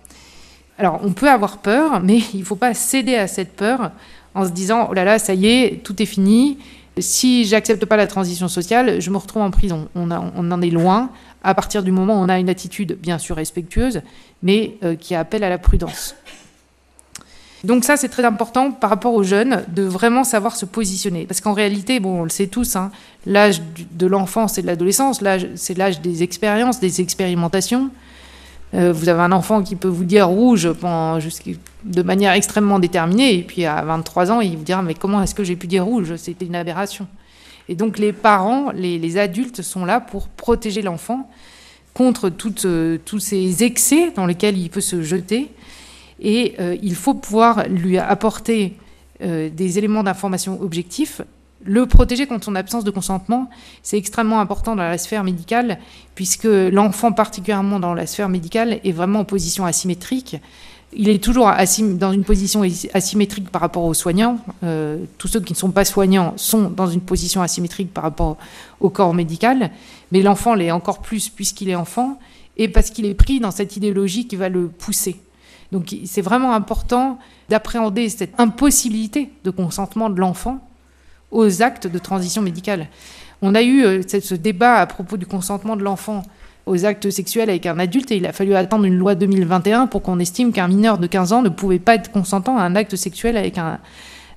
Alors, 0.78 1.00
on 1.02 1.12
peut 1.12 1.28
avoir 1.28 1.58
peur, 1.58 2.00
mais 2.00 2.18
il 2.34 2.40
ne 2.40 2.44
faut 2.44 2.56
pas 2.56 2.74
céder 2.74 3.16
à 3.16 3.26
cette 3.26 3.54
peur 3.54 3.90
en 4.34 4.46
se 4.46 4.50
disant 4.50 4.88
oh 4.90 4.94
là 4.94 5.04
là, 5.04 5.18
ça 5.18 5.34
y 5.34 5.46
est, 5.46 5.82
tout 5.82 6.00
est 6.02 6.06
fini. 6.06 6.58
Si 6.98 7.44
j'accepte 7.44 7.84
pas 7.86 7.96
la 7.96 8.06
transition 8.06 8.48
sociale, 8.48 9.00
je 9.00 9.10
me 9.10 9.16
retrouve 9.16 9.42
en 9.42 9.50
prison. 9.50 9.88
On, 9.94 10.10
en 10.10 10.62
est 10.62 10.70
loin. 10.70 11.10
À 11.42 11.54
partir 11.54 11.82
du 11.82 11.90
moment 11.90 12.20
où 12.20 12.22
on 12.22 12.28
a 12.28 12.38
une 12.38 12.50
attitude 12.50 12.98
bien 13.00 13.18
sûr 13.18 13.34
respectueuse, 13.34 14.02
mais 14.42 14.76
euh, 14.84 14.94
qui 14.94 15.14
appelle 15.14 15.42
à 15.42 15.48
la 15.48 15.58
prudence. 15.58 16.14
Donc 17.64 17.84
ça, 17.84 17.96
c'est 17.96 18.08
très 18.08 18.24
important 18.24 18.72
par 18.72 18.90
rapport 18.90 19.14
aux 19.14 19.22
jeunes 19.22 19.64
de 19.68 19.82
vraiment 19.82 20.24
savoir 20.24 20.56
se 20.56 20.64
positionner. 20.64 21.26
Parce 21.26 21.40
qu'en 21.40 21.52
réalité, 21.52 22.00
bon, 22.00 22.20
on 22.20 22.24
le 22.24 22.30
sait 22.30 22.48
tous, 22.48 22.74
hein, 22.74 22.90
l'âge 23.24 23.62
de 23.92 24.06
l'enfance 24.06 24.58
et 24.58 24.62
de 24.62 24.66
l'adolescence, 24.66 25.22
c'est 25.54 25.78
l'âge 25.78 26.00
des 26.00 26.22
expériences, 26.24 26.80
des 26.80 27.00
expérimentations. 27.00 27.90
Euh, 28.74 28.92
vous 28.92 29.08
avez 29.08 29.20
un 29.20 29.32
enfant 29.32 29.62
qui 29.62 29.76
peut 29.76 29.88
vous 29.88 30.04
dire 30.04 30.28
rouge 30.28 30.68
de 31.84 32.02
manière 32.02 32.32
extrêmement 32.32 32.78
déterminée, 32.78 33.34
et 33.34 33.42
puis 33.42 33.64
à 33.64 33.82
23 33.82 34.32
ans, 34.32 34.40
il 34.40 34.56
vous 34.56 34.64
dira 34.64 34.82
mais 34.82 34.94
comment 34.94 35.22
est-ce 35.22 35.34
que 35.34 35.44
j'ai 35.44 35.56
pu 35.56 35.66
dire 35.66 35.84
rouge? 35.84 36.16
C'était 36.16 36.46
une 36.46 36.56
aberration. 36.56 37.06
Et 37.68 37.74
donc 37.74 37.98
les 37.98 38.12
parents, 38.12 38.72
les, 38.72 39.18
adultes 39.18 39.62
sont 39.62 39.84
là 39.84 40.00
pour 40.00 40.28
protéger 40.28 40.82
l'enfant 40.82 41.30
contre 41.94 42.32
euh, 42.64 42.98
tous 43.04 43.20
ces 43.20 43.62
excès 43.62 44.10
dans 44.16 44.26
lesquels 44.26 44.58
il 44.58 44.70
peut 44.70 44.80
se 44.80 45.02
jeter 45.02 45.52
et 46.22 46.54
euh, 46.60 46.76
il 46.82 46.94
faut 46.94 47.14
pouvoir 47.14 47.68
lui 47.68 47.98
apporter 47.98 48.76
euh, 49.22 49.50
des 49.50 49.76
éléments 49.78 50.04
d'information 50.04 50.60
objectifs. 50.62 51.20
Le 51.64 51.86
protéger 51.86 52.26
contre 52.26 52.44
son 52.44 52.54
absence 52.54 52.84
de 52.84 52.90
consentement, 52.90 53.50
c'est 53.82 53.98
extrêmement 53.98 54.40
important 54.40 54.74
dans 54.74 54.82
la 54.82 54.98
sphère 54.98 55.24
médicale, 55.24 55.78
puisque 56.14 56.44
l'enfant, 56.44 57.12
particulièrement 57.12 57.78
dans 57.78 57.94
la 57.94 58.06
sphère 58.06 58.28
médicale, 58.28 58.80
est 58.82 58.92
vraiment 58.92 59.20
en 59.20 59.24
position 59.24 59.64
asymétrique. 59.64 60.36
Il 60.92 61.08
est 61.08 61.22
toujours 61.22 61.50
dans 61.94 62.12
une 62.12 62.24
position 62.24 62.62
asymétrique 62.92 63.48
par 63.48 63.62
rapport 63.62 63.84
aux 63.84 63.94
soignants. 63.94 64.38
Euh, 64.62 64.98
tous 65.18 65.28
ceux 65.28 65.40
qui 65.40 65.52
ne 65.52 65.58
sont 65.58 65.70
pas 65.70 65.84
soignants 65.84 66.34
sont 66.36 66.68
dans 66.68 66.86
une 66.86 67.00
position 67.00 67.42
asymétrique 67.42 67.94
par 67.94 68.04
rapport 68.04 68.36
au 68.80 68.90
corps 68.90 69.14
médical, 69.14 69.70
mais 70.10 70.20
l'enfant 70.20 70.54
l'est 70.54 70.70
encore 70.70 71.00
plus 71.00 71.28
puisqu'il 71.30 71.70
est 71.70 71.76
enfant 71.76 72.18
et 72.58 72.68
parce 72.68 72.90
qu'il 72.90 73.06
est 73.06 73.14
pris 73.14 73.40
dans 73.40 73.52
cette 73.52 73.76
idéologie 73.76 74.26
qui 74.26 74.36
va 74.36 74.48
le 74.48 74.66
pousser. 74.68 75.16
Donc 75.72 75.96
c'est 76.04 76.20
vraiment 76.20 76.52
important 76.52 77.18
d'appréhender 77.48 78.08
cette 78.10 78.38
impossibilité 78.38 79.32
de 79.42 79.50
consentement 79.50 80.10
de 80.10 80.20
l'enfant 80.20 80.58
aux 81.30 81.62
actes 81.62 81.86
de 81.86 81.98
transition 81.98 82.42
médicale. 82.42 82.88
On 83.40 83.54
a 83.54 83.62
eu 83.62 83.82
euh, 83.82 84.02
ce 84.06 84.34
débat 84.34 84.76
à 84.76 84.86
propos 84.86 85.16
du 85.16 85.26
consentement 85.26 85.74
de 85.74 85.82
l'enfant 85.82 86.22
aux 86.66 86.84
actes 86.84 87.10
sexuels 87.10 87.48
avec 87.48 87.66
un 87.66 87.78
adulte 87.78 88.12
et 88.12 88.16
il 88.16 88.26
a 88.26 88.32
fallu 88.32 88.54
attendre 88.54 88.84
une 88.84 88.96
loi 88.96 89.14
2021 89.14 89.86
pour 89.86 90.02
qu'on 90.02 90.18
estime 90.20 90.52
qu'un 90.52 90.68
mineur 90.68 90.98
de 90.98 91.06
15 91.06 91.32
ans 91.32 91.42
ne 91.42 91.48
pouvait 91.48 91.80
pas 91.80 91.94
être 91.94 92.12
consentant 92.12 92.58
à 92.58 92.62
un 92.62 92.76
acte 92.76 92.94
sexuel 92.94 93.36
avec 93.38 93.56
un, 93.56 93.80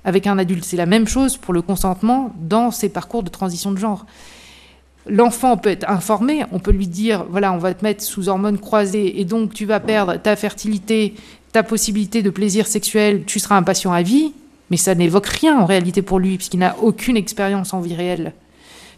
avec 0.05 0.27
un 0.27 0.37
adulte. 0.39 0.63
C'est 0.63 0.77
la 0.77 0.85
même 0.85 1.07
chose 1.07 1.37
pour 1.37 1.53
le 1.53 1.61
consentement 1.61 2.33
dans 2.39 2.71
ces 2.71 2.89
parcours 2.89 3.23
de 3.23 3.29
transition 3.29 3.73
de 3.73 3.77
genre. 3.77 4.05
L'enfant 5.07 5.57
peut 5.57 5.69
être 5.69 5.87
informé, 5.89 6.43
on 6.51 6.57
peut 6.57 6.71
lui 6.71 6.87
dire, 6.87 7.25
voilà, 7.29 7.53
on 7.53 7.59
va 7.59 7.73
te 7.73 7.83
mettre 7.83 8.03
sous 8.03 8.27
hormones 8.27 8.57
croisées 8.57 9.19
et 9.19 9.25
donc 9.25 9.53
tu 9.53 9.65
vas 9.65 9.79
perdre 9.79 10.17
ta 10.17 10.35
fertilité, 10.35 11.13
ta 11.51 11.61
possibilité 11.61 12.23
de 12.23 12.31
plaisir 12.31 12.65
sexuel, 12.65 13.23
tu 13.25 13.39
seras 13.39 13.55
un 13.55 13.63
patient 13.63 13.93
à 13.93 14.01
vie, 14.01 14.33
mais 14.71 14.77
ça 14.77 14.95
n'évoque 14.95 15.27
rien 15.27 15.59
en 15.59 15.65
réalité 15.65 16.01
pour 16.01 16.19
lui, 16.19 16.37
puisqu'il 16.37 16.59
n'a 16.59 16.75
aucune 16.81 17.17
expérience 17.17 17.73
en 17.73 17.81
vie 17.81 17.93
réelle. 17.93 18.33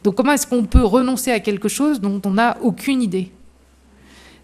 Donc 0.04 0.16
comment 0.16 0.32
est-ce 0.32 0.48
qu'on 0.48 0.64
peut 0.64 0.84
renoncer 0.84 1.32
à 1.32 1.42
quelque 1.42 1.68
chose 1.68 2.00
dont 2.00 2.22
on 2.26 2.32
n'a 2.32 2.58
aucune 2.62 3.02
idée? 3.02 3.30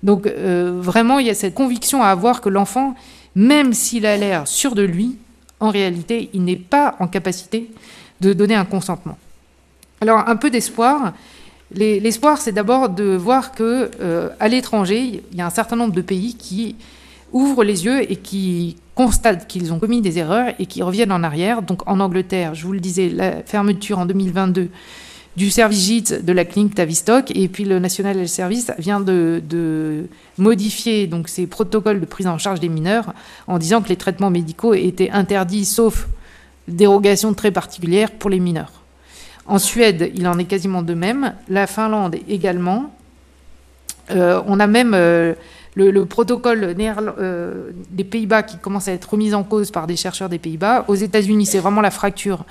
Donc 0.04 0.28
euh, 0.28 0.80
vraiment, 0.82 1.20
il 1.20 1.28
y 1.28 1.30
a 1.30 1.34
cette 1.34 1.54
conviction 1.54 2.04
à 2.04 2.08
avoir 2.08 2.42
que 2.42 2.50
l'enfant, 2.50 2.94
même 3.36 3.72
s'il 3.72 4.06
a 4.06 4.18
l'air 4.18 4.50
sûr 4.50 4.76
de 4.76 4.82
lui, 4.82 5.16
en 5.62 5.70
réalité, 5.70 6.30
il 6.34 6.44
n'est 6.44 6.58
pas 6.58 6.98
en 7.00 7.08
capacité 7.08 7.72
de 8.20 8.34
donner 8.34 8.56
un 8.56 8.66
consentement. 8.66 9.18
Alors 10.02 10.28
un 10.28 10.36
peu 10.36 10.50
d'espoir. 10.50 11.14
L'espoir, 11.76 12.40
c'est 12.40 12.52
d'abord 12.52 12.90
de 12.90 13.16
voir 13.16 13.52
que 13.52 13.90
euh, 14.00 14.30
à 14.40 14.48
l'étranger, 14.48 15.24
il 15.32 15.38
y 15.38 15.42
a 15.42 15.46
un 15.46 15.52
certain 15.52 15.76
nombre 15.76 15.94
de 15.94 16.02
pays 16.02 16.36
qui 16.36 16.76
ouvrent 17.32 17.64
les 17.64 17.86
yeux 17.86 18.12
et 18.12 18.16
qui 18.16 18.78
constatent 18.96 19.48
qu'ils 19.48 19.74
ont 19.74 19.80
commis 19.80 20.02
des 20.02 20.20
erreurs 20.20 20.54
et 20.60 20.68
qui 20.68 20.84
reviennent 20.84 21.12
en 21.12 21.24
arrière. 21.24 21.64
Donc 21.64 21.88
en 21.88 22.00
Angleterre, 22.00 22.54
je 22.54 22.66
vous 22.66 22.74
le 22.74 22.80
disais, 22.80 23.10
la 23.10 23.42
fermeture 23.44 23.98
en 23.98 24.06
2022 24.06 24.70
du 25.36 25.50
service 25.50 25.86
JIT 25.86 26.24
de 26.24 26.32
la 26.32 26.46
clinique 26.46 26.76
Tavistock 26.76 27.32
et 27.36 27.48
puis 27.48 27.66
le 27.66 27.80
National 27.80 28.18
Health 28.18 28.28
Service 28.28 28.72
vient 28.78 29.00
de, 29.00 29.42
de, 29.50 30.06
modifier 30.38 31.08
donc 31.08 31.28
ses 31.28 31.48
protocoles 31.48 32.00
de 32.00 32.06
prise 32.06 32.28
en 32.28 32.38
charge 32.38 32.60
des 32.60 32.70
mineurs 32.70 33.14
en 33.48 33.58
disant 33.58 33.82
que 33.82 33.90
les 33.90 33.96
traitements 33.96 34.30
médicaux 34.30 34.76
étaient 34.76 35.10
interdits 35.10 35.66
sauf 35.66 36.08
dérogation 36.68 37.34
très 37.34 37.52
particulière 37.52 38.12
pour 38.12 38.30
les 38.30 38.40
mineurs. 38.40 38.83
En 39.46 39.60
Suède, 39.60 40.12
il 40.16 40.28
en 40.28 40.38
est 40.40 40.46
quasiment 40.46 40.82
de 40.82 40.94
même. 40.94 41.34
La 41.50 41.68
Finlande 41.68 42.16
également. 42.28 42.92
Euh, 44.12 44.42
on 44.48 44.60
a 44.60 44.68
même 44.68 44.94
euh, 44.94 45.34
le, 45.76 46.06
protocole 46.06 46.76
euh, 46.80 47.72
des 47.90 48.04
Pays-Bas 48.04 48.44
qui 48.44 48.58
commence 48.58 48.88
à 48.88 48.94
être 48.94 49.10
remis 49.10 49.34
en 49.34 49.44
cause 49.44 49.72
par 49.72 49.88
des 49.88 49.96
chercheurs 49.96 50.30
des 50.30 50.40
Pays-Bas. 50.40 50.86
Aux 50.88 50.96
États-Unis, 50.96 51.46
c'est 51.46 51.60
vraiment 51.60 51.82
la 51.82 51.92
fracture. 51.92 52.46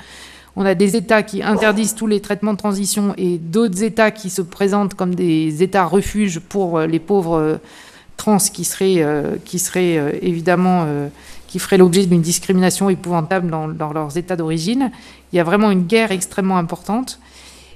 On 0.55 0.67
a 0.67 0.75
des 0.75 0.97
États 0.97 1.23
qui 1.23 1.43
interdisent 1.43 1.95
tous 1.95 2.07
les 2.07 2.21
traitements 2.21 2.53
de 2.53 2.59
transition 2.59 3.15
et 3.17 3.39
d'autres 3.39 3.83
États 3.83 4.11
qui 4.11 4.29
se 4.29 4.43
présentent 4.43 4.93
comme 4.93 5.15
des 5.15 5.63
États 5.63 5.85
refuges 5.87 6.41
pour 6.41 6.79
les 6.81 6.99
pauvres 6.99 7.59
trans 8.19 8.37
qui 8.37 8.65
seraient, 8.65 9.03
qui 9.47 9.59
seraient 9.59 10.19
évidemment 10.21 10.87
qui 11.53 11.59
feraient 11.59 11.77
l'objet 11.77 12.07
d'une 12.07 12.23
discrimination 12.23 12.89
épouvantable 12.89 13.51
dans, 13.51 13.93
leurs 13.93 14.17
états 14.17 14.37
d'origine. 14.37 14.91
Il 15.33 15.37
y 15.37 15.41
a 15.41 15.45
vraiment 15.45 15.71
une 15.71 15.85
guerre 15.85 16.13
extrêmement 16.13 16.59
importante. 16.59 17.19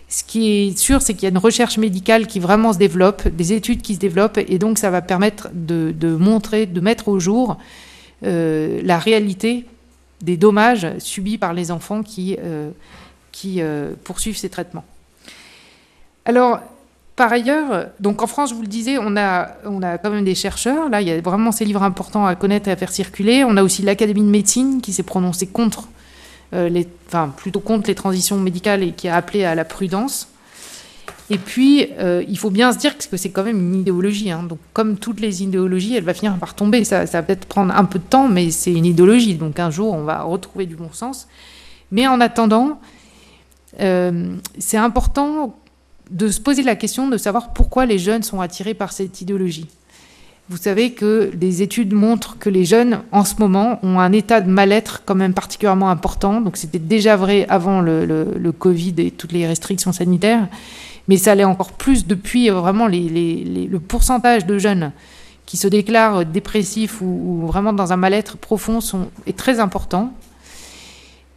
Ce 0.09 0.23
qui 0.23 0.51
est 0.51 0.79
sûr, 0.79 1.03
c'est 1.03 1.15
qu'il 1.15 1.25
y 1.25 1.27
a 1.27 1.31
une 1.31 1.39
recherche 1.39 1.79
médicale 1.79 2.27
qui 2.27 2.39
vraiment 2.39 2.73
se 2.73 2.79
développe, 2.79 3.27
des 3.29 3.53
études 3.53 3.83
qui 3.83 3.95
se 3.95 3.99
développent, 3.99 4.39
et 4.39 4.59
donc 4.59 4.79
ça 4.79 4.91
va 4.91 5.03
permettre 5.03 5.49
de, 5.53 6.17
montrer, 6.17 6.67
de 6.67 6.81
mettre 6.81 7.09
au 7.09 7.19
jour 7.19 7.57
euh, 8.25 8.81
la 8.85 8.99
réalité 8.99 9.67
des 10.23 10.37
dommages 10.37 10.87
subis 10.99 11.39
par 11.39 11.53
les 11.53 11.71
enfants 11.71 12.03
qui, 12.03 12.37
euh, 12.43 12.71
euh, 13.45 13.95
poursuivent 14.05 14.37
ces 14.37 14.49
traitements. 14.49 14.85
Alors, 16.25 16.61
par 17.17 17.33
ailleurs, 17.33 17.87
donc 17.99 18.23
en 18.23 18.27
France, 18.27 18.51
je 18.51 18.55
vous 18.55 18.63
le 18.63 18.69
disais, 18.69 18.99
on 18.99 19.17
a, 19.17 19.49
on 19.65 19.83
a 19.83 19.99
quand 19.99 20.11
même 20.11 20.25
des 20.25 20.35
chercheurs. 20.35 20.89
Là, 20.89 21.01
il 21.01 21.09
y 21.09 21.11
a 21.11 21.21
vraiment 21.21 21.51
ces 21.51 21.65
livres 21.65 21.83
importants 21.83 22.27
à 22.27 22.35
connaître 22.35 22.69
et 22.69 22.73
à 22.73 22.77
faire 22.77 22.93
circuler. 22.93 23.43
On 23.45 23.57
a 23.57 23.63
aussi 23.63 23.83
l'Académie 23.83 24.21
de 24.21 24.31
médecine 24.31 24.81
qui 24.81 24.93
s'est 24.93 25.03
prononcée 25.03 25.47
contre, 25.47 25.89
enfin 26.53 27.33
plutôt 27.37 27.61
contre 27.61 27.89
les 27.89 27.95
transitions 27.95 28.39
médicales 28.39 28.83
et 28.83 28.93
qui 28.93 29.09
a 29.09 29.17
appelé 29.17 29.45
à 29.45 29.55
la 29.55 29.65
prudence. 29.65 30.29
Et 31.29 31.39
puis, 31.39 31.89
euh, 31.99 32.23
il 32.29 32.39
faut 32.39 32.51
bien 32.51 32.73
se 32.73 32.79
dire 32.79 32.97
que 32.97 33.17
c'est 33.17 33.31
quand 33.31 33.43
même 33.43 33.59
une 33.59 33.81
idéologie. 33.81 34.31
Hein. 34.31 34.45
Donc, 34.45 34.59
comme 34.73 34.97
toutes 34.97 35.21
les 35.21 35.43
idéologies, 35.43 35.97
elle 35.97 36.05
va 36.05 36.15
finir 36.15 36.37
par 36.39 36.55
tomber. 36.55 36.85
Ça, 36.85 37.07
ça 37.07 37.21
va 37.21 37.27
peut-être 37.27 37.47
prendre 37.47 37.75
un 37.75 37.85
peu 37.85 37.99
de 37.99 38.05
temps, 38.05 38.29
mais 38.29 38.51
c'est 38.51 38.73
une 38.73 38.87
idéologie. 38.87 39.35
Donc, 39.35 39.59
un 39.59 39.71
jour, 39.71 39.93
on 39.93 40.05
va 40.05 40.23
retrouver 40.23 40.67
du 40.67 40.77
bon 40.77 40.93
sens. 40.93 41.27
Mais 41.91 42.07
en 42.07 42.21
attendant, 42.21 42.81
euh, 43.81 44.37
c'est 44.59 44.77
important 44.77 45.57
de 46.11 46.29
se 46.29 46.41
poser 46.41 46.63
la 46.63 46.77
question 46.77 47.09
de 47.09 47.17
savoir 47.17 47.53
pourquoi 47.53 47.87
les 47.87 47.99
jeunes 47.99 48.23
sont 48.23 48.41
attirés 48.41 48.75
par 48.75 48.93
cette 48.93 49.21
idéologie. 49.21 49.67
Vous 50.49 50.57
savez 50.57 50.93
que 50.93 51.33
des 51.35 51.63
études 51.63 51.93
montrent 51.93 52.39
que 52.39 52.49
les 52.49 52.65
jeunes, 52.65 53.01
en 53.11 53.25
ce 53.25 53.35
moment, 53.41 53.81
ont 53.83 53.99
un 53.99 54.13
état 54.13 54.41
de 54.41 54.49
mal-être 54.49 55.03
quand 55.05 55.17
même 55.17 55.35
particulièrement 55.35 55.91
important. 55.91 56.41
Donc 56.41 56.57
c'était 56.57 56.79
déjà 56.79 57.17
vrai 57.17 57.47
avant 57.49 57.81
le, 57.81 58.53
Covid 58.57 58.95
et 58.99 59.11
toutes 59.11 59.33
les 59.33 59.45
restrictions 59.45 59.93
sanitaires, 59.93 60.47
mais 61.09 61.17
ça 61.17 61.35
l'est 61.35 61.45
encore 61.45 61.73
plus 61.73 62.07
depuis 62.07 62.49
euh, 62.49 62.55
vraiment 62.55 62.87
le 62.87 63.79
pourcentage 63.79 64.47
de 64.47 64.59
jeunes 64.59 64.93
qui 65.47 65.57
se 65.57 65.67
déclarent 65.67 66.25
dépressifs 66.25 67.01
ou, 67.01 67.45
vraiment 67.47 67.73
dans 67.73 67.93
un 67.93 67.97
mal-être 67.97 68.37
profond 68.37 68.79
est 69.27 69.37
très 69.37 69.59
important. 69.59 70.13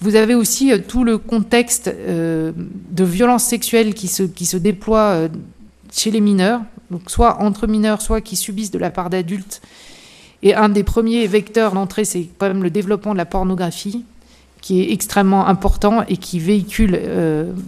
Vous 0.01 0.15
avez 0.15 0.35
aussi 0.35 0.71
euh, 0.71 0.77
tout 0.85 1.03
le 1.03 1.17
contexte 1.17 1.87
euh, 1.87 2.51
de 2.55 3.03
violence 3.03 3.43
sexuelle 3.43 3.93
qui 3.95 4.07
se, 4.07 4.23
qui 4.23 4.45
chez 5.91 6.11
les 6.11 6.21
mineurs, 6.21 6.61
donc 6.91 7.09
soit 7.09 7.41
entre 7.41 7.67
mineurs, 7.67 8.01
soit 8.01 8.21
qui 8.21 8.35
subissent 8.35 8.71
de 8.71 8.79
la 8.79 8.89
part 8.89 9.09
d'adultes. 9.09 9.61
Et 10.41 10.55
un 10.55 10.69
des 10.69 10.83
premiers 10.83 11.27
vecteurs 11.27 11.73
d'entrée, 11.73 12.05
c'est 12.05 12.27
quand 12.37 12.47
même 12.47 12.63
le 12.63 12.69
développement 12.69 13.13
de 13.13 13.17
la 13.17 13.25
pornographie, 13.25 14.05
qui 14.61 14.81
est 14.81 14.91
extrêmement 14.91 15.47
important 15.47 16.03
et 16.07 16.17
qui 16.17 16.39
véhicule 16.39 16.99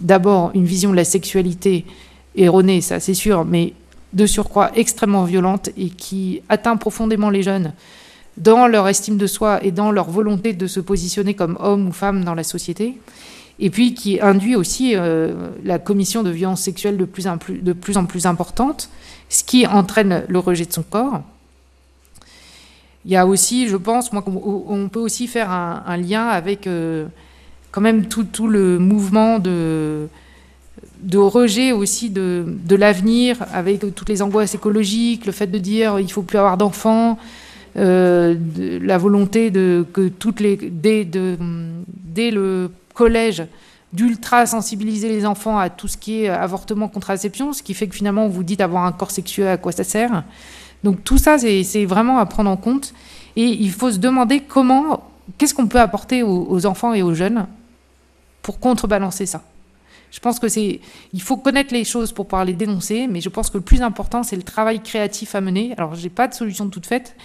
d'abord 0.00 0.50
une 0.54 0.64
vision 0.64 0.90
de 0.90 0.96
la 0.96 1.04
sexualité 1.04 1.84
erronée, 2.36 2.80
ça 2.80 3.00
c'est 3.00 3.14
sûr, 3.14 3.44
mais 3.44 3.74
de 4.12 4.26
surcroît 4.26 4.70
extrêmement 4.74 5.24
violente 5.24 5.70
et 5.76 5.88
qui 5.88 6.42
atteint 6.48 6.76
profondément 6.76 7.30
les 7.30 7.42
jeunes 7.42 7.72
dans 8.36 8.66
leur 8.66 8.88
estime 8.88 9.18
de 9.18 9.26
soi 9.26 9.62
et 9.64 9.70
dans 9.70 9.90
leur 9.90 10.10
volonté 10.10 10.52
de 10.52 10.66
se 10.66 10.80
positionner 10.80 11.34
comme 11.34 11.56
homme 11.60 11.88
ou 11.88 11.92
femme 11.92 12.24
dans 12.24 12.34
la 12.34 12.44
société, 12.44 12.98
et 13.58 13.70
puis 13.70 13.94
qui 13.94 14.20
induit 14.20 14.56
aussi 14.56 14.94
euh, 14.94 15.50
la 15.64 15.78
commission 15.78 16.22
de 16.22 16.30
violences 16.30 16.62
sexuelles 16.62 16.96
de 16.96 17.04
plus, 17.04 17.26
en 17.26 17.38
plus, 17.38 17.60
de 17.60 18.26
importante, 18.26 18.88
ce 19.28 19.44
qui 19.44 19.66
entraîne 19.66 20.24
le 20.28 20.38
rejet 20.38 20.64
de 20.64 20.72
son 20.72 20.82
corps. 20.82 21.22
Il 23.04 23.10
y 23.10 23.16
a 23.16 23.26
aussi, 23.26 23.68
je 23.68 23.76
pense, 23.76 24.12
moi, 24.12 24.24
on 24.26 24.88
peut 24.88 25.00
aussi 25.00 25.26
faire 25.26 25.50
un, 25.50 25.96
lien 25.96 26.28
avec 26.28 26.66
euh, 26.66 27.06
quand 27.72 27.80
même 27.80 28.06
tout, 28.06 28.46
le 28.46 28.78
mouvement 28.78 29.40
de, 29.40 30.08
rejet 31.14 31.72
aussi 31.72 32.10
de, 32.10 32.46
l'avenir, 32.70 33.38
avec 33.52 33.80
toutes 33.94 34.08
les 34.08 34.22
angoisses 34.22 34.54
écologiques, 34.54 35.26
le 35.26 35.32
fait 35.32 35.48
de 35.48 35.58
dire 35.58 35.98
il 35.98 36.10
faut 36.10 36.22
plus 36.22 36.38
avoir 36.38 36.56
d'enfants, 36.56 37.18
euh, 37.76 38.36
la 38.82 38.98
volonté 38.98 39.50
de 39.50 39.84
que 39.92 40.08
toutes 40.08 40.40
les 40.40 40.56
dès 40.56 42.30
le 42.30 42.70
collège 42.94 43.44
d'ultra 43.92 44.46
sensibiliser 44.46 45.08
les 45.08 45.26
enfants 45.26 45.58
à 45.58 45.68
tout 45.68 45.88
ce 45.88 45.96
qui 45.96 46.22
est 46.22 46.28
avortement, 46.28 46.88
contraception, 46.88 47.52
ce 47.52 47.62
qui 47.62 47.74
fait 47.74 47.88
que 47.88 47.94
finalement 47.94 48.26
vous 48.28 48.42
dites 48.42 48.60
avoir 48.60 48.84
un 48.84 48.92
corps 48.92 49.10
sexuel, 49.10 49.48
à 49.48 49.56
quoi 49.56 49.72
ça 49.72 49.84
sert. 49.84 50.24
Donc 50.82 51.04
tout 51.04 51.18
ça, 51.18 51.38
c'est 51.38 51.84
vraiment 51.84 52.18
à 52.18 52.26
prendre 52.26 52.50
en 52.50 52.56
compte. 52.56 52.94
Et 53.36 53.44
il 53.44 53.70
faut 53.70 53.90
se 53.90 53.98
demander 53.98 54.40
comment, 54.40 55.10
qu'est-ce 55.38 55.54
qu'on 55.54 55.66
peut 55.66 55.80
apporter 55.80 56.22
aux, 56.22 56.66
enfants 56.66 56.94
et 56.94 57.02
aux 57.02 57.14
jeunes 57.14 57.46
pour 58.42 58.58
contrebalancer 58.58 59.26
ça. 59.26 59.42
Je 60.10 60.20
pense 60.20 60.38
que 60.38 60.48
c'est, 60.48 60.80
il 61.14 61.22
faut 61.22 61.38
connaître 61.38 61.72
les 61.72 61.84
choses 61.84 62.12
pour 62.12 62.26
pouvoir 62.26 62.44
les 62.44 62.52
dénoncer, 62.52 63.06
mais 63.06 63.22
je 63.22 63.30
pense 63.30 63.48
que 63.48 63.56
le 63.56 63.62
plus 63.62 63.80
important, 63.80 64.22
c'est 64.22 64.36
le 64.36 64.42
travail 64.42 64.82
créatif 64.82 65.34
à 65.34 65.40
mener. 65.40 65.72
Alors, 65.78 65.94
j'ai 65.94 66.10
pas 66.10 66.28
de 66.28 66.34
solution 66.34 66.68
toute 66.68 66.84
faite. 66.84 67.16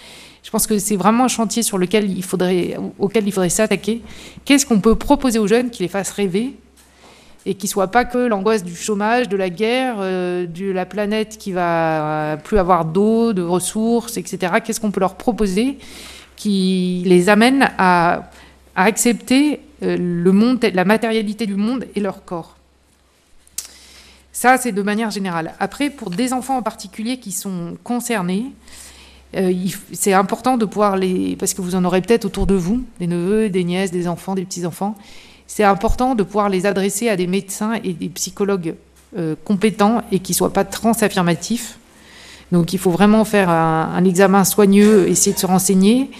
Je 0.48 0.50
pense 0.50 0.66
que 0.66 0.78
c'est 0.78 0.96
vraiment 0.96 1.24
un 1.24 1.28
chantier 1.28 1.62
sur 1.62 1.76
lequel 1.76 2.10
il 2.10 2.24
faudrait, 2.24 2.78
auquel 2.98 3.28
il 3.28 3.32
faudrait 3.32 3.50
s'attaquer. 3.50 4.00
Qu'est-ce 4.46 4.64
qu'on 4.64 4.80
peut 4.80 4.94
proposer 4.94 5.38
aux 5.38 5.46
jeunes 5.46 5.68
qui 5.68 5.82
les 5.82 5.90
fasse 5.90 6.10
rêver 6.10 6.54
et 7.44 7.52
qui 7.52 7.68
soit 7.68 7.88
pas 7.88 8.06
que 8.06 8.16
l'angoisse 8.16 8.64
du 8.64 8.74
chômage, 8.74 9.28
de 9.28 9.36
la 9.36 9.50
guerre, 9.50 9.96
euh, 9.98 10.46
de 10.46 10.70
la 10.70 10.86
planète 10.86 11.36
qui 11.36 11.52
va 11.52 12.38
plus 12.44 12.56
avoir 12.56 12.86
d'eau, 12.86 13.34
de 13.34 13.42
ressources, 13.42 14.16
etc. 14.16 14.54
Qu'est-ce 14.64 14.80
qu'on 14.80 14.90
peut 14.90 15.00
leur 15.00 15.16
proposer 15.16 15.76
qui 16.34 17.02
les 17.04 17.28
amène 17.28 17.70
à, 17.76 18.30
accepter 18.74 19.60
euh, 19.82 19.98
le 19.98 20.32
monde, 20.32 20.64
la 20.72 20.86
matérialité 20.86 21.44
du 21.44 21.56
monde 21.56 21.84
et 21.94 22.00
leur 22.00 22.24
corps? 22.24 22.56
Ça, 24.32 24.56
c'est 24.56 24.72
de 24.72 24.82
manière 24.82 25.10
générale. 25.10 25.52
Après, 25.60 25.90
pour 25.90 26.08
des 26.08 26.32
enfants 26.32 26.56
en 26.56 26.62
particulier 26.62 27.18
qui 27.18 27.32
sont 27.32 27.76
concernés, 27.84 28.46
euh, 29.36 29.52
c'est 29.92 30.14
important 30.14 30.56
de 30.56 30.64
pouvoir 30.64 30.96
les, 30.96 31.36
parce 31.36 31.52
que 31.52 31.60
vous 31.60 31.74
en 31.74 31.84
aurez 31.84 32.00
peut-être 32.00 32.24
autour 32.24 32.46
de 32.46 32.54
vous, 32.54 32.82
des 32.98 33.06
neveux, 33.06 33.50
des 33.50 33.64
nièces, 33.64 33.90
des 33.90 34.08
enfants, 34.08 34.34
des 34.34 34.44
petits-enfants, 34.44 34.96
c'est 35.46 35.64
important 35.64 36.14
de 36.14 36.22
pouvoir 36.22 36.48
les 36.48 36.66
adresser 36.66 37.08
à 37.08 37.16
des 37.16 37.26
médecins 37.26 37.74
et 37.84 37.92
des 37.92 38.08
psychologues 38.08 38.74
euh, 39.16 39.34
compétents 39.44 40.02
et 40.12 40.18
qui 40.18 40.32
ne 40.32 40.36
soient 40.36 40.52
pas 40.52 40.64
transaffirmatifs. 40.64 41.78
Donc 42.52 42.72
il 42.72 42.78
faut 42.78 42.90
vraiment 42.90 43.24
faire 43.24 43.50
un, 43.50 44.04
examen 44.04 44.44
soigneux, 44.44 45.06
essayer 45.08 45.34
de 45.34 45.38
se 45.38 45.46
renseigner. 45.46 46.10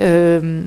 Euh, 0.00 0.62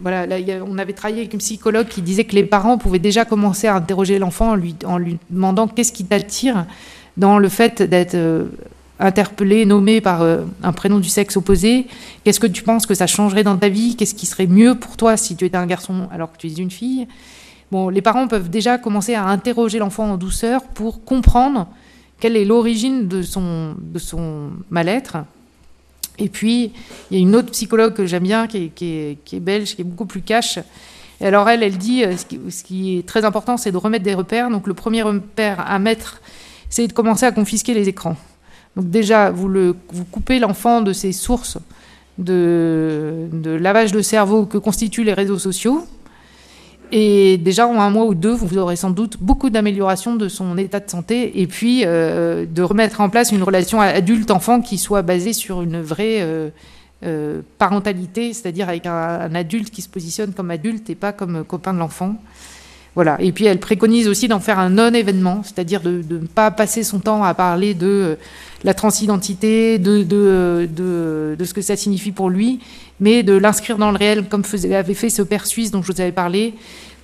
voilà, 0.00 0.26
on 0.68 0.78
avait 0.78 0.92
travaillé 0.92 1.22
avec 1.22 1.32
une 1.32 1.40
psychologue 1.40 1.88
qui 1.88 2.02
disait 2.02 2.24
que 2.24 2.34
les 2.34 2.44
parents 2.44 2.78
pouvaient 2.78 3.00
déjà 3.00 3.24
commencer 3.24 3.66
à 3.66 3.74
interroger 3.74 4.18
l'enfant 4.20 4.50
en 4.50 4.98
lui, 4.98 5.18
demandant 5.30 5.66
qu'est-ce 5.66 5.92
qui 5.92 6.04
t'attire 6.04 6.66
dans 7.16 7.38
le 7.38 7.48
fait 7.48 7.82
d'être 7.82 8.16
interpellé, 9.00 9.66
nommé 9.66 10.00
par 10.00 10.22
un 10.22 10.72
prénom 10.72 11.00
du 11.00 11.08
sexe 11.08 11.36
opposé. 11.36 11.86
Qu'est-ce 12.22 12.40
que 12.40 12.46
tu 12.46 12.62
penses 12.62 12.86
que 12.86 12.94
ça 12.94 13.06
changerait 13.06 13.42
dans 13.42 13.56
ta 13.56 13.68
vie? 13.68 13.96
Qu'est-ce 13.96 14.14
qui 14.14 14.26
serait 14.26 14.46
mieux 14.46 14.74
pour 14.74 14.96
toi 14.96 15.16
si 15.16 15.36
tu 15.36 15.44
étais 15.44 15.56
un 15.56 15.66
garçon 15.66 16.08
alors 16.12 16.32
que 16.32 16.38
tu 16.38 16.46
es 16.46 16.54
une 16.54 16.70
fille? 16.70 17.06
Bon, 17.72 17.88
les 17.88 18.02
parents 18.02 18.28
peuvent 18.28 18.50
déjà 18.50 18.78
commencer 18.78 19.14
à 19.14 19.24
interroger 19.26 19.78
l'enfant 19.78 20.12
en 20.12 20.16
douceur 20.16 20.62
pour 20.62 21.04
comprendre 21.04 21.66
quelle 22.20 22.36
est 22.36 22.44
l'origine 22.44 23.08
de 23.08 23.22
son, 23.22 23.74
mal-être. 24.70 25.18
Et 26.18 26.28
puis, 26.28 26.70
il 27.10 27.16
y 27.16 27.20
a 27.20 27.22
une 27.22 27.34
autre 27.34 27.50
psychologue 27.50 27.94
que 27.94 28.06
j'aime 28.06 28.22
bien, 28.22 28.46
qui 28.46 28.66
est, 28.66 28.68
qui, 29.24 29.36
est, 29.36 29.40
belge, 29.40 29.74
qui 29.74 29.80
est 29.82 29.84
beaucoup 29.84 30.06
plus 30.06 30.22
cash. 30.22 30.60
Alors, 31.20 31.48
elle, 31.48 31.62
elle 31.62 31.76
dit, 31.76 32.04
euh, 32.04 32.16
ce 32.16 32.24
qui, 32.24 32.38
ce 32.50 32.62
qui 32.62 32.98
est 32.98 33.06
très 33.06 33.24
important, 33.24 33.56
c'est 33.56 33.72
de 33.72 33.76
remettre 33.76 34.04
des 34.04 34.14
repères. 34.14 34.50
Donc, 34.50 34.66
le 34.66 34.74
premier 34.74 35.02
repère 35.02 35.68
à 35.68 35.78
mettre, 35.78 36.20
c'est 36.68 36.86
de 36.86 36.92
commencer 36.92 37.26
à 37.26 37.32
confisquer 37.32 37.74
les 37.74 37.88
écrans. 37.88 38.16
Donc, 38.76 38.90
déjà, 38.90 39.30
vous, 39.30 39.74
coupez 40.10 40.38
l'enfant 40.38 40.80
de 40.80 40.92
ses 40.92 41.12
sources 41.12 41.58
de, 42.18 43.28
de 43.32 43.50
lavage 43.50 43.92
de 43.92 44.02
cerveau 44.02 44.46
que 44.46 44.58
constituent 44.58 45.04
les 45.04 45.14
réseaux 45.14 45.38
sociaux. 45.38 45.86
Et 46.96 47.38
déjà, 47.38 47.66
en 47.66 47.80
un 47.80 47.90
mois 47.90 48.04
ou 48.04 48.14
deux, 48.14 48.32
vous 48.32 48.56
aurez 48.56 48.76
sans 48.76 48.90
doute 48.90 49.16
beaucoup 49.20 49.50
d'amélioration 49.50 50.14
de 50.14 50.28
son 50.28 50.56
état 50.58 50.80
de 50.80 50.88
santé 50.88 51.40
et 51.40 51.46
puis 51.48 51.82
euh, 51.84 52.46
de 52.46 52.62
remettre 52.62 53.00
en 53.00 53.08
place 53.08 53.32
une 53.32 53.42
relation 53.42 53.80
adulte-enfant 53.80 54.60
qui 54.60 54.78
soit 54.78 55.02
basée 55.02 55.32
sur 55.32 55.62
une 55.62 55.80
vraie 55.80 56.20
euh, 56.20 56.50
euh, 57.02 57.40
parentalité, 57.58 58.32
c'est-à-dire 58.32 58.68
avec 58.68 58.86
un, 58.86 59.34
adulte 59.34 59.70
qui 59.70 59.82
se 59.82 59.88
positionne 59.88 60.32
comme 60.34 60.52
adulte 60.52 60.88
et 60.88 60.94
pas 60.94 61.12
comme 61.12 61.42
copain 61.42 61.74
de 61.74 61.78
l'enfant. 61.78 62.14
Voilà. 62.94 63.16
Et 63.20 63.32
puis 63.32 63.46
elle 63.46 63.58
préconise 63.58 64.08
aussi 64.08 64.28
d'en 64.28 64.40
faire 64.40 64.58
un 64.58 64.70
non-événement, 64.70 65.42
c'est-à-dire 65.42 65.80
de 65.80 66.02
ne 66.08 66.26
pas 66.26 66.50
passer 66.50 66.82
son 66.84 67.00
temps 67.00 67.24
à 67.24 67.34
parler 67.34 67.74
de 67.74 68.16
la 68.62 68.72
transidentité, 68.72 69.78
de, 69.78 70.02
de, 70.02 70.68
de, 70.74 71.36
de, 71.38 71.44
ce 71.44 71.52
que 71.52 71.60
ça 71.60 71.76
signifie 71.76 72.12
pour 72.12 72.30
lui, 72.30 72.60
mais 73.00 73.22
de 73.22 73.34
l'inscrire 73.34 73.78
dans 73.78 73.90
le 73.90 73.98
réel, 73.98 74.24
comme 74.28 74.44
faisait, 74.44 74.74
avait 74.74 74.94
fait 74.94 75.10
ce 75.10 75.22
père 75.22 75.46
suisse 75.46 75.70
dont 75.70 75.82
je 75.82 75.92
vous 75.92 76.00
avais 76.00 76.12
parlé. 76.12 76.54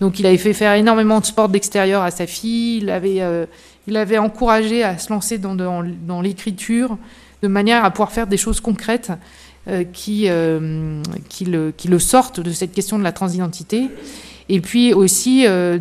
Donc 0.00 0.18
il 0.18 0.26
avait 0.26 0.38
fait 0.38 0.54
faire 0.54 0.74
énormément 0.74 1.20
de 1.20 1.26
sport 1.26 1.48
d'extérieur 1.48 2.02
à 2.02 2.10
sa 2.10 2.26
fille, 2.26 2.78
il 2.78 2.88
avait, 2.88 3.20
euh, 3.20 3.44
il 3.86 3.96
avait 3.96 4.16
encouragé 4.16 4.82
à 4.82 4.96
se 4.96 5.12
lancer 5.12 5.36
dans, 5.36 5.54
dans, 5.54 5.84
dans 6.06 6.22
l'écriture, 6.22 6.96
de 7.42 7.48
manière 7.48 7.84
à 7.84 7.90
pouvoir 7.90 8.12
faire 8.12 8.26
des 8.26 8.38
choses 8.38 8.60
concrètes 8.60 9.12
euh, 9.68 9.84
qui, 9.84 10.24
euh, 10.28 11.02
qui, 11.28 11.44
le, 11.44 11.72
qui 11.76 11.88
le 11.88 11.98
sortent 11.98 12.40
de 12.40 12.50
cette 12.50 12.72
question 12.72 12.98
de 12.98 13.04
la 13.04 13.12
transidentité. 13.12 13.88
Et 14.52 14.60
puis 14.60 14.92
aussi, 14.92 15.46
euh, 15.46 15.78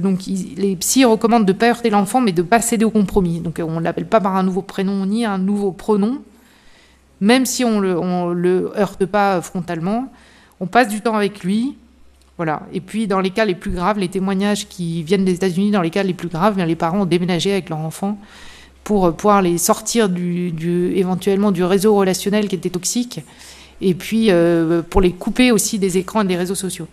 les 0.55 0.76
psys 0.76 1.03
recommandent 1.03 1.47
de 1.47 1.53
ne 1.53 1.57
pas 1.57 1.70
heurter 1.70 1.89
l'enfant, 1.89 2.22
mais 2.22 2.34
de 2.34 2.43
ne 2.43 2.47
pas 2.47 2.61
céder 2.61 2.86
au 2.86 2.91
compromis. 2.91 3.39
Donc 3.39 3.59
on 3.65 3.80
ne 3.80 3.84
l'appelle 3.84 4.05
pas 4.05 4.22
par 4.22 4.36
un 4.36 4.43
nouveau 4.43 4.61
prénom 4.61 5.07
ni 5.07 5.26
un 5.26 5.39
nouveau 5.39 5.72
pronom, 5.72 6.20
même 7.20 7.47
si 7.47 7.65
on 7.65 7.82
ne 7.82 8.32
le, 8.32 8.72
heurte 8.78 9.07
pas 9.07 9.41
frontalement. 9.41 10.13
On 10.59 10.67
passe 10.67 10.88
du 10.88 11.01
temps 11.01 11.15
avec 11.15 11.43
lui. 11.43 11.78
Voilà. 12.38 12.61
Et 12.72 12.80
puis 12.80 13.07
dans 13.07 13.22
les 13.22 13.32
cas 13.32 13.43
les 13.43 13.55
plus 13.55 13.72
graves, 13.72 13.97
les 13.97 14.07
témoignages 14.07 14.67
qui 14.67 15.01
viennent 15.01 15.26
des 15.26 15.34
États-Unis, 15.34 15.72
dans 15.72 15.82
les 15.82 15.89
cas 15.89 16.03
les 16.03 16.13
plus 16.13 16.30
graves, 16.30 16.63
les 16.63 16.76
parents 16.76 17.01
ont 17.01 17.05
déménagé 17.05 17.51
avec 17.51 17.70
leur 17.70 17.80
enfant 17.80 18.20
pour 18.84 19.11
pouvoir 19.15 19.41
les 19.41 19.57
sortir 19.57 20.09
du, 20.09 20.93
éventuellement 20.95 21.51
du 21.51 21.63
réseau 21.63 21.95
relationnel 21.95 22.47
qui 22.47 22.55
était 22.55 22.70
toxique, 22.70 23.22
et 23.82 23.95
puis 23.95 24.28
euh, 24.30 24.84
pour 24.84 25.01
les 25.01 25.11
couper 25.11 25.51
aussi 25.51 25.80
des 25.80 25.97
écrans 25.97 26.22
et 26.22 26.26
des 26.26 26.38
réseaux 26.38 26.55
sociaux. 26.55 26.88